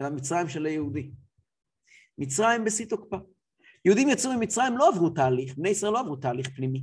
אלא 0.00 0.10
מצרים 0.10 0.48
של 0.48 0.66
היהודי. 0.66 1.10
מצרים 2.18 2.64
בשיא 2.64 2.86
תוקפה. 2.86 3.16
יהודים 3.84 4.08
יצאו 4.08 4.32
ממצרים, 4.32 4.78
לא 4.78 4.88
עברו 4.88 5.10
תהליך, 5.10 5.54
בני 5.56 5.68
ישראל 5.68 5.92
לא 5.92 6.00
עברו 6.00 6.16
תהליך 6.16 6.48
פנימי. 6.56 6.82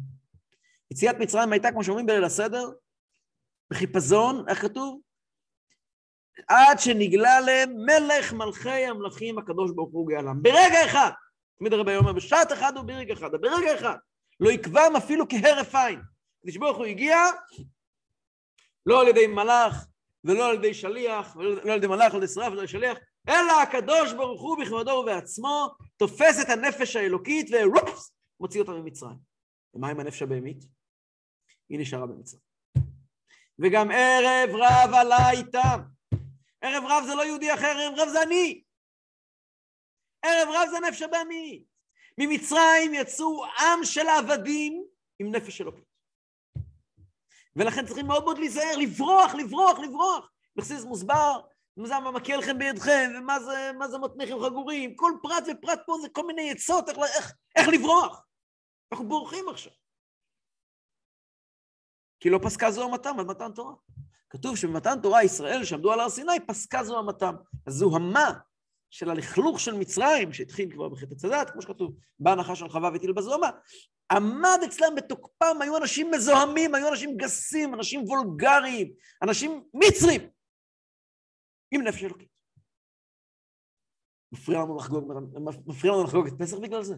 יציאת 0.92 1.16
מצרים 1.20 1.52
הייתה, 1.52 1.72
כמו 1.72 1.84
שאומרים 1.84 2.06
בליל 2.06 2.24
הסדר, 2.24 2.70
בחיפזון, 3.70 4.50
איך 4.50 4.62
כתוב? 4.62 5.02
עד 6.48 6.80
שנגלה 6.80 7.40
להם 7.40 7.76
מלך 7.86 8.34
מלכי 8.34 8.86
המלכים 8.86 9.38
הקדוש 9.38 9.72
ברוך 9.72 9.92
הוא 9.92 10.10
גאלם. 10.10 10.42
ברגע 10.42 10.86
אחד, 10.86 11.12
תמיד 11.60 11.74
הרבה 11.74 11.98
אומר, 11.98 12.14
בשעת 12.14 12.52
אחד 12.52 12.74
וברגע 12.78 13.14
אחד, 13.14 13.32
ברגע 13.32 13.76
אחד, 13.76 13.96
לא 14.40 14.50
יקבם 14.50 14.94
אפילו 14.98 15.26
כהרף 15.30 15.76
עין. 15.76 16.00
הקדוש 16.40 16.58
ברוך 16.58 16.78
הוא 16.78 16.86
הגיע, 16.86 17.18
לא 18.86 19.02
על 19.02 19.08
ידי 19.08 19.28
מלאך, 19.28 19.88
ולא 20.24 20.50
על 20.50 20.56
ידי 20.56 20.74
שליח, 20.74 21.36
ולא 21.36 21.72
על 21.72 21.78
ידי 21.78 21.88
מלאך, 21.88 22.14
לא 22.14 22.18
על 22.18 22.24
ידי 22.24 22.34
שרף, 22.34 22.48
ולא 22.48 22.52
על 22.52 22.58
ידי 22.58 22.68
שליח, 22.68 22.98
אלא 23.30 23.62
הקדוש 23.62 24.14
ברוך 24.14 24.42
הוא 24.42 24.58
בכבודו 24.62 24.92
ובעצמו 24.92 25.68
תופס 25.98 26.42
את 26.42 26.50
הנפש 26.50 26.96
האלוקית 26.96 27.50
ורופס, 27.52 28.14
מוציא 28.40 28.62
אותה 28.62 28.72
ממצרים. 28.72 29.18
ומה 29.74 29.90
עם 29.90 30.00
הנפש 30.00 30.22
הבהמית? 30.22 30.66
היא 31.70 31.80
נשארה 31.80 32.08
במצרים. 32.08 32.44
וגם 33.60 33.92
ערב 33.92 34.50
רב 34.56 34.94
עלה 34.94 35.32
איתם. 35.32 35.80
ערב 36.62 36.84
רב 36.88 37.04
זה 37.08 37.16
לא 37.16 37.26
יהודי 37.26 37.54
אחר, 37.54 37.68
ערב 37.68 37.94
רב 37.98 38.10
זה 38.10 38.24
אני. 38.24 38.64
ערב 40.26 40.50
רב 40.54 40.68
זה 40.72 40.80
נפש 40.88 41.02
הבהמית. 41.02 41.64
ממצרים 42.18 42.94
יצאו 42.94 43.46
עם 43.46 43.84
של 43.84 44.08
עבדים 44.08 44.84
עם 45.20 45.36
נפש 45.36 45.62
אלוקית. 45.62 45.91
ולכן 47.56 47.86
צריכים 47.86 48.08
מאוד 48.08 48.24
מאוד 48.24 48.38
להיזהר, 48.38 48.78
לברוח, 48.78 49.34
לברוח, 49.36 49.80
לברוח. 49.80 50.30
בחסיס 50.56 50.84
מוסבר, 50.84 51.40
זה 51.84 51.96
המקל 51.96 52.54
בידכם, 52.54 53.12
ומה 53.18 53.40
זה, 53.40 53.72
זה 53.88 53.98
מותניכם 53.98 54.36
חגורים, 54.44 54.96
כל 54.96 55.12
פרט 55.22 55.44
ופרט 55.52 55.80
פה 55.86 55.96
זה 56.02 56.10
כל 56.10 56.28
מיני 56.28 56.52
עצות 56.52 56.90
איך, 56.90 56.98
איך, 56.98 57.34
איך 57.56 57.68
לברוח. 57.68 58.26
אנחנו 58.92 59.08
בורחים 59.08 59.50
עכשיו. 59.50 59.74
כי 62.20 62.30
לא 62.30 62.40
פסקה 62.44 62.72
זו 62.72 62.84
המתם 62.84 63.20
על 63.20 63.26
מתן 63.26 63.52
תורה. 63.52 63.74
כתוב 64.30 64.56
שבמתן 64.56 65.02
תורה 65.02 65.24
ישראל 65.24 65.66
שעמדו 65.66 65.92
על 65.92 66.00
הר 66.00 66.10
סיני, 66.10 66.40
פסקה 66.48 66.84
זו 66.84 67.00
המתם. 67.00 67.36
אז 67.68 67.74
זו 67.74 67.96
המה 67.96 68.34
של 68.92 69.10
הלכלוך 69.10 69.60
של 69.60 69.74
מצרים, 69.74 70.34
שהתחיל 70.34 70.72
כבר 70.72 70.90
בחטא 70.90 71.16
צדת, 71.16 71.50
כמו 71.50 71.62
שכתוב, 71.62 71.96
בא 72.20 72.36
נחש 72.36 72.62
על 72.62 72.70
חווה 72.70 72.90
והטיל 72.90 73.12
בזוהמה, 73.12 73.50
עמד 74.12 74.60
אצלם 74.66 74.96
בתוקפם, 74.96 75.58
היו 75.62 75.78
אנשים 75.78 76.12
מזוהמים, 76.12 76.76
היו 76.76 76.90
אנשים 76.90 77.18
גסים, 77.18 77.74
אנשים 77.74 78.04
וולגריים, 78.04 78.94
אנשים 79.24 79.64
מצרים, 79.74 80.22
עם 81.72 81.82
נפש 81.82 82.04
אלוקית. 82.04 82.30
מפריע 84.32 84.60
לנו 84.60 84.78
לחגוג, 84.78 85.14
מפריע 85.66 85.94
לנו 85.94 86.04
לחגוג 86.04 86.28
את 86.28 86.34
פסח 86.40 86.58
בגלל 86.58 86.84
זה. 86.84 86.96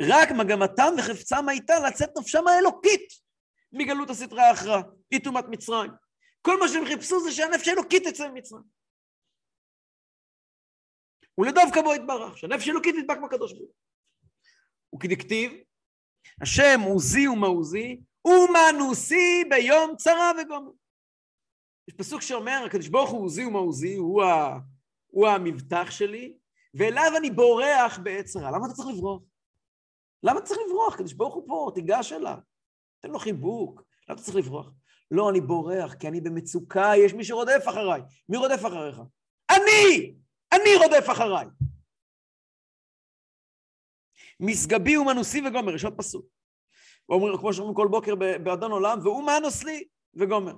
רק 0.00 0.28
מגמתם 0.38 0.92
וחפצם 0.98 1.48
הייתה 1.48 1.74
לצאת 1.88 2.10
נפשם 2.18 2.46
האלוקית 2.46 3.08
מגלות 3.72 4.10
הסטרה 4.10 4.48
האחרא, 4.48 4.80
אי 5.12 5.22
טומאת 5.22 5.44
מצרים. 5.48 5.90
כל 6.42 6.60
מה 6.60 6.68
שהם 6.68 6.86
חיפשו 6.86 7.20
זה 7.20 7.32
שהנפש 7.32 7.68
האלוקית 7.68 8.06
תצא 8.06 8.28
ממצרים. 8.28 8.78
ולדווקא 11.38 11.82
בו 11.82 11.94
יתברך, 11.94 12.38
שהנפש 12.38 12.68
האלוקית 12.68 12.94
נדבק 12.98 13.18
בקדוש 13.24 13.52
ברוך 13.52 13.70
הוא. 14.90 14.98
וכדכתיב, 14.98 15.52
השם 16.42 16.80
עוזי 16.84 17.28
ומעוזי, 17.28 18.00
ומנוסי 18.24 19.44
ביום 19.50 19.96
צרה 19.96 20.32
וגומר. 20.40 20.70
יש 21.88 21.94
פסוק 21.94 22.22
שאומר, 22.22 22.62
הקדוש 22.66 22.88
ברוך 22.88 23.10
הוא 23.10 23.24
עוזי 23.24 23.44
ומעוזי, 23.44 23.94
הוא, 23.94 24.22
ה... 24.22 24.58
הוא 25.06 25.28
המבטח 25.28 25.90
שלי, 25.90 26.34
ואליו 26.74 27.12
אני 27.16 27.30
בורח 27.30 27.98
בעצרה. 28.02 28.50
למה 28.50 28.66
אתה 28.66 28.74
צריך 28.74 28.88
לברוח? 28.88 29.22
למה 30.22 30.38
אתה 30.38 30.46
צריך 30.46 30.60
לברוח? 30.66 30.94
הקדוש 30.94 31.12
ברוך 31.12 31.34
הוא 31.34 31.48
פה, 31.48 31.70
תיגש 31.74 32.12
אליו. 32.12 32.38
תן 33.00 33.10
לו 33.10 33.18
חיבוק. 33.18 33.82
למה 34.08 34.14
אתה 34.14 34.22
צריך 34.22 34.36
לברוח? 34.36 34.70
לא, 35.10 35.30
אני 35.30 35.40
בורח, 35.40 35.94
כי 35.94 36.08
אני 36.08 36.20
במצוקה, 36.20 36.92
יש 36.96 37.14
מי 37.14 37.24
שרודף 37.24 37.64
אחריי. 37.68 38.00
מי 38.28 38.36
רודף 38.36 38.60
אחריך? 38.66 39.00
אני! 39.50 40.14
אני 40.52 40.76
רודף 40.76 41.06
אחריי. 41.12 41.46
משגבי 44.40 44.96
ומנוסי 44.96 45.40
וגומר, 45.46 45.74
יש 45.74 45.84
עוד 45.84 45.94
פסוק. 45.96 46.26
ואומרים, 47.08 47.38
כמו 47.38 47.52
שאומרים 47.52 47.76
כל 47.76 47.88
בוקר 47.90 48.14
באדון 48.14 48.72
עולם, 48.72 48.98
והוא 49.02 49.26
מנוס 49.26 49.64
לי 49.64 49.84
וגומר. 50.14 50.54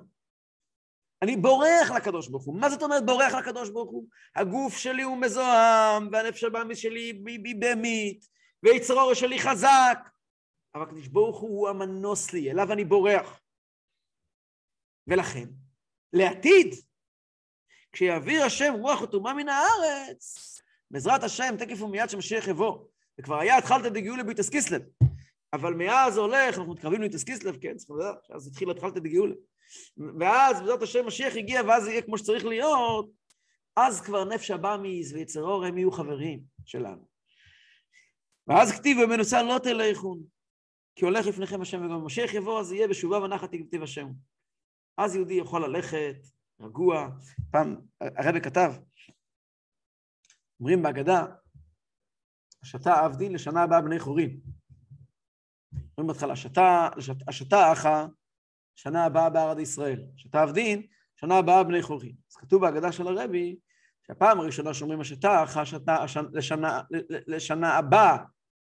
אני 1.23 1.37
בורח 1.37 1.91
לקדוש 1.97 2.29
ברוך 2.29 2.45
הוא. 2.45 2.61
מה 2.61 2.71
זאת 2.71 2.83
אומרת 2.83 3.07
בורח 3.07 3.35
לקדוש 3.35 3.71
ברוך 3.71 3.91
הוא? 3.91 4.07
הגוף 4.37 4.77
שלי 4.77 5.03
הוא 5.03 5.17
מזוהם, 5.17 6.09
והנפש 6.13 6.45
הבאמית 6.45 6.79
שלי 6.79 7.23
היא 7.27 7.57
בהמית, 7.61 8.27
ויצרור 8.63 9.15
שלי 9.15 9.39
חזק. 9.39 9.99
אבל 10.75 10.83
הקדוש 10.83 11.09
ברוך 11.09 11.41
הוא 11.41 11.69
המנוס 11.69 12.33
לי, 12.33 12.51
אליו 12.51 12.73
אני 12.73 12.85
בורח. 12.85 13.41
ולכן, 15.07 15.49
לעתיד, 16.13 16.75
כשיעביר 17.93 18.45
השם 18.45 18.73
רוח 18.79 19.03
וטומאה 19.03 19.35
מן 19.35 19.49
הארץ, 19.49 20.57
בעזרת 20.91 21.25
השם, 21.25 21.55
תקף 21.59 21.83
ומיד 21.83 22.11
שמשיח 22.11 22.49
יבוא. 22.49 22.85
וכבר 23.21 23.39
היה 23.39 23.59
התחלת 23.59 23.93
דגאולה 23.93 24.23
ביטס 24.23 24.49
קיסלב. 24.49 24.83
אבל 25.53 25.75
מאז 25.75 26.19
הולך, 26.19 26.59
אנחנו 26.59 26.73
מתקרבים 26.73 27.03
ליטס 27.03 27.25
קיסלב, 27.25 27.57
כן, 27.61 27.77
צריך 27.77 27.91
לדעת, 27.91 28.25
שאז 28.25 28.47
התחיל 28.47 28.71
התחלת 28.71 28.95
דגאולה. 28.95 29.35
ואז 30.21 30.61
בעזרת 30.61 30.83
השם 30.83 31.07
משיח 31.07 31.37
הגיע, 31.37 31.63
ואז 31.67 31.89
יהיה 31.89 32.03
כמו 32.03 32.19
שצריך 32.19 32.45
להיות, 32.45 33.11
אז 33.77 34.01
כבר 34.01 34.25
נפש 34.25 34.51
הבאמיס 34.51 35.13
ויצר 35.13 35.43
אור 35.43 35.65
הם 35.65 35.79
יהיו 35.79 35.91
חברים 35.93 36.41
שלנו. 36.65 37.09
ואז 38.47 38.73
כתיב 38.73 38.99
ומנוסה 38.99 39.43
לא 39.43 39.59
תלכון, 39.59 40.23
כי 40.97 41.05
הולך 41.05 41.27
לפניכם 41.27 41.61
השם 41.61 41.87
וגם 41.87 42.05
משיח 42.05 42.35
יבוא, 42.35 42.61
אז 42.61 42.73
יהיה 42.73 42.89
בשובה 42.89 43.19
ונחת 43.19 43.55
תכתיב 43.55 43.83
השם. 43.83 44.09
אז 44.99 45.15
יהודי 45.15 45.35
יכול 45.35 45.65
ללכת, 45.65 46.17
רגוע. 46.61 47.09
פעם 47.51 47.77
הרבי 48.01 48.41
כתב, 48.41 48.73
אומרים 50.61 50.83
בהגדה, 50.83 51.27
השתה 52.63 53.05
עבדין 53.05 53.33
לשנה 53.33 53.63
הבאה 53.63 53.81
בני 53.81 53.99
חורים. 53.99 54.41
אומרים 55.99 56.07
בהתחלה, 56.07 56.35
השתה 57.29 57.73
אחה, 57.73 58.07
שנה 58.77 59.05
הבאה 59.05 59.31
בארד 59.31 59.59
ישראל. 59.59 60.05
השתה 60.15 60.43
עבדין, 60.43 60.87
שנה 61.17 61.39
הבאה 61.39 61.65
בני 61.65 61.83
חורים. 61.83 62.15
אז 62.31 62.37
כתוב 62.37 62.61
בהגדה 62.63 62.93
של 62.93 63.07
הרבי, 63.07 63.57
שהפעם 64.07 64.41
הראשונה 64.41 64.75
שאומרים 64.75 65.01
השתה 65.01 65.45
אחה, 65.45 65.63
לשנה, 66.33 66.81
לשנה 67.27 67.75
הבאה 67.75 68.17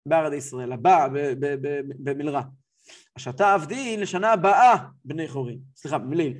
בארד 0.06 0.32
ישראל, 0.32 0.72
הבאה 0.72 1.08
במלרע. 2.04 2.42
השתה 3.16 3.54
עבדי 3.54 3.96
לשנה 3.96 4.32
הבאה 4.32 4.76
בני 5.04 5.28
חורים. 5.28 5.58
סליחה, 5.76 5.98
במילים. 5.98 6.36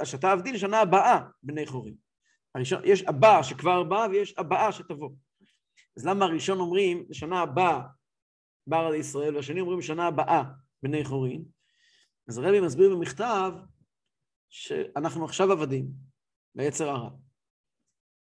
השתה 0.00 0.32
עבדי 0.32 0.52
לשנה 0.52 0.80
הבאה 0.80 1.20
בני 1.42 1.66
חורים. 1.66 1.94
הראשון, 2.54 2.82
יש 2.84 3.02
הבאה 3.02 3.44
שכבר 3.44 3.82
באה 3.82 4.08
ויש 4.08 4.34
הבאה 4.38 4.72
שתבוא. 4.72 5.10
אז 5.96 6.06
למה 6.06 6.24
הראשון 6.24 6.60
אומרים 6.60 7.06
לשנה 7.08 7.40
הבאה 7.40 7.80
בארץ 8.66 8.94
ישראל, 9.00 9.36
והשני 9.36 9.60
אומרים 9.60 9.78
לשנה 9.78 10.06
הבאה 10.06 10.42
בני 10.82 11.04
חורים? 11.04 11.44
אז 12.28 12.38
הרבי 12.38 12.60
מסביר 12.60 12.96
במכתב 12.96 13.52
שאנחנו 14.48 15.24
עכשיו 15.24 15.52
עבדים 15.52 15.86
ליצר 16.54 16.88
הרע. 16.88 17.10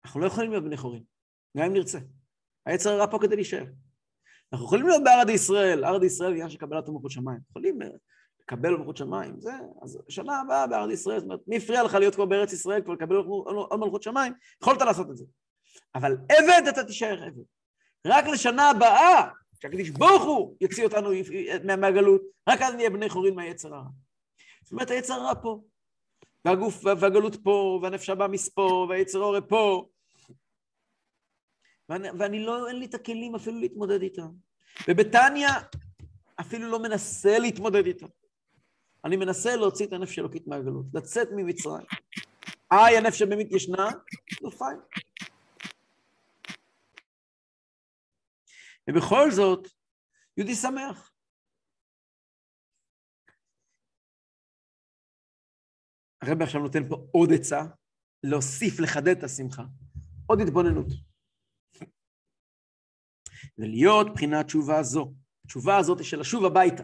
אנחנו 0.04 0.20
לא 0.20 0.26
יכולים 0.26 0.50
להיות 0.50 0.64
בני 0.64 0.76
חורים, 0.76 1.02
גם 1.56 1.64
אם 1.64 1.72
נרצה. 1.72 1.98
היצר 2.66 2.90
הרע 2.90 3.10
פה 3.10 3.18
כדי 3.22 3.36
להישאר. 3.36 3.64
אנחנו 4.52 4.66
יכולים 4.66 4.86
להיות 4.86 5.04
בארד 5.04 5.30
ישראל, 5.30 5.84
ארד 5.84 6.02
ישראל 6.02 6.32
עניין 6.32 6.48
של 6.48 6.58
קבלת 6.58 6.88
מלכות 6.88 7.10
שמיים. 7.10 7.38
יכולים 7.50 7.82
אה, 7.82 7.88
לקבל 8.40 8.76
מלכות 8.76 8.96
שמיים, 8.96 9.40
זה, 9.40 9.52
אז 9.82 9.98
שנה 10.08 10.40
הבאה 10.40 10.66
בארד 10.66 10.90
ישראל, 10.90 11.18
זאת 11.18 11.24
אומרת, 11.24 11.40
מי 11.46 11.56
הפריע 11.56 11.82
לך 11.82 11.94
להיות 11.94 12.14
כבר 12.14 12.24
בארץ 12.24 12.52
ישראל, 12.52 12.82
כבר 12.82 12.92
לקבל 12.92 13.16
עוד 13.16 13.80
מלכות 13.80 14.02
שמיים? 14.02 14.32
יכולת 14.62 14.82
לעשות 14.82 15.10
את 15.10 15.16
זה. 15.16 15.24
אבל 15.94 16.16
עבד 16.28 16.62
אתה 16.68 16.84
תישאר 16.84 17.22
עבד. 17.22 17.42
רק 18.06 18.26
לשנה 18.26 18.70
הבאה, 18.70 19.28
שהקדיש 19.62 19.90
ברוך 19.90 20.22
הוא 20.22 20.56
יוציא 20.60 20.84
אותנו 20.84 21.10
מהגלות, 21.78 22.22
רק 22.48 22.62
אז 22.62 22.74
נהיה 22.74 22.90
בני 22.90 23.08
חורין 23.08 23.34
מהיצר 23.34 23.74
הרע. 23.74 23.88
זאת 24.62 24.72
אומרת, 24.72 24.90
היצר 24.90 25.14
הרע 25.14 25.34
פה, 25.42 25.60
והגוף 26.44 26.84
והגלות 26.84 27.36
פה, 27.42 27.80
והנפש 27.82 28.10
הבא 28.10 28.26
מספו, 28.26 28.86
והיצר 28.88 29.18
הורה 29.18 29.40
פה, 29.40 29.88
ואני, 31.88 32.08
ואני 32.18 32.44
לא, 32.44 32.68
אין 32.68 32.78
לי 32.78 32.86
את 32.86 32.94
הכלים 32.94 33.34
אפילו 33.34 33.60
להתמודד 33.60 34.02
איתם. 34.02 34.28
ובתניא 34.88 35.48
אפילו 36.40 36.70
לא 36.70 36.78
מנסה 36.82 37.38
להתמודד 37.38 37.86
איתם. 37.86 38.06
אני 39.04 39.16
מנסה 39.16 39.56
להוציא 39.56 39.86
את 39.86 39.92
הנפש 39.92 40.18
האלוקית 40.18 40.46
מהגלות, 40.46 40.86
לצאת 40.94 41.28
ממצרים. 41.36 41.86
איי, 42.72 42.96
הנפש 42.98 43.22
הבאמת 43.22 43.46
ישנה, 43.50 43.88
נו 44.42 44.50
פיין. 44.50 44.78
ובכל 48.90 49.30
זאת, 49.30 49.68
יהודי 50.36 50.54
שמח. 50.54 51.12
הרב 56.22 56.42
עכשיו 56.42 56.60
נותן 56.60 56.88
פה 56.88 57.06
עוד 57.12 57.32
עצה, 57.32 57.62
להוסיף, 58.22 58.80
לחדד 58.80 59.16
את 59.18 59.24
השמחה. 59.24 59.62
עוד 60.26 60.40
התבוננות. 60.40 61.05
ולהיות 63.58 64.14
בחינת 64.14 64.46
תשובה 64.46 64.82
זו. 64.82 65.12
התשובה 65.44 65.76
הזאת 65.76 66.04
של 66.04 66.20
לשוב 66.20 66.44
הביתה. 66.44 66.82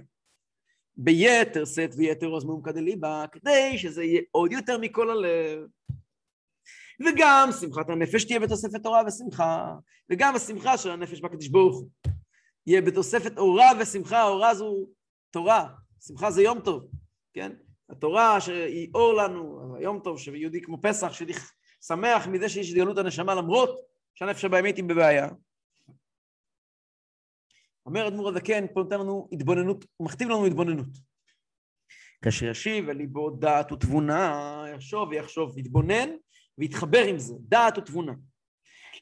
ביתר 0.96 1.64
שאת 1.64 1.90
ויתר 1.96 2.26
עוז 2.26 2.44
מעומקא 2.44 2.72
דליבה, 2.72 3.24
כדי 3.32 3.78
שזה 3.78 4.04
יהיה 4.04 4.20
עוד 4.30 4.52
יותר 4.52 4.78
מכל 4.78 5.10
הלב. 5.10 5.66
וגם 7.00 7.48
שמחת 7.60 7.90
הנפש 7.90 8.24
תהיה 8.24 8.40
בתוספת 8.40 8.82
תורה 8.82 9.02
ושמחה, 9.06 9.74
וגם 10.10 10.34
השמחה 10.34 10.78
של 10.78 10.90
הנפש 10.90 11.20
בקדוש 11.20 11.48
ברוך 11.48 11.76
הוא. 11.76 11.88
יהיה 12.66 12.82
בתוספת 12.82 13.38
אורה 13.38 13.70
ושמחה, 13.80 14.28
אורה 14.28 14.54
זו 14.54 14.86
תורה, 15.30 15.68
שמחה 16.06 16.30
זה 16.30 16.42
יום 16.42 16.60
טוב, 16.60 16.84
כן? 17.32 17.52
התורה 17.90 18.40
שהיא 18.40 18.90
אור 18.94 19.14
לנו, 19.14 19.76
יום 19.80 20.00
טוב 20.04 20.18
שיהודי 20.18 20.62
כמו 20.62 20.80
פסח, 20.82 21.12
שמח 21.86 22.26
מזה 22.26 22.48
שיש 22.48 22.70
התגלות 22.70 22.98
הנשמה 22.98 23.34
למרות 23.34 23.80
שהנפש 24.14 24.44
הבאמית 24.44 24.76
היא 24.76 24.84
בבעיה. 24.84 25.28
אומר 27.86 28.08
אדמו"ר 28.08 28.28
הזקן, 28.28 28.66
פה 28.74 28.80
נותן 28.80 29.00
לנו 29.00 29.28
התבוננות, 29.32 29.84
הוא 29.96 30.06
מכתיב 30.06 30.28
לנו 30.28 30.46
התבוננות. 30.46 30.88
כאשר 32.22 32.46
ישיב 32.46 32.88
אל 32.88 32.96
ליבו 32.96 33.30
דעת 33.30 33.72
ותבונה, 33.72 34.64
יחשוב 34.74 35.08
ויחשוב, 35.08 35.58
יתבונן 35.58 36.08
ויתחבר 36.58 37.04
עם 37.04 37.18
זה, 37.18 37.34
דעת 37.40 37.78
ותבונה. 37.78 38.12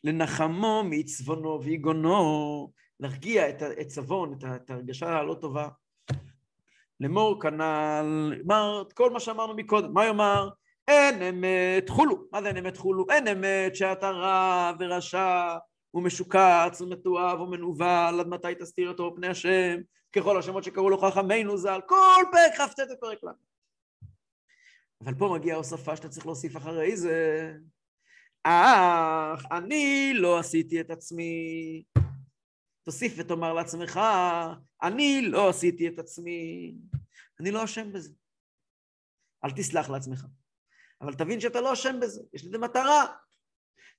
לנחמו 0.04 0.82
מעצבונו 0.84 1.62
ויגונו, 1.62 2.72
להרגיע 3.00 3.48
את 3.48 3.62
העצבון, 3.62 4.38
את 4.54 4.70
ההרגשה 4.70 5.18
הלא 5.18 5.34
טובה. 5.34 5.68
לאמור 7.00 7.42
כנ"ל, 7.42 8.34
אמר 8.46 8.82
את 8.86 8.92
כל 8.92 9.10
מה 9.10 9.20
שאמרנו 9.20 9.54
מקודם, 9.54 9.94
מה 9.94 10.06
יאמר? 10.06 10.48
אין 10.88 11.22
אמת 11.22 11.88
חולו. 11.88 12.24
מה 12.32 12.42
זה 12.42 12.48
אין 12.48 12.56
אמת 12.56 12.76
חולו? 12.76 13.06
אין 13.10 13.28
אמת 13.28 13.76
שאתה 13.76 14.10
רע 14.10 14.72
ורשע 14.78 15.56
ומשוקץ 15.94 16.80
ומתועב 16.80 17.40
ומנוול, 17.40 18.20
עד 18.20 18.26
מתי 18.26 18.54
תסתיר 18.60 18.88
אותו 18.88 19.12
פני 19.16 19.28
השם, 19.28 19.80
ככל 20.12 20.38
השמות 20.38 20.64
שקראו 20.64 20.90
לו 20.90 20.98
חכמינו 20.98 21.58
ז"ל, 21.58 21.80
כל 21.86 22.24
פרק 22.32 22.70
כ"ט 22.70 22.80
ופרק 22.92 23.24
ל'. 23.24 23.28
אבל 25.04 25.14
פה 25.14 25.36
מגיעה 25.38 25.56
הוספה 25.56 25.96
שאתה 25.96 26.08
צריך 26.08 26.26
להוסיף 26.26 26.56
אחרי 26.56 26.96
זה. 26.96 27.52
אך 28.42 29.44
אני 29.52 30.12
לא 30.14 30.38
עשיתי 30.38 30.80
את 30.80 30.90
עצמי. 30.90 31.84
תוסיף 32.82 33.14
ותאמר 33.16 33.52
לעצמך, 33.52 34.00
אני 34.82 35.22
לא 35.22 35.48
עשיתי 35.48 35.88
את 35.88 35.98
עצמי. 35.98 36.74
אני 37.40 37.50
לא 37.50 37.64
אשם 37.64 37.92
בזה. 37.92 38.12
אל 39.44 39.50
תסלח 39.50 39.90
לעצמך. 39.90 40.24
אבל 41.00 41.14
תבין 41.14 41.40
שאתה 41.40 41.60
לא 41.60 41.72
אשם 41.72 42.00
בזה, 42.00 42.22
יש 42.32 42.44
לזה 42.44 42.58
מטרה. 42.58 43.06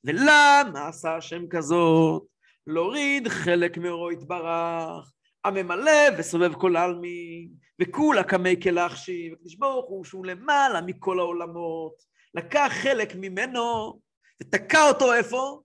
ולמה 0.04 0.88
עשה 0.88 1.16
השם 1.16 1.48
כזאת? 1.50 2.24
להוריד 2.68 3.28
חלק 3.28 3.78
מאורו 3.78 4.12
יתברך, 4.12 5.12
הממלא 5.46 6.02
וסובב 6.18 6.54
כל 6.54 6.76
העלמין, 6.76 7.50
וכולה 7.82 8.24
קמי 8.24 8.62
כלחשי, 8.62 9.30
וקדוש 9.34 9.56
ברוך 9.56 9.90
הוא 9.90 10.06
שהוא 10.06 10.26
למעלה 10.26 10.82
מכל 10.82 11.20
העולמות, 11.20 11.94
לקח 12.34 12.72
חלק 12.84 13.16
ממנו 13.16 14.00
ותקע 14.42 14.88
אותו 14.88 15.14
איפה? 15.14 15.62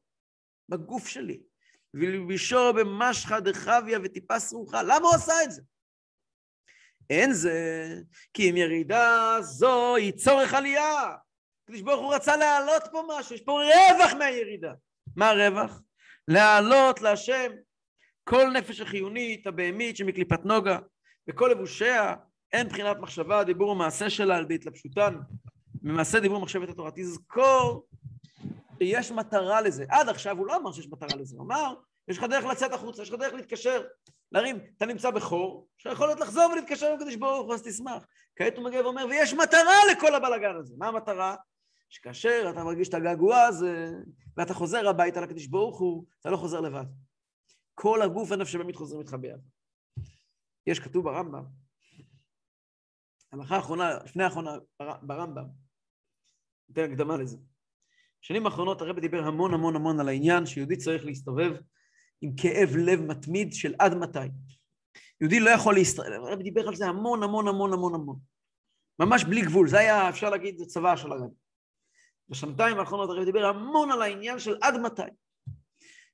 בגוף 0.68 1.08
שלי. 1.08 1.40
ולבישו 1.94 2.72
במשחא 2.72 3.40
דחביה 3.40 3.98
וטיפה 4.04 4.38
סרוחה. 4.38 4.82
למה 4.82 5.06
הוא 5.06 5.14
עשה 5.14 5.32
את 5.44 5.52
זה? 5.52 5.62
אין 7.10 7.32
זה 7.32 7.88
כי 8.34 8.50
אם 8.50 8.56
ירידה 8.56 9.36
זו 9.40 9.96
היא 9.96 10.12
צורך 10.12 10.54
עלייה. 10.54 11.14
הקדוש 11.66 11.80
ברוך 11.80 12.00
הוא 12.00 12.14
רצה 12.14 12.36
להעלות 12.36 12.82
פה 12.92 13.02
משהו, 13.08 13.34
יש 13.34 13.40
פה 13.40 13.52
רווח 13.52 14.12
מהירידה. 14.18 14.72
מה 15.16 15.30
הרווח? 15.30 15.82
להעלות 16.28 17.00
להשם 17.02 17.52
כל 18.24 18.50
נפש 18.50 18.80
החיונית, 18.80 19.46
הבהמית 19.46 19.96
שמקליפת 19.96 20.44
נוגה, 20.44 20.78
וכל 21.28 21.48
לבושיה, 21.48 22.14
אין 22.52 22.68
בחינת 22.68 22.96
מחשבה, 22.96 23.44
דיבור 23.44 23.68
ומעשה 23.70 24.10
שלה 24.10 24.36
על 24.36 24.42
ידי 24.42 24.54
התלבשותן, 24.54 25.14
ממעשה 25.82 26.20
דיבור 26.20 26.40
מחשבת 26.40 26.68
התורה. 26.68 26.90
תזכור 26.94 27.86
שיש 28.78 29.10
מטרה 29.10 29.60
לזה. 29.60 29.84
עד 29.88 30.08
עכשיו 30.08 30.38
הוא 30.38 30.46
לא 30.46 30.56
אמר 30.56 30.72
שיש 30.72 30.88
מטרה 30.88 31.18
לזה, 31.18 31.36
הוא 31.36 31.44
אמר, 31.44 31.74
יש 32.08 32.18
לך 32.18 32.24
דרך 32.24 32.44
לצאת 32.44 32.72
החוצה, 32.72 33.02
יש 33.02 33.10
לך 33.10 33.20
דרך 33.20 33.34
להתקשר, 33.34 33.82
להרים, 34.32 34.58
אתה 34.76 34.86
נמצא 34.86 35.10
בחור, 35.10 35.68
שיכול 35.78 36.06
להיות 36.06 36.20
לחזור 36.20 36.50
ולהתקשר 36.52 36.86
עם 36.86 36.94
הקדוש 36.94 37.16
ברוך 37.16 37.46
הוא, 37.46 37.54
אז 37.54 37.62
תשמח. 37.62 38.06
כעת 38.36 38.56
הוא 38.56 38.64
מגיע 38.64 38.80
ואומר, 38.80 39.06
ויש 39.10 39.34
מטרה 39.34 39.74
לכל 39.92 40.14
הבלאגן 40.14 40.56
הזה. 40.56 40.74
מה 40.78 40.88
המטרה? 40.88 41.36
שכאשר 41.90 42.46
אתה 42.50 42.64
מרגיש 42.64 42.88
את 42.88 42.94
הגעגוע 42.94 43.42
הזה, 43.42 43.90
ואתה 44.36 44.54
חוזר 44.54 44.88
הביתה 44.88 45.20
לקדוש 45.20 45.46
ברוך 45.46 45.80
הוא, 45.80 46.04
אתה 46.20 46.30
לא 46.30 46.36
חוזר 46.36 46.60
לבד. 46.60 46.84
כל 47.74 48.02
הגוף 48.02 48.30
והנפש 48.30 48.56
באמת 48.56 48.76
חוזרים 48.76 49.00
איתך 49.00 49.14
ביד. 49.14 49.40
יש 50.66 50.80
כתוב 50.80 51.04
ברמב"ם, 51.04 51.44
הלכה 53.32 53.56
האחרונה, 53.56 53.98
לפני 54.04 54.24
האחרונה 54.24 54.50
ברמב"ם, 55.02 55.44
ניתן 56.68 56.92
הקדמה 56.92 57.16
לזה. 57.16 57.36
בשנים 58.22 58.46
האחרונות 58.46 58.80
הרב 58.80 59.00
דיבר 59.00 59.24
המון 59.24 59.54
המון 59.54 59.76
המון 59.76 60.00
על 60.00 60.08
העניין 60.08 60.46
שיהודי 60.46 60.76
צריך 60.76 61.04
להסתובב 61.04 61.56
עם 62.20 62.30
כאב 62.36 62.68
לב 62.76 63.00
מתמיד 63.00 63.52
של 63.52 63.74
עד 63.78 63.94
מתי. 63.94 64.18
יהודי 65.20 65.40
לא 65.40 65.50
יכול 65.50 65.74
להסתובב, 65.74 66.10
הרב 66.10 66.42
דיבר 66.42 66.68
על 66.68 66.74
זה 66.74 66.86
המון 66.86 67.22
המון 67.22 67.48
המון 67.48 67.72
המון 67.72 67.94
המון. 67.94 68.18
ממש 68.98 69.24
בלי 69.24 69.42
גבול, 69.42 69.68
זה 69.68 69.78
היה, 69.78 70.08
אפשר 70.08 70.30
להגיד, 70.30 70.58
זה 70.58 70.66
צבא 70.66 70.96
של 70.96 71.12
הרב. 71.12 71.30
בשנתיים 72.28 72.78
האחרונות 72.78 73.10
הרב 73.10 73.24
דיבר 73.24 73.46
המון 73.46 73.92
על 73.92 74.02
העניין 74.02 74.38
של 74.38 74.56
עד 74.60 74.80
מתי. 74.80 75.02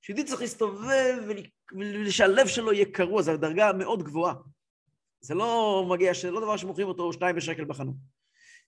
שיהודי 0.00 0.24
צריך 0.24 0.40
להסתובב 0.40 1.22
ושהלב 2.06 2.46
שלו 2.46 2.72
יהיה 2.72 2.84
קרוע, 2.92 3.22
זו 3.22 3.36
דרגה 3.36 3.72
מאוד 3.72 4.02
גבוהה. 4.02 4.34
זה 5.20 5.34
לא 5.34 5.84
מגיע, 5.88 6.12
זה 6.14 6.30
לא 6.30 6.40
דבר 6.40 6.56
שמוכרים 6.56 6.88
אותו 6.88 7.12
שתיים 7.12 7.36
בשקל 7.36 7.64
בחנות. 7.64 7.94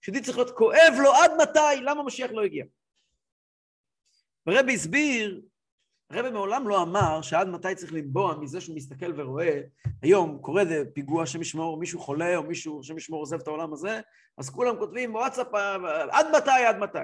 שיהודי 0.01 0.21
צריך 0.21 0.39
להיות 0.39 0.51
כואב 0.51 0.95
לו 1.03 1.13
עד 1.15 1.31
מתי, 1.43 1.83
למה 1.83 2.03
משיח 2.03 2.31
לא 2.31 2.43
הגיע. 2.43 2.65
הרבי 4.47 4.75
הסביר, 4.75 5.43
הרבי 6.11 6.31
מעולם 6.31 6.69
לא 6.69 6.83
אמר 6.83 7.23
שעד 7.23 7.49
מתי 7.49 7.75
צריך 7.75 7.93
לנבוע 7.93 8.37
מזה 8.37 8.61
שהוא 8.61 8.77
מסתכל 8.77 9.21
ורואה, 9.21 9.61
היום 10.03 10.39
קורה 10.39 10.63
איזה 10.63 10.83
פיגוע 10.95 11.27
שם 11.27 11.41
ישמור, 11.41 11.77
מישהו 11.77 12.01
חולה 12.01 12.37
או 12.37 12.43
מישהו 12.43 12.83
שם 12.83 12.97
ישמור 12.97 13.21
עוזב 13.21 13.41
את 13.41 13.47
העולם 13.47 13.73
הזה, 13.73 14.01
אז 14.39 14.51
כולם 14.51 14.77
כותבים 14.79 15.13
בוואטסאפ 15.13 15.55
עד 16.11 16.27
מתי, 16.37 16.65
עד 16.69 16.79
מתי. 16.79 16.99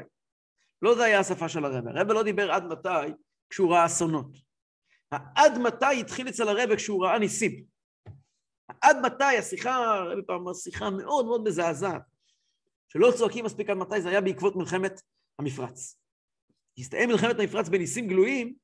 לא 0.82 0.94
זה 0.94 1.04
היה 1.04 1.20
השפה 1.20 1.48
של 1.48 1.64
הרבי. 1.64 1.90
הרבי 1.90 2.14
לא 2.14 2.22
דיבר 2.22 2.50
עד 2.52 2.64
מתי 2.64 3.12
כשהוא 3.50 3.72
ראה 3.72 3.86
אסונות. 3.86 4.36
עד 5.10 5.58
מתי 5.58 6.00
התחיל 6.00 6.28
אצל 6.28 6.48
הרבי 6.48 6.76
כשהוא 6.76 7.04
ראה 7.04 7.18
ניסים. 7.18 7.64
עד 8.82 8.96
מתי 9.02 9.36
השיחה, 9.38 9.74
הרבי 9.74 10.22
פעם 10.26 10.40
אמר 10.40 10.54
שיחה 10.54 10.90
מאוד 10.90 11.26
מאוד 11.26 11.44
מזעזעת, 11.44 12.02
שלא 12.88 13.12
צועקים 13.18 13.44
מספיק 13.44 13.70
עד 13.70 13.76
מתי, 13.76 14.00
זה 14.02 14.08
היה 14.08 14.20
בעקבות 14.20 14.56
מלחמת 14.56 15.00
המפרץ. 15.38 15.96
הסתיים 16.78 17.08
מלחמת 17.08 17.36
המפרץ 17.38 17.68
בניסים 17.68 18.08
גלויים, 18.08 18.54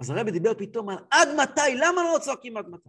אז 0.00 0.10
הרבי 0.10 0.30
דיבר 0.30 0.54
פתאום 0.54 0.88
על 0.88 0.98
עד 1.10 1.28
מתי, 1.42 1.74
למה 1.74 2.02
לא 2.02 2.18
צועקים 2.18 2.56
עד 2.56 2.68
מתי? 2.68 2.88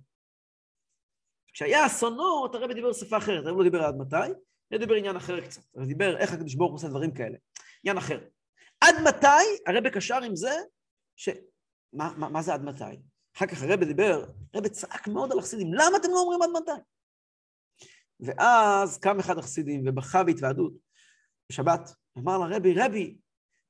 כשהיה 1.54 1.86
אסונות, 1.86 2.56
הרבי 2.56 2.74
דיבר 2.74 2.94
שפה 2.94 3.18
אחרת, 3.18 3.46
הרבי 3.46 3.58
לא 3.58 3.64
דיבר 3.64 3.84
עד 3.84 3.96
מתי, 3.96 4.34
דיבר 4.78 4.96
עניין 4.96 5.16
אחר 5.16 5.42
קצת, 5.42 5.62
הרבי 5.76 5.88
דיבר 5.88 6.18
איך 6.18 6.34
הקדוש 6.34 6.56
ברוך 6.56 6.72
הוא 6.72 6.76
עושה 6.78 6.88
דברים 6.88 7.14
כאלה, 7.14 7.38
עניין 7.84 7.98
אחר. 7.98 8.20
עד 8.82 8.96
מתי, 9.08 9.68
הרבי 9.68 9.92
קשר 9.92 10.24
עם 10.24 10.36
זה, 10.36 10.54
ש... 11.16 11.30
מה, 11.94 12.14
מה, 12.18 12.30
מה 12.30 12.42
זה 12.42 12.54
עד 12.54 12.64
מתי? 12.64 12.84
אחר 13.38 13.48
כך 13.48 13.64
הרבי 13.64 13.86
דיבר, 13.86 14.26
הרבי 14.54 14.70
צעק 14.70 15.08
מאוד 15.08 15.32
על 15.32 15.40
החסידים, 15.40 15.74
למה 15.74 15.98
אתם 15.98 16.10
לא 16.12 16.20
אומרים 16.20 16.42
עד 16.42 16.50
מתי? 16.62 16.82
ואז 18.20 18.98
קם 18.98 19.20
אחד 19.20 19.38
החסידים 19.38 19.84
ובכה 19.86 20.24
בהתוועדות 20.24 20.74
בשבת, 21.52 21.90
אמר 22.18 22.38
לרבי, 22.38 22.74
רבי, 22.78 23.18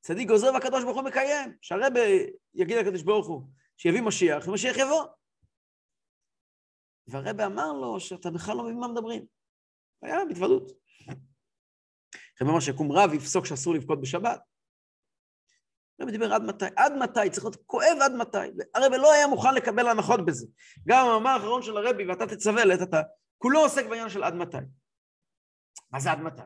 צדיק 0.02 0.28
גוזר 0.28 0.54
והקדוש 0.54 0.84
ברוך 0.84 0.98
הוא 0.98 1.06
מקיים, 1.06 1.58
שהרבי 1.62 2.30
יגיד 2.54 2.78
לקדוש 2.78 3.02
ברוך 3.02 3.28
הוא 3.28 3.48
שיביא 3.78 4.02
משיח, 4.02 4.48
ומשיח 4.48 4.78
יבוא. 4.78 5.04
והרבי 7.08 7.44
אמר 7.44 7.74
לו 7.74 8.00
שאתה 8.00 8.32
בכלל 8.32 8.58
לא 8.58 8.64
מבין 8.64 8.80
מה 8.80 8.88
מדברים. 8.88 9.26
היה 10.02 10.26
בהתוודות. 10.26 10.72
הרבי 12.40 12.52
אמר 12.52 12.60
שיקום 12.60 12.92
רב 12.92 13.14
יפסוק 13.14 13.46
שאסור 13.46 13.74
לבכות 13.74 14.02
בשבת. 14.02 14.40
הרבי 16.00 16.12
דיבר 16.12 16.34
עד 16.34 16.44
מתי, 16.44 16.66
עד 16.76 16.94
מתי, 17.00 17.30
צריך 17.32 17.46
להיות 17.46 17.56
כואב 17.66 17.98
עד 18.02 18.12
מתי. 18.12 18.38
הרבי 18.76 18.98
לא 18.98 19.14
היה 19.14 19.28
מוכן 19.28 19.56
לקבל 19.56 19.88
הנחות 19.88 20.26
בזה. 20.26 20.48
גם 20.88 21.06
המאמר 21.06 21.30
האחרון 21.30 21.62
של 21.62 21.78
הרבי, 21.78 22.08
ואתה 22.08 22.28
תצווה 22.28 22.66
לעת 22.66 22.82
אתה, 22.82 23.02
כולו 23.38 23.60
עוסק 23.60 23.86
בעניין 23.86 24.10
של 24.10 24.24
עד 24.24 24.34
מתי. 24.34 24.58
מה 25.92 26.00
זה 26.00 26.12
עד 26.12 26.20
מתי? 26.20 26.42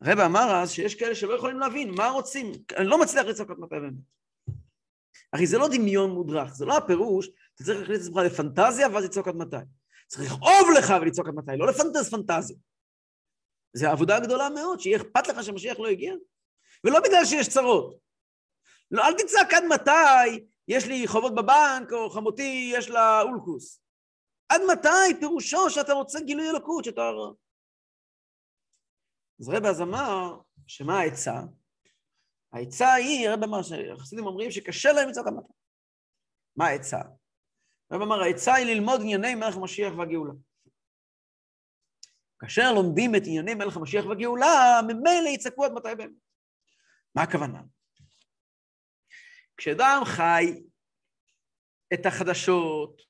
הרב 0.00 0.18
אמר 0.18 0.62
אז 0.62 0.70
שיש 0.70 0.94
כאלה 0.94 1.14
שלא 1.14 1.34
יכולים 1.34 1.58
להבין 1.58 1.90
מה 1.90 2.10
רוצים, 2.10 2.52
אני 2.76 2.86
לא 2.86 3.00
מצליח 3.00 3.26
לצעוק 3.26 3.50
עד 3.50 3.58
מתי 3.58 3.74
באמת. 3.80 3.94
הרי 5.32 5.46
זה 5.46 5.58
לא 5.58 5.68
דמיון 5.68 6.10
מודרך, 6.10 6.54
זה 6.54 6.64
לא 6.64 6.76
הפירוש, 6.76 7.28
אתה 7.54 7.64
צריך 7.64 7.80
להכניס 7.80 8.00
את 8.00 8.06
עצמך 8.06 8.16
לפנטזיה 8.16 8.88
ואז 8.88 9.04
לצעוק 9.04 9.28
עד 9.28 9.36
מתי. 9.36 9.56
צריך 10.06 10.32
לכאוב 10.32 10.68
לך 10.78 10.94
ולצעוק 11.02 11.28
עד 11.28 11.34
מתי, 11.34 11.52
לא 11.56 11.66
לפנטז 11.66 12.10
פנטזיה. 12.10 12.56
זו 13.74 13.86
עבודה 13.88 14.20
גדולה 14.20 14.48
מאוד, 14.48 14.80
שיהיה 14.80 14.96
אכפת 14.96 15.28
לך 15.28 15.44
שמשיח 15.44 15.78
לא 15.78 15.88
הגיע, 15.88 16.14
ולא 16.84 17.00
בגלל 17.00 17.24
שיש 17.24 17.48
צרות. 17.48 17.98
לא, 18.90 19.02
אל 19.02 19.12
תצעק 19.12 19.54
עד 19.54 19.64
מתי, 19.64 20.46
יש 20.68 20.86
לי 20.86 21.06
חובות 21.06 21.34
בבנק, 21.34 21.92
או 21.92 22.10
חמותי 22.10 22.70
יש 22.74 22.90
לה 22.90 23.22
אולקוס. 23.22 23.80
עד 24.48 24.60
מתי 24.72 25.20
פירושו 25.20 25.70
שאתה 25.70 25.92
רוצה 25.92 26.20
גילוי 26.20 26.50
אלוקות, 26.50 26.84
שאתה... 26.84 27.10
אז 29.40 29.48
רבי 29.48 29.68
אז 29.68 29.80
אמר, 29.80 30.38
שמה 30.66 30.98
העצה? 30.98 31.40
העצה 32.52 32.94
היא, 32.94 33.28
רבי 33.28 33.44
אמר, 33.44 33.62
שהחסידים 33.62 34.26
אומרים 34.26 34.50
שקשה 34.50 34.92
להם 34.92 35.08
מצוות 35.08 35.26
המטה. 35.26 35.52
מה 36.56 36.66
העצה? 36.66 36.98
רבי 37.92 38.04
אמר, 38.04 38.22
העצה 38.22 38.54
היא 38.54 38.66
ללמוד 38.66 39.00
ענייני 39.00 39.34
מלך 39.34 39.56
המשיח 39.56 39.92
והגאולה. 39.98 40.32
כאשר 42.44 42.72
לומדים 42.72 43.14
את 43.14 43.22
ענייני 43.26 43.54
מלך 43.54 43.76
המשיח 43.76 44.06
והגאולה, 44.06 44.80
ממילא 44.86 45.28
יצעקו 45.28 45.64
עד 45.64 45.72
מתי 45.72 45.94
באמת. 45.98 46.10
מה 47.14 47.22
הכוונה? 47.22 47.62
כשאדם 49.56 50.02
חי 50.04 50.62
את 51.94 52.06
החדשות, 52.06 53.02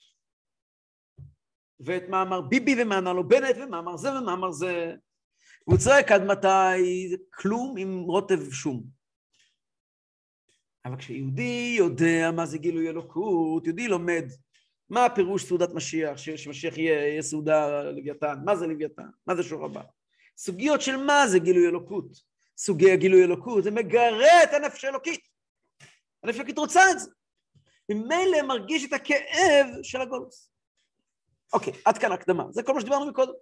ואת 1.80 2.02
מאמר 2.08 2.40
ביבי 2.40 2.82
ומאמר 2.82 3.12
לו 3.12 3.28
בנט 3.28 3.56
ומאמר 3.56 3.96
זה 3.96 4.08
ומאמר 4.12 4.52
זה, 4.52 4.94
והוא 5.66 5.78
צועק 5.78 6.12
עד 6.12 6.22
מתי, 6.22 7.08
זה 7.10 7.16
כלום 7.30 7.76
עם 7.78 8.00
רוטב 8.00 8.52
שום. 8.52 8.84
אבל 10.84 10.96
כשיהודי 10.98 11.74
יודע 11.78 12.30
מה 12.36 12.46
זה 12.46 12.58
גילוי 12.58 12.88
אלוקות, 12.88 13.66
יהודי 13.66 13.88
לומד 13.88 14.24
מה 14.90 15.04
הפירוש 15.04 15.44
סעודת 15.44 15.72
משיח, 15.72 16.16
שמשיח 16.16 16.78
יהיה, 16.78 17.08
יהיה 17.08 17.22
סעודה 17.22 17.82
לוויתן, 17.82 18.34
מה 18.44 18.56
זה 18.56 18.66
לוויתן, 18.66 19.08
מה 19.26 19.36
זה 19.36 19.42
שור 19.42 19.64
הבא. 19.64 19.82
סוגיות 20.36 20.80
של 20.80 20.96
מה 20.96 21.28
זה 21.28 21.38
גילוי 21.38 21.68
אלוקות. 21.68 22.34
סוגי 22.56 22.92
הגילוי 22.92 23.24
אלוקות, 23.24 23.64
זה 23.64 23.70
מגרה 23.70 24.42
את 24.44 24.52
הנפש 24.52 24.84
האלוקית. 24.84 25.28
הנפש 26.22 26.36
האלוקית 26.36 26.58
רוצה 26.58 26.90
את 26.90 27.00
זה. 27.00 27.10
ממילא 27.88 28.42
מרגיש 28.42 28.84
את 28.84 28.92
הכאב 28.92 29.66
של 29.82 30.00
הגולוס. 30.00 30.50
אוקיי, 31.52 31.72
עד 31.84 31.98
כאן 31.98 32.12
הקדמה. 32.12 32.44
זה 32.50 32.62
כל 32.62 32.74
מה 32.74 32.80
שדיברנו 32.80 33.06
מקודם. 33.06 33.32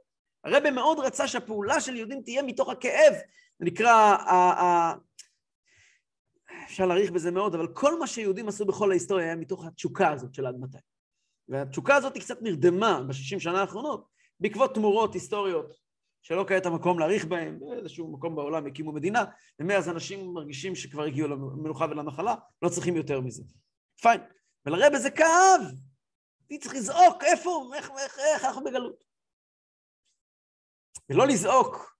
הרבי 0.45 0.70
מאוד 0.70 0.99
רצה 0.99 1.28
שהפעולה 1.28 1.80
של 1.80 1.97
יהודים 1.97 2.22
תהיה 2.22 2.43
מתוך 2.43 2.68
הכאב. 2.68 3.12
זה 3.59 3.64
נקרא, 3.64 4.16
אפשר 6.64 6.86
להעריך 6.86 7.11
בזה 7.11 7.30
מאוד, 7.30 7.55
אבל 7.55 7.68
כל 7.74 7.99
מה 7.99 8.07
שיהודים 8.07 8.49
עשו 8.49 8.64
בכל 8.64 8.90
ההיסטוריה 8.90 9.26
היה 9.26 9.36
מתוך 9.36 9.66
התשוקה 9.66 10.12
הזאת 10.12 10.34
של 10.34 10.47
עד 10.47 10.55
מתי. 10.61 10.78
והתשוקה 11.53 11.95
הזאת 11.95 12.15
היא 12.15 12.23
קצת 12.23 12.43
נרדמה 12.43 13.03
בשישים 13.09 13.41
שנה 13.41 13.61
האחרונות, 13.61 14.09
בעקבות 14.41 14.75
תמורות 14.75 15.15
היסטוריות 15.15 15.77
שלא 16.23 16.45
כעת 16.49 16.67
המקום 16.67 16.99
להעריך 16.99 17.25
בהן, 17.25 17.59
באיזשהו 17.61 18.13
מקום 18.13 18.37
בעולם 18.37 18.67
הקימו 18.67 18.93
מדינה, 18.93 19.25
ומאז 19.61 19.89
אנשים 19.89 20.35
מרגישים 20.35 20.75
שכבר 20.75 21.03
הגיעו 21.03 21.29
למנוחה 21.29 21.85
ולנחלה, 21.85 22.35
לא 22.63 22.69
צריכים 22.69 22.97
יותר 22.97 23.21
מזה. 23.21 23.43
פיין. 24.03 24.21
ולרבה 24.67 24.99
זה 24.99 25.11
כאב. 25.11 25.61
אני 26.51 26.59
צריך 26.59 26.75
לזעוק, 26.75 27.25
איפה, 27.25 27.71
איך, 27.75 27.91
איך, 27.99 28.19
איך 28.19 28.45
אנחנו 28.45 28.65
בגלות. 28.65 29.05
ולא 31.11 31.27
לזעוק, 31.27 31.97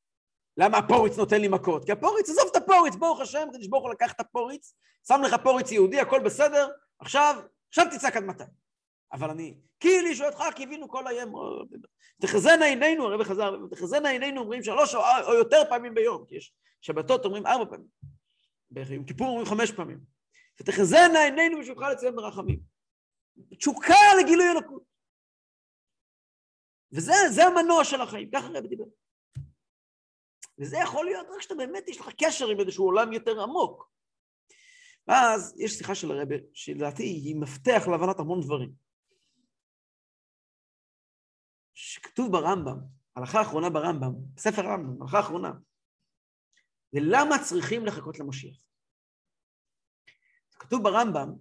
למה 0.57 0.79
הפוריץ 0.79 1.19
נותן 1.19 1.41
לי 1.41 1.49
מכות? 1.49 1.85
כי 1.85 1.93
הפוריץ, 1.93 2.31
עזוב 2.31 2.45
את 2.51 2.57
הפוריץ, 2.57 2.95
ברוך 2.95 3.21
השם, 3.21 3.49
כדי 3.53 3.65
שברוך 3.65 3.83
הוא 3.85 3.93
לקח 3.93 4.13
את 4.13 4.21
הפוריץ, 4.21 4.75
שם 5.09 5.21
לך 5.25 5.35
פוריץ 5.43 5.73
יהודי, 5.73 6.01
הכל 6.01 6.21
בסדר, 6.25 6.69
עכשיו, 6.99 7.43
עכשיו 7.69 7.87
תצעק 7.91 8.17
עד 8.17 8.25
מתי. 8.25 8.45
אבל 9.13 9.31
אני, 9.31 9.55
כי 9.81 9.89
לישועתך 10.03 10.43
קיווינו 10.57 10.89
כל 10.89 11.07
היום, 11.07 11.35
תחזינה 12.21 12.65
עינינו, 12.65 13.07
הרב 13.07 13.23
חזר, 13.23 13.57
תחזינה 13.71 14.09
עינינו 14.09 14.41
אומרים 14.41 14.63
שלוש 14.63 14.95
או, 14.95 15.01
או 15.27 15.35
יותר 15.35 15.63
פעמים 15.69 15.95
ביום, 15.95 16.25
כי 16.29 16.37
יש 16.37 16.55
שבתות 16.81 17.25
אומרים 17.25 17.47
ארבע 17.47 17.65
פעמים, 17.71 17.87
ביום 18.71 19.05
כיפור 19.05 19.29
אומרים 19.29 19.47
חמש 19.47 19.71
פעמים, 19.73 19.99
ותחזינה 20.61 21.25
עינינו 21.25 21.59
ושובך 21.59 21.83
לציון 21.83 22.17
ברחמים. 22.17 22.61
תשוקה 23.59 23.95
לגילוי 24.21 24.51
אלוקות. 24.51 24.83
וזה 26.93 27.45
המנוע 27.45 27.85
של 27.85 28.01
החיים, 28.01 28.31
ככה 28.31 28.47
הרב 28.47 28.67
דיבר. 28.67 28.85
וזה 30.59 30.77
יכול 30.77 31.05
להיות 31.05 31.27
רק 31.35 31.41
שאתה 31.41 31.55
באמת 31.55 31.89
יש 31.89 32.01
לך 32.01 32.09
קשר 32.19 32.49
עם 32.49 32.61
איזשהו 32.61 32.85
עולם 32.85 33.13
יותר 33.13 33.43
עמוק. 33.43 33.93
ואז 35.07 35.55
יש 35.59 35.73
שיחה 35.73 35.95
של 35.95 36.13
הרבי, 36.13 36.37
שלדעתי 36.55 37.03
היא 37.03 37.37
מפתח 37.37 37.83
להבנת 37.91 38.19
המון 38.19 38.41
דברים. 38.41 38.73
שכתוב 41.85 42.33
ברמב"ם, 42.33 42.79
הלכה 43.17 43.39
האחרונה 43.39 43.71
ברמב"ם, 43.71 44.13
בספר 44.35 44.63
רמב"ם, 44.63 45.03
הלכה 45.03 45.17
האחרונה, 45.17 45.53
זה 46.93 46.99
למה 47.03 47.37
צריכים 47.45 47.87
לחכות 47.87 48.19
למשיח. 48.19 48.57
כתוב 50.59 50.83
ברמב"ם, 50.83 51.33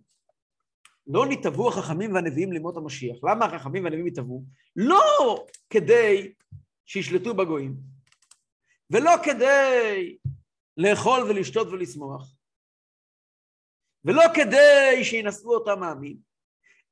לא 1.08 1.26
נתעבו 1.30 1.70
החכמים 1.70 2.14
והנביאים 2.14 2.52
לימות 2.52 2.78
המשיח. 2.78 3.18
למה 3.24 3.46
החכמים 3.46 3.84
והנביאים 3.84 4.08
התעבו? 4.08 4.44
לא 4.76 5.46
כדי 5.70 6.34
שישלטו 6.86 7.34
בגויים, 7.34 7.76
ולא 8.90 9.12
כדי 9.24 10.18
לאכול 10.78 11.22
ולשתות 11.22 11.68
ולשמוח, 11.68 12.36
ולא 14.06 14.24
כדי 14.36 15.04
שינשאו 15.04 15.54
אותם 15.54 15.84
העמים, 15.84 16.18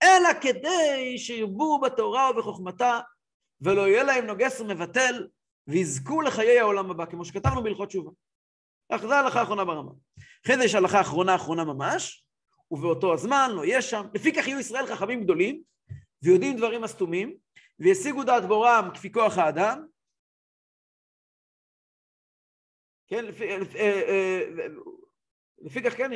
אלא 0.03 0.29
כדי 0.41 1.17
שירבו 1.17 1.79
בתורה 1.79 2.31
ובחוכמתה 2.31 2.99
ולא 3.61 3.87
יהיה 3.87 4.03
להם 4.03 4.25
נוגס 4.25 4.61
ומבטל, 4.61 5.27
ויזכו 5.67 6.21
לחיי 6.21 6.59
העולם 6.59 6.91
הבא, 6.91 7.05
כמו 7.05 7.25
שכתבנו 7.25 7.63
בהלכות 7.63 7.89
תשובה. 7.89 8.11
אך 8.89 9.01
זו 9.01 9.13
ההלכה 9.13 9.39
האחרונה 9.39 9.65
ברמה. 9.65 9.91
אחרי 10.45 10.57
זה 10.57 10.63
יש 10.63 10.75
הלכה 10.75 11.01
אחרונה 11.01 11.35
אחרונה 11.35 11.63
ממש, 11.63 12.25
ובאותו 12.71 13.13
הזמן 13.13 13.49
לא 13.55 13.65
יהיה 13.65 13.81
שם. 13.81 14.05
לפי 14.13 14.33
כך 14.33 14.47
יהיו 14.47 14.59
ישראל 14.59 14.85
חכמים 14.85 15.23
גדולים, 15.23 15.63
ויודעים 16.23 16.57
דברים 16.57 16.83
הסתומים, 16.83 17.37
וישיגו 17.79 18.23
דעת 18.23 18.45
בורם 18.45 18.89
כפי 18.93 19.11
כוח 19.11 19.37
האדם. 19.37 19.85
כן, 23.07 23.25
לפי, 23.25 23.57
לפי, 23.57 23.77
אה, 23.77 24.01
אה, 24.09 24.67
לפי 25.57 25.83
כך 25.83 25.97
כן, 25.97 26.11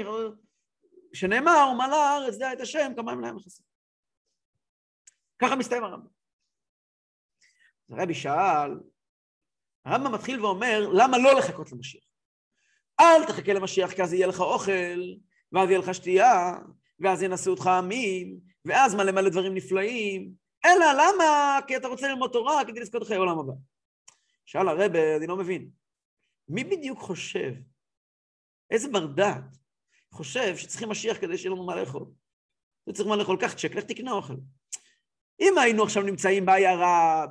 שנאמר, 1.13 1.69
ומלא 1.73 2.03
הארץ 2.03 2.37
דע 2.37 2.53
את 2.53 2.61
השם, 2.61 2.91
כמה 2.95 3.11
הם 3.11 3.21
להם 3.21 3.35
מכסים. 3.35 3.65
ככה 5.39 5.55
מסתיים 5.55 5.83
הרמב"ם. 5.83 6.22
הרבי 7.89 8.13
שאל, 8.13 8.79
הרמב"ם 9.85 10.13
מתחיל 10.13 10.45
ואומר, 10.45 10.89
למה 10.93 11.17
לא 11.17 11.33
לחכות 11.33 11.71
למשיח? 11.71 12.03
אל 12.99 13.25
תחכה 13.27 13.53
למשיח 13.53 13.91
כי 13.91 14.03
אז 14.03 14.13
יהיה 14.13 14.27
לך 14.27 14.39
אוכל, 14.39 14.99
ואז 15.51 15.69
יהיה 15.69 15.79
לך 15.79 15.93
שתייה, 15.93 16.51
ואז 16.99 17.23
ינסו 17.23 17.51
אותך 17.51 17.67
עמים, 17.67 18.39
ואז 18.65 18.95
מלא 18.95 19.11
מלא 19.11 19.29
דברים 19.29 19.53
נפלאים, 19.53 20.31
אלא 20.65 20.85
למה? 20.93 21.59
כי 21.67 21.77
אתה 21.77 21.87
רוצה 21.87 22.07
ללמוד 22.07 22.31
תורה 22.31 22.65
כדי 22.67 22.79
לזכות 22.79 23.03
חיי 23.03 23.15
העולם 23.15 23.39
הבא. 23.39 23.53
שאל 24.45 24.67
הרבה, 24.67 25.17
אני 25.17 25.27
לא 25.27 25.37
מבין. 25.37 25.69
מי 26.47 26.63
בדיוק 26.63 26.99
חושב, 26.99 27.53
איזה 28.71 28.87
בר 28.87 29.05
דעת, 29.05 29.57
חושב 30.11 30.57
שצריכים 30.57 30.89
משיח 30.89 31.21
כדי 31.21 31.37
שיהיה 31.37 31.55
לנו 31.55 31.65
מה 31.65 31.75
לאכול? 31.75 32.05
לא 32.87 32.93
צריך 32.93 33.09
מה 33.09 33.15
לאכול, 33.15 33.37
קח 33.41 33.53
צ'ק, 33.53 33.75
לך 33.75 33.83
תקנה 33.83 34.11
אוכל. 34.11 34.33
אם 35.43 35.57
היינו 35.57 35.83
עכשיו 35.83 36.03
נמצאים 36.03 36.45
בעיירה, 36.45 37.25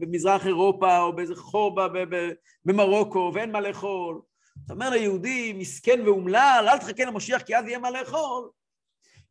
במזרח 0.00 0.46
אירופה, 0.46 0.98
או 1.00 1.16
באיזה 1.16 1.36
חור 1.36 1.78
במרוקו, 2.64 3.30
ואין 3.34 3.52
מה 3.52 3.60
לאכול, 3.60 4.20
אתה 4.64 4.72
אומר 4.72 4.90
ליהודי, 4.90 5.52
מסכן 5.52 6.00
ואומלל, 6.06 6.66
אל 6.68 6.78
תחכה 6.78 7.04
למשיח 7.04 7.42
כי 7.42 7.56
אז 7.56 7.64
יהיה 7.66 7.78
מה 7.78 7.90
לאכול. 7.90 8.50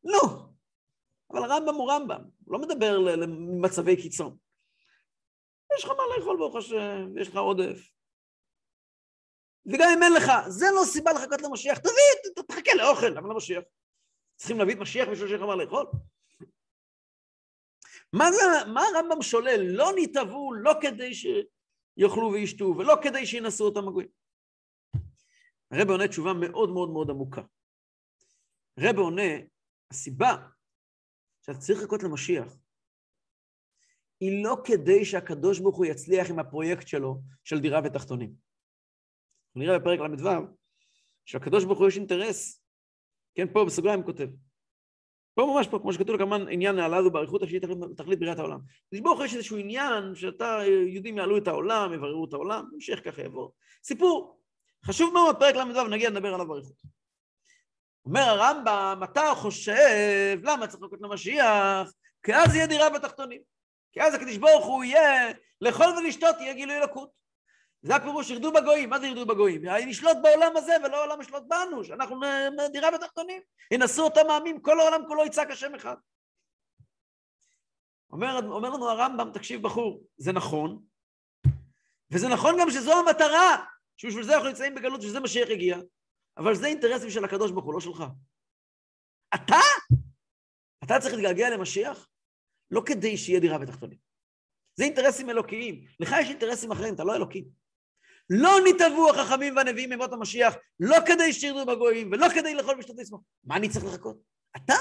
לא. 0.04 0.22
אבל 1.32 1.44
הרמב"ם 1.44 1.76
הוא 1.76 1.92
רמב"ם, 1.92 2.22
הוא 2.46 2.54
לא 2.54 2.60
מדבר 2.60 2.98
למצבי 2.98 4.02
קיצון. 4.02 4.38
יש 5.78 5.86
לך 5.86 5.92
מה 5.92 6.04
לאכול 6.18 6.38
ברוך 6.38 6.56
השם, 6.56 7.18
יש 7.18 7.28
לך 7.28 7.36
עודף. 7.36 7.92
וגם 9.66 9.90
אם 9.98 10.04
אין 10.04 10.14
לך, 10.14 10.32
זה 10.48 10.66
לא 10.76 10.86
סיבה 10.86 11.14
לחכות 11.14 11.42
למשיח, 11.42 11.78
תביא, 11.78 12.44
תחכה 12.48 12.72
לאוכל, 12.78 13.08
למה 13.08 13.30
למשיח? 13.30 13.64
צריכים 14.36 14.58
להביא 14.58 14.74
את 14.74 14.80
משיח 14.80 15.08
בשביל 15.08 15.28
שיהיה 15.28 15.42
לך 15.42 15.48
מה 15.48 15.56
לאכול? 15.56 15.86
מה, 18.14 18.32
זה, 18.32 18.72
מה 18.74 18.82
הרמב"ם 18.82 19.22
שולל? 19.22 19.62
לא 19.62 19.92
נתעבו 19.98 20.54
לא 20.54 20.74
כדי 20.82 21.14
שיאכלו 21.14 22.32
וישתו, 22.32 22.66
ולא 22.78 22.96
כדי 23.04 23.26
שינסו 23.26 23.66
אותם 23.66 23.88
הגויים. 23.88 24.10
הרב 25.72 25.90
עונה 25.90 26.08
תשובה 26.08 26.34
מאוד 26.34 26.70
מאוד 26.70 26.90
מאוד 26.90 27.10
עמוקה. 27.10 27.42
הרב 28.78 28.98
עונה, 28.98 29.32
הסיבה 29.92 30.48
שאתה 31.42 31.58
צריך 31.58 31.80
לחכות 31.80 32.04
למשיח, 32.04 32.58
היא 34.20 34.44
לא 34.44 34.58
כדי 34.64 35.06
שהקדוש 35.06 35.60
ברוך 35.60 35.78
הוא 35.78 35.86
יצליח 35.86 36.30
עם 36.30 36.40
הפרויקט 36.40 36.88
שלו 36.88 37.22
של 37.44 37.60
דירה 37.60 37.80
ותחתונים. 37.86 38.34
נראה 39.56 39.80
בפרק 39.80 40.00
ל"ו, 40.00 40.30
שלקדוש 41.26 41.66
ברוך 41.66 41.80
הוא 41.80 41.88
יש 41.88 41.98
אינטרס, 41.98 42.64
כן, 43.36 43.54
פה 43.54 43.66
בסוגריים 43.66 44.04
כותב, 44.04 44.28
פה 45.34 45.54
ממש 45.56 45.68
פה, 45.68 45.80
כמו 45.80 45.94
שכתוב 45.94 46.18
כמובן 46.18 46.48
עניין 46.50 46.76
נעלה 46.76 47.04
זו 47.04 47.12
באריכות 47.12 47.42
שהיא 47.48 47.62
תכלית 47.98 48.20
בריאת 48.20 48.40
העולם. 48.40 48.60
לשבור 48.92 49.24
יש 49.26 49.34
איזשהו 49.34 49.58
עניין 49.58 50.16
שאתה, 50.16 50.60
יהודים 50.66 51.18
יעלו 51.18 51.38
את 51.38 51.48
העולם, 51.48 51.94
יבררו 51.94 52.26
את 52.26 52.34
העולם, 52.34 52.66
המשך 52.74 53.00
ככה 53.06 53.22
יבוא. 53.22 53.50
סיפור, 53.84 54.40
חשוב 54.86 55.14
מאוד, 55.14 55.40
פרק 55.40 55.56
ל"ו, 55.56 55.88
נגיע 55.88 56.10
לדבר 56.10 56.34
עליו 56.34 56.48
באריכות. 56.48 56.76
אומר 58.06 58.22
הרמב"ם, 58.22 59.02
אתה 59.04 59.32
חושב, 59.36 60.40
למה 60.44 60.68
צריך 60.68 60.84
לחכות 60.84 61.02
למשיח? 61.02 61.92
כי 62.24 62.36
אז 62.36 62.56
יהיה 62.56 62.68
דירה 62.68 62.90
בתחתונים. 62.90 63.42
כי 63.92 64.02
אז 64.02 64.14
הקדוש 64.14 64.38
ברוך 64.38 64.66
הוא 64.66 64.84
יהיה, 64.84 65.32
לאכול 65.62 65.86
ולשתות 65.86 66.36
יהיה 66.40 66.54
גילוי 66.54 66.78
אלוקות. 66.78 67.21
זה 67.82 67.96
הפירוש, 67.96 68.30
ירדו 68.30 68.52
בגויים, 68.52 68.90
מה 68.90 69.00
זה 69.00 69.08
ירדו 69.08 69.26
בגויים? 69.26 69.62
נשלוט 69.88 70.18
בעולם 70.24 70.58
הזה 70.58 70.74
ולא 70.84 70.98
העולם 70.98 71.22
ישלוט 71.22 71.44
בנו, 71.48 71.84
שאנחנו 71.84 72.20
דירה 72.72 72.92
בתחתונים. 72.92 73.42
ינסו 73.72 74.04
אותם 74.04 74.30
העמים, 74.30 74.62
כל 74.62 74.80
העולם 74.80 75.02
כולו 75.08 75.26
יצעק 75.26 75.52
השם 75.52 75.76
אחד. 75.76 75.96
אומר, 78.12 78.40
אומר 78.48 78.70
לנו 78.70 78.90
הרמב"ם, 78.90 79.32
תקשיב 79.34 79.64
בחור, 79.64 80.04
זה 80.18 80.32
נכון, 80.32 80.84
וזה 82.12 82.28
נכון 82.28 82.56
גם 82.60 82.70
שזו 82.72 82.94
המטרה, 83.00 83.66
שבשביל 83.98 84.24
זה 84.24 84.34
אנחנו 84.34 84.48
נמצאים 84.48 84.76
בגלות, 84.76 85.02
שזה 85.02 85.20
משיח 85.20 85.50
הגיע, 85.50 85.78
אבל 86.38 86.56
זה 86.56 86.68
אינטרסים 86.68 87.10
של 87.10 87.26
הקדוש 87.26 87.52
ברוך 87.52 87.66
הוא, 87.66 87.74
לא 87.74 87.80
שלך. 87.80 88.04
אתה? 89.36 89.60
אתה 90.84 91.00
צריך 91.00 91.14
להתגעגע 91.14 91.50
למשיח? 91.50 92.08
לא 92.72 92.82
כדי 92.86 93.18
שיהיה 93.18 93.40
דירה 93.40 93.58
בתחתונים. 93.58 93.98
זה 94.76 94.84
אינטרסים 94.84 95.30
אלוקיים. 95.30 95.86
לך 96.00 96.16
יש 96.22 96.30
אינטרסים 96.30 96.72
אחרים, 96.72 96.94
אתה 96.94 97.04
לא 97.04 97.16
אלוקים. 97.16 97.61
לא 98.34 98.52
נתעבו 98.70 99.10
החכמים 99.10 99.56
והנביאים 99.56 99.90
ממות 99.90 100.14
המשיח, 100.14 100.56
לא 100.80 100.98
כדי 101.06 101.34
שירדו 101.34 101.66
בגויים 101.66 102.12
ולא 102.12 102.28
כדי 102.36 102.56
לאכול 102.56 102.76
בשתות 102.80 103.00
עצמו. 103.00 103.20
מה 103.44 103.56
אני 103.56 103.70
צריך 103.70 103.86
לחכות? 103.86 104.22
אתה? 104.56 104.74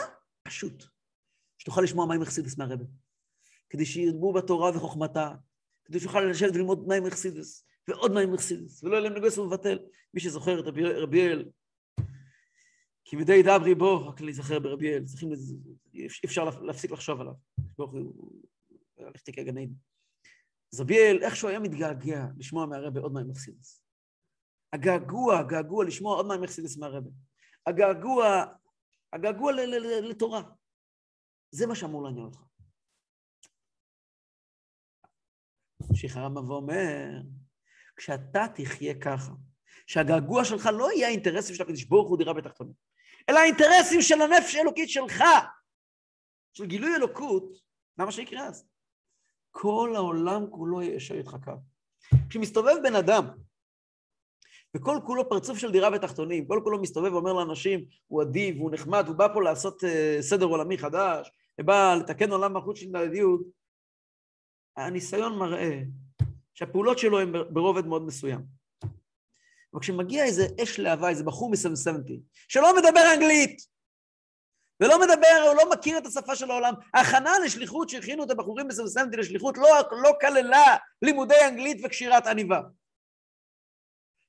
פשוט. 0.43 0.85
שתוכל 1.59 1.81
לשמוע 1.83 2.07
מים 2.07 2.23
אכסידס 2.23 2.59
מהרבה. 2.59 2.85
כדי 3.71 3.87
שירבו 3.87 4.33
בתורה 4.33 4.77
וחוכמתה, 4.77 5.33
כדי 5.85 6.01
שיוכל 6.01 6.21
לשבת 6.21 6.55
וללמוד 6.55 6.89
מים 6.89 7.07
אכסידס, 7.07 7.67
ועוד 7.89 8.13
מים 8.13 8.35
אכסידס, 8.35 8.85
ולא 8.85 8.97
יהיה 8.97 9.09
להם 9.09 9.19
נגוס 9.19 9.39
ומבטל. 9.39 9.79
מי 10.15 10.21
שזוכר 10.21 10.61
את 10.61 10.65
רבי 11.03 11.27
אל, 11.27 11.45
כי 13.05 13.17
מדי 13.17 13.43
דברי 13.43 13.75
בו, 13.75 14.09
רק 14.09 14.21
להיזכר 14.21 14.59
ברבי 14.59 14.95
אל, 14.95 15.05
צריכים, 15.05 15.33
אי 15.95 16.07
אפשר 16.25 16.45
להפסיק 16.63 16.91
לחשוב 16.91 17.21
עליו. 17.21 17.33
ברוך 17.79 17.93
הוא, 17.93 18.33
הלכת 18.99 19.31
כגן 19.31 19.59
עדן. 19.59 19.73
זביאל, 20.71 21.23
איכשהו 21.23 21.49
היה 21.49 21.59
מתגעגע 21.59 22.25
לשמוע 22.39 22.67
מהרבה 22.67 23.01
עוד 23.01 23.13
מים 23.13 23.31
אכסידס. 23.31 23.83
הגעגוע, 24.73 25.39
הגעגוע 25.39 25.85
לשמוע 25.85 26.17
עוד 26.17 26.27
מים 26.27 26.45
אכסידס 26.45 26.77
מהרבה. 26.77 27.11
הגעגוע, 27.67 28.45
הגעגוע 29.13 29.53
לתורה. 30.03 30.43
זה 31.51 31.67
מה 31.67 31.75
שאמור 31.75 32.03
לעניין 32.03 32.25
אותך. 32.25 32.41
ממשיך 35.81 36.17
הרמב"ם 36.17 36.51
ואומר, 36.51 37.09
כשאתה 37.97 38.41
תחיה 38.55 39.01
ככה, 39.01 39.33
שהגעגוע 39.87 40.45
שלך 40.45 40.67
לא 40.79 40.93
יהיה 40.93 41.09
האינטרסים 41.09 41.55
של 41.55 41.63
הקדוש 41.63 41.85
ברוך 41.85 42.09
הוא 42.09 42.19
דירה 42.19 42.35
בתחתונים, 42.35 42.75
אלא 43.29 43.39
האינטרסים 43.39 44.03
של 44.03 44.21
הנפש 44.21 44.55
האלוקית 44.55 44.89
שלך, 44.89 45.25
של 46.53 46.67
גילוי 46.67 46.97
אלוקות, 46.97 47.45
למה 47.99 48.13
שיקרה 48.13 48.47
אז? 48.47 48.70
כל 49.51 49.93
העולם 49.97 50.51
כולו 50.51 50.83
יישר 50.83 51.15
איתך 51.15 51.37
קו. 51.45 51.53
כשמסתובב 52.29 52.75
בן 52.83 52.95
אדם, 52.95 53.25
וכל 54.77 54.99
כולו 55.07 55.29
פרצוף 55.29 55.59
של 55.59 55.73
דירה 55.73 55.91
בתחתונים, 55.91 56.47
כל 56.47 56.61
כולו 56.65 56.83
מסתובב 56.83 57.13
ואומר 57.13 57.33
לאנשים, 57.33 57.85
הוא 58.07 58.23
אדיב, 58.23 58.57
הוא 58.57 58.71
נחמד, 58.71 59.09
הוא 59.09 59.17
בא 59.17 59.29
פה 59.35 59.43
לעשות 59.43 59.85
uh, 59.85 60.23
סדר 60.23 60.47
עולמי 60.47 60.79
חדש, 60.79 61.33
הוא 61.59 61.67
בא 61.67 61.95
לתקן 62.01 62.31
עולם 62.31 62.57
מחוץ 62.57 62.79
של 62.79 62.97
הדדיות, 62.97 63.41
הניסיון 64.77 65.39
מראה 65.39 65.81
שהפעולות 66.55 66.99
שלו 66.99 67.21
הן 67.21 67.33
ברובד 67.51 67.87
מאוד 67.87 68.07
מסוים. 68.07 68.41
אבל 69.73 69.81
כשמגיע 69.81 70.25
איזה 70.25 70.47
אש 70.63 70.79
להבה, 70.79 71.09
איזה 71.09 71.25
בחור 71.25 71.51
מסמסמתי, 71.51 72.21
שלא 72.49 72.77
מדבר 72.77 73.01
אנגלית, 73.15 73.63
ולא 74.81 75.01
מדבר, 75.01 75.47
הוא 75.49 75.57
לא 75.57 75.71
מכיר 75.71 75.99
את 75.99 76.07
השפה 76.07 76.37
של 76.37 76.51
העולם. 76.51 76.75
ההכנה 76.95 77.39
לשליחות 77.45 77.89
שהכינו 77.89 78.25
את 78.25 78.31
הבחורים 78.31 78.69
בסמסמתי 78.69 79.17
לשליחות 79.17 79.59
לא, 79.59 79.69
לא 79.93 80.13
כללה 80.21 80.77
לימודי 81.03 81.47
אנגלית 81.49 81.81
וקשירת 81.85 82.27
עניבה. 82.27 82.61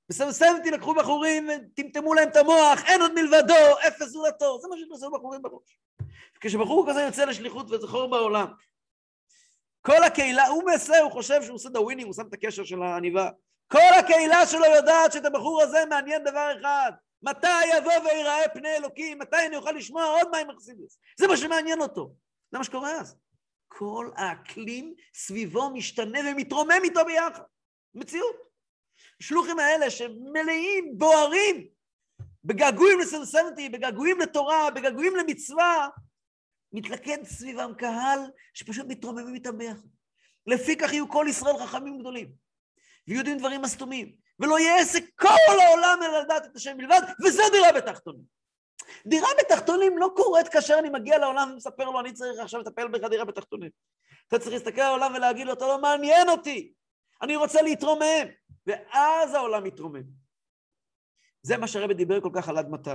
בסמסמתי 0.09 0.71
לקחו 0.71 0.93
בחורים, 0.93 1.49
טמטמו 1.75 2.13
להם 2.13 2.29
את 2.29 2.35
המוח, 2.35 2.83
אין 2.85 3.01
עוד 3.01 3.13
מלבדו, 3.13 3.79
אפס 3.87 4.07
זולתו, 4.07 4.59
זה 4.61 4.67
מה 4.67 4.75
שנכנסו 4.77 5.11
בחורים 5.11 5.41
בראש. 5.41 5.77
כשבחור 6.41 6.85
כזה 6.89 7.01
יוצא 7.01 7.25
לשליחות 7.25 7.71
וזכור 7.71 8.09
בעולם, 8.09 8.53
כל 9.81 10.03
הקהילה, 10.03 10.47
הוא 10.47 10.63
מעשה, 10.63 10.99
הוא 10.99 11.11
חושב 11.11 11.43
שהוא 11.43 11.55
עושה 11.55 11.69
דווינים, 11.69 12.07
הוא 12.07 12.13
שם 12.13 12.27
את 12.27 12.33
הקשר 12.33 12.63
של 12.63 12.83
העניבה. 12.83 13.29
כל 13.71 13.93
הקהילה 13.99 14.47
שלו 14.47 14.65
יודעת 14.65 15.11
שאת 15.11 15.25
הבחור 15.25 15.61
הזה 15.61 15.83
מעניין 15.89 16.23
דבר 16.23 16.51
אחד, 16.61 16.91
מתי 17.23 17.65
יבוא 17.77 17.93
ויראה 17.93 18.49
פני 18.53 18.75
אלוקים, 18.75 19.19
מתי 19.19 19.45
אני 19.47 19.55
אוכל 19.55 19.71
לשמוע 19.71 20.03
עוד 20.03 20.27
מים 20.31 20.49
אכסידס. 20.49 20.99
זה 21.19 21.27
מה 21.27 21.37
שמעניין 21.37 21.81
אותו. 21.81 22.13
זה 22.51 22.57
מה 22.57 22.63
שקורה 22.63 22.91
אז. 22.91 23.15
כל 23.67 24.09
האקלים 24.15 24.93
סביבו 25.13 25.69
משתנה 25.69 26.19
ומתרומם 26.31 26.79
איתו 26.83 27.05
ביחד. 27.05 27.43
מציאות. 27.95 28.35
השלוחים 29.21 29.59
האלה 29.59 29.89
שמלאים, 29.89 30.97
בוערים, 30.97 31.67
בגעגועים 32.43 32.99
לסנסנטי, 32.99 33.69
בגעגועים 33.69 34.19
לתורה, 34.19 34.71
בגעגועים 34.71 35.15
למצווה, 35.15 35.87
מתלכד 36.73 37.23
סביבם 37.23 37.73
קהל 37.77 38.19
שפשוט 38.53 38.85
מתרוממים 38.87 39.35
איתם 39.35 39.57
ביחד. 39.57 39.87
לפיכך 40.47 40.93
יהיו 40.93 41.09
כל 41.09 41.25
ישראל 41.29 41.57
חכמים 41.57 41.99
גדולים, 41.99 42.31
ויודעים 43.07 43.37
דברים 43.37 43.61
מסתומים, 43.61 44.15
ולא 44.41 44.59
יהיה 44.59 44.79
עסק 44.79 45.03
כל 45.15 45.59
העולם 45.61 45.99
אלא 46.03 46.19
לדעת 46.19 46.45
את 46.45 46.55
השם 46.55 46.77
בלבד, 46.77 47.01
וזה 47.25 47.43
דירה 47.51 47.71
בתחתונים. 47.71 48.23
דירה 49.05 49.29
בתחתונים 49.39 49.97
לא 49.97 50.11
קורית 50.15 50.47
כאשר 50.47 50.75
אני 50.79 50.89
מגיע 50.89 51.17
לעולם 51.17 51.49
ומספר 51.53 51.89
לו, 51.89 51.99
אני 51.99 52.13
צריך 52.13 52.39
עכשיו 52.39 52.61
לטפל 52.61 52.87
בך 52.87 53.09
דירה 53.09 53.25
בתחתונים. 53.25 53.69
אתה 54.27 54.39
צריך 54.39 54.53
להסתכל 54.53 54.81
על 54.81 54.87
העולם 54.87 55.13
ולהגיד 55.15 55.47
לו, 55.47 55.53
אתה 55.53 55.67
לא 55.67 55.81
מעניין 55.81 56.29
אותי, 56.29 56.73
אני 57.21 57.35
רוצה 57.35 57.61
להתרומם, 57.61 58.27
ואז 58.67 59.33
העולם 59.33 59.63
מתרומם. 59.63 60.03
זה 61.41 61.57
מה 61.57 61.67
שהרבי 61.67 61.93
דיבר 61.93 62.21
כל 62.21 62.29
כך 62.35 62.49
על 62.49 62.57
עד 62.57 62.69
מתי. 62.69 62.89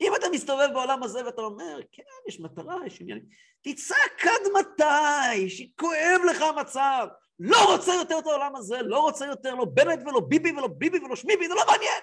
אם 0.00 0.12
אתה 0.16 0.26
מסתובב 0.32 0.68
בעולם 0.72 1.02
הזה 1.02 1.26
ואתה 1.26 1.42
אומר, 1.42 1.80
כן, 1.92 2.02
יש 2.28 2.40
מטרה, 2.40 2.76
יש 2.86 3.00
עניינים, 3.00 3.24
תצעק 3.62 4.26
עד 4.26 4.42
מתי, 4.60 5.50
שכואב 5.50 6.20
לך 6.30 6.42
המצב, 6.42 7.06
לא 7.38 7.72
רוצה 7.72 7.94
יותר 7.94 8.18
את 8.18 8.26
העולם 8.26 8.56
הזה, 8.56 8.82
לא 8.82 9.00
רוצה 9.00 9.26
יותר 9.26 9.54
לא 9.54 9.64
בנט 9.64 10.06
ולא 10.06 10.20
ביבי 10.20 10.52
ולא 10.52 10.66
ביבי 10.66 10.98
ולא 10.98 11.16
שמיבי, 11.16 11.48
זה 11.48 11.54
לא 11.54 11.62
מעניין. 11.66 12.02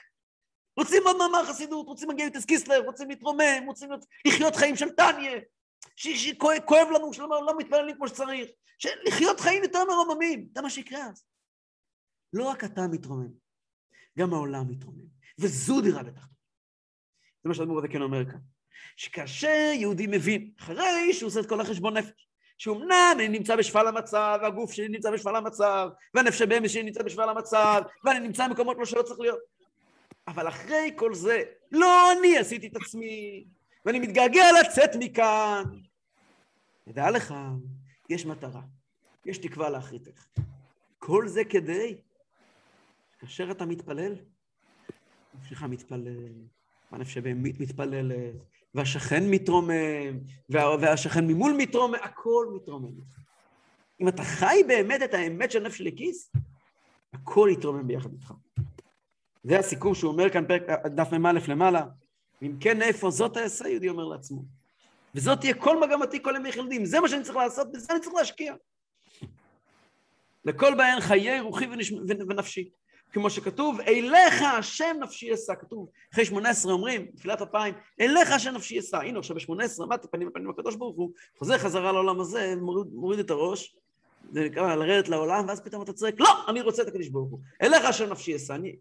רוצים 0.78 1.04
עוד 1.06 1.18
מאמר 1.18 1.46
חסידות, 1.46 1.88
רוצים 1.88 2.10
להגיע 2.10 2.28
את 2.28 2.46
קיסלר, 2.48 2.86
רוצים 2.86 3.10
להתרומם, 3.10 3.64
רוצים 3.68 3.90
לחיות 4.28 4.56
חיים 4.56 4.76
של 4.76 4.90
טניה, 4.90 5.40
שכואב 5.96 6.88
לנו, 6.96 7.14
שלא 7.14 7.46
לא 7.46 7.58
מתפללים 7.58 7.96
כמו 7.96 8.08
שצריך, 8.08 8.50
לחיות 9.08 9.40
חיים 9.40 9.64
יותר 9.64 9.86
מרוממים, 9.86 10.48
זה 10.56 10.62
מה 10.62 10.70
שיקרה 10.70 11.06
אז. 11.06 11.26
לא 12.34 12.50
רק 12.50 12.64
אתה 12.64 12.88
מתרומם, 12.88 13.30
גם 14.20 14.34
העולם 14.34 14.72
מתרומם, 14.72 15.06
וזו 15.40 15.82
דירה 15.82 16.04
בתחתונה. 16.04 16.40
זה 17.44 17.50
מה 17.50 17.56
שאדמו"ר 17.56 17.80
הזקן 17.80 18.02
אומר 18.02 18.26
כאן. 18.26 18.40
שכאשר 18.98 19.72
יהודי 19.74 20.08
מבין, 20.08 20.52
אחרי 20.60 21.14
שהוא 21.14 21.28
עושה 21.28 21.40
את 21.40 21.50
כל 21.50 21.62
החשבון 21.62 21.98
נפש, 21.98 22.29
שאומנם 22.60 23.16
אני 23.16 23.28
נמצא 23.28 23.56
בשפל 23.56 23.88
המצב, 23.88 24.40
והגוף 24.42 24.72
שלי 24.72 24.88
נמצא 24.88 25.12
בשפל 25.12 25.36
המצב, 25.36 25.90
והנפש 26.14 26.40
שבאמס 26.40 26.72
שלי 26.72 26.84
נמצא 26.84 27.04
בשפל 27.04 27.30
המצב, 27.30 27.82
ואני 28.04 28.20
נמצא 28.20 28.48
במקומות 28.48 28.78
לא 28.78 28.86
שלא 28.86 29.02
צריך 29.02 29.20
להיות. 29.20 29.40
אבל 30.28 30.48
אחרי 30.48 30.92
כל 30.96 31.14
זה, 31.14 31.44
לא 31.72 32.12
אני 32.12 32.38
עשיתי 32.38 32.68
את 32.68 32.76
עצמי, 32.76 33.46
ואני 33.86 34.00
מתגעגע 34.00 34.46
לצאת 34.62 34.90
מכאן. 35.00 35.64
תדע 36.86 37.12
לך, 37.12 37.34
יש 38.10 38.26
מטרה, 38.26 38.62
יש 39.26 39.38
תקווה 39.38 39.70
לאחריתך. 39.70 40.26
כל 41.00 41.28
זה 41.28 41.44
כדי, 41.44 41.98
כאשר 43.20 43.52
אתה 43.52 43.66
מתפלל, 43.66 44.16
נפשך 45.34 45.64
מתפלל, 45.64 46.32
והנפש 46.92 47.14
שבאמת 47.14 47.60
מתפללת, 47.60 48.36
והשכן 48.76 49.30
מתרומם, 49.30 50.20
וה, 50.50 50.76
והשכן 50.82 51.28
ממול 51.28 51.54
מתרומם, 51.58 51.96
הכל 51.96 52.46
מתרומם. 52.56 52.92
אם 54.02 54.08
אתה 54.08 54.24
חי 54.24 54.62
באמת 54.68 55.04
את 55.04 55.14
האמת 55.14 55.52
של 55.52 55.64
נפש 55.64 55.82
לכיס, 55.82 56.32
הכל 57.14 57.50
יתרומם 57.52 57.88
ביחד 57.88 58.14
איתך. 58.14 58.34
זה 59.44 59.60
הסיכום 59.60 59.96
שהוא 59.96 60.12
אומר 60.12 60.30
כאן, 60.30 60.48
פרק, 60.48 60.62
דף 60.86 61.14
מ"א 61.14 61.32
למעלה. 61.48 61.86
אם 62.42 62.56
כן, 62.60 62.82
איפה 62.82 63.12
זאת 63.12 63.38
אעשה, 63.38 63.68
יהודי 63.68 63.90
אומר 63.90 64.06
לעצמו. 64.06 64.44
וזאת 65.16 65.40
תהיה 65.40 65.54
כל 65.54 65.82
מגמתי, 65.82 66.24
כל 66.24 66.34
ימי 66.36 66.52
חלדים. 66.52 66.86
זה 66.86 67.00
מה 67.00 67.10
שאני 67.10 67.24
צריך 67.24 67.36
לעשות, 67.36 67.72
בזה 67.72 67.94
אני 67.94 68.02
צריך 68.02 68.16
להשקיע. 68.16 68.54
לכל 70.46 70.76
בהן 70.78 71.00
חיי 71.00 71.40
רוחי 71.40 71.66
ונש... 71.66 71.92
ונפשי. 72.08 72.70
כמו 73.12 73.30
שכתוב, 73.30 73.80
אליך 73.80 74.42
השם 74.42 74.98
נפשי 75.00 75.34
אשא, 75.34 75.54
כתוב, 75.60 75.90
אחרי 76.14 76.26
שמונה 76.26 76.50
עשרה 76.50 76.74
אומרים, 76.74 77.06
תפילת 77.16 77.42
אפיים, 77.42 77.74
אליך 78.00 78.32
השם 78.32 78.54
נפשי 78.56 78.80
אשא, 78.80 78.98
הנה 78.98 79.20
עכשיו 79.20 79.36
בשמונה 79.36 79.64
עשרה, 79.64 79.86
עמדתי 79.86 80.08
פנים 80.08 80.30
בפנים 80.30 80.50
הקדוש 80.50 80.76
ברוך 80.76 80.98
הוא, 80.98 81.12
חוזר 81.38 81.58
חזרה 81.58 81.92
לעולם 81.92 82.20
הזה, 82.20 82.56
מוריד, 82.62 82.88
מוריד 82.94 83.20
את 83.20 83.30
הראש, 83.30 83.76
זה 84.32 84.44
נקרא 84.46 84.76
לרדת 84.76 85.10
לעולם, 85.10 85.46
ואז 85.48 85.62
פתאום 85.62 85.84
אתה 85.84 85.94
צועק, 85.94 86.16
לא, 86.20 86.30
אני 86.48 86.62
רוצה 86.62 86.82
את 86.82 86.88
הקדוש 86.88 87.08
ברוך 87.08 87.30
הוא, 87.30 87.40
אליך 87.62 87.86
השם 87.86 88.10
נפשי 88.10 88.36
אשא, 88.36 88.56
אני... 88.56 88.76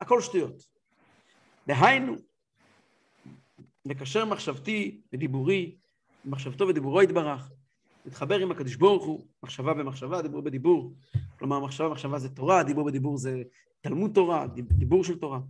הכל 0.00 0.20
שטויות. 0.20 0.66
דהיינו, 1.66 2.16
מקשר 3.86 4.24
מחשבתי 4.24 5.00
ודיבורי, 5.12 5.76
מחשבתו 6.24 6.68
ודיבורו 6.68 7.02
יתברך, 7.02 7.50
מתחבר 8.06 8.38
עם 8.38 8.50
הקדוש 8.50 8.76
ברוך 8.76 9.04
הוא, 9.04 9.26
מחשבה 9.42 9.74
במחשבה, 9.74 10.22
דיבור 10.22 10.40
בדיבור. 10.40 10.94
כלומר, 11.38 11.60
מחשבה 11.60 11.88
במחשבה 11.88 12.18
זה 12.18 12.28
תורה, 12.28 12.62
דיבור 12.62 12.84
בדיבור 12.84 13.18
זה 13.18 13.42
תלמוד 13.80 14.10
תורה, 14.14 14.46
דיבור 14.56 15.04
של 15.04 15.18
תורה. 15.18 15.40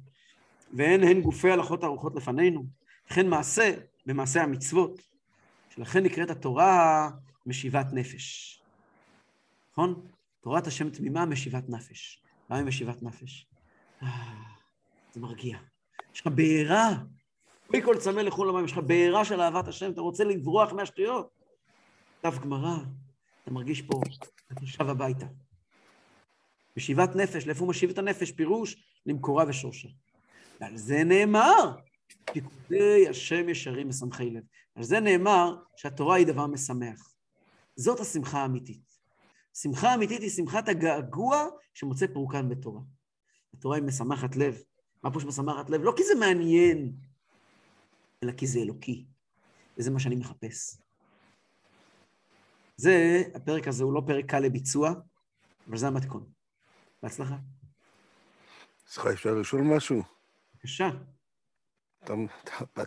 והן 0.72 1.02
הן 1.02 1.20
גופי 1.20 1.50
הלכות 1.50 1.84
ערוכות 1.84 2.14
לפנינו, 2.14 2.64
וכן 3.06 3.28
מעשה 3.28 3.74
במעשה 4.06 4.42
המצוות, 4.42 5.00
שלכן 5.70 6.02
נקראת 6.02 6.30
התורה 6.30 7.10
משיבת 7.46 7.86
נפש. 7.92 8.58
נכון? 9.72 10.06
תורת 10.40 10.66
השם 10.66 10.90
תמימה 10.90 11.26
משיבת 11.26 11.68
נפש. 11.68 12.22
למה 12.50 12.58
היא 12.58 12.66
משיבת 12.66 13.02
נפש? 13.02 13.46
אה, 14.02 14.08
זה 15.12 15.20
מרגיע. 15.20 15.58
יש 16.14 16.20
לך 16.20 16.26
בעירה, 16.26 16.90
בלי 17.70 17.82
כל 17.82 17.96
צמא 17.98 18.20
לכול 18.20 18.48
המים, 18.48 18.64
יש 18.64 18.72
לך 18.72 18.78
בעירה 18.78 19.24
של 19.24 19.40
אהבת 19.40 19.68
השם, 19.68 19.90
אתה 19.90 20.00
רוצה 20.00 20.24
לברוח 20.24 20.72
מהשטויות. 20.72 21.41
כתב 22.22 22.38
גמרא, 22.42 22.76
אתה 23.42 23.50
מרגיש 23.50 23.82
פה, 23.82 24.00
אתה 24.52 24.66
שב 24.66 24.88
הביתה. 24.88 25.26
משיבת 26.76 27.16
נפש, 27.16 27.46
לאיפה 27.46 27.60
הוא 27.60 27.68
משיב 27.68 27.90
את 27.90 27.98
הנפש? 27.98 28.32
פירוש 28.32 28.76
למקורה 29.06 29.44
ושורשה. 29.48 29.88
ועל 30.60 30.76
זה 30.76 31.04
נאמר, 31.04 31.76
פיקודי 32.32 33.08
השם 33.08 33.48
ישרים 33.48 33.88
משמחי 33.88 34.30
לב. 34.30 34.42
על 34.74 34.82
זה 34.82 35.00
נאמר 35.00 35.56
שהתורה 35.76 36.16
היא 36.16 36.26
דבר 36.26 36.46
משמח. 36.46 37.14
זאת 37.76 38.00
השמחה 38.00 38.38
האמיתית. 38.38 38.98
שמחה 39.54 39.94
אמיתית 39.94 40.20
היא 40.20 40.30
שמחת 40.30 40.68
הגעגוע 40.68 41.46
שמוצא 41.74 42.06
פורקן 42.14 42.48
בתורה. 42.48 42.80
התורה 43.54 43.76
היא 43.76 43.84
משמחת 43.84 44.36
לב. 44.36 44.62
מה 45.02 45.12
פה 45.12 45.20
שמשמחת 45.20 45.70
לב? 45.70 45.82
לא 45.82 45.92
כי 45.96 46.02
זה 46.04 46.14
מעניין, 46.14 46.92
אלא 48.22 48.32
כי 48.32 48.46
זה 48.46 48.58
אלוקי. 48.58 49.06
וזה 49.78 49.90
מה 49.90 50.00
שאני 50.00 50.16
מחפש. 50.16 50.81
זה, 52.82 53.22
הפרק 53.34 53.68
הזה 53.68 53.84
הוא 53.84 53.92
לא 53.92 54.02
פרק 54.06 54.24
קל 54.26 54.38
לביצוע, 54.38 54.92
אבל 55.68 55.76
זה 55.76 55.86
המתכון. 55.86 56.26
בהצלחה. 57.02 57.36
סליחה, 58.86 59.12
אפשר 59.12 59.34
לשאול 59.34 59.62
משהו? 59.62 60.02
בבקשה. 60.54 60.88
אתה, 62.04 62.14
אתה 62.44 62.80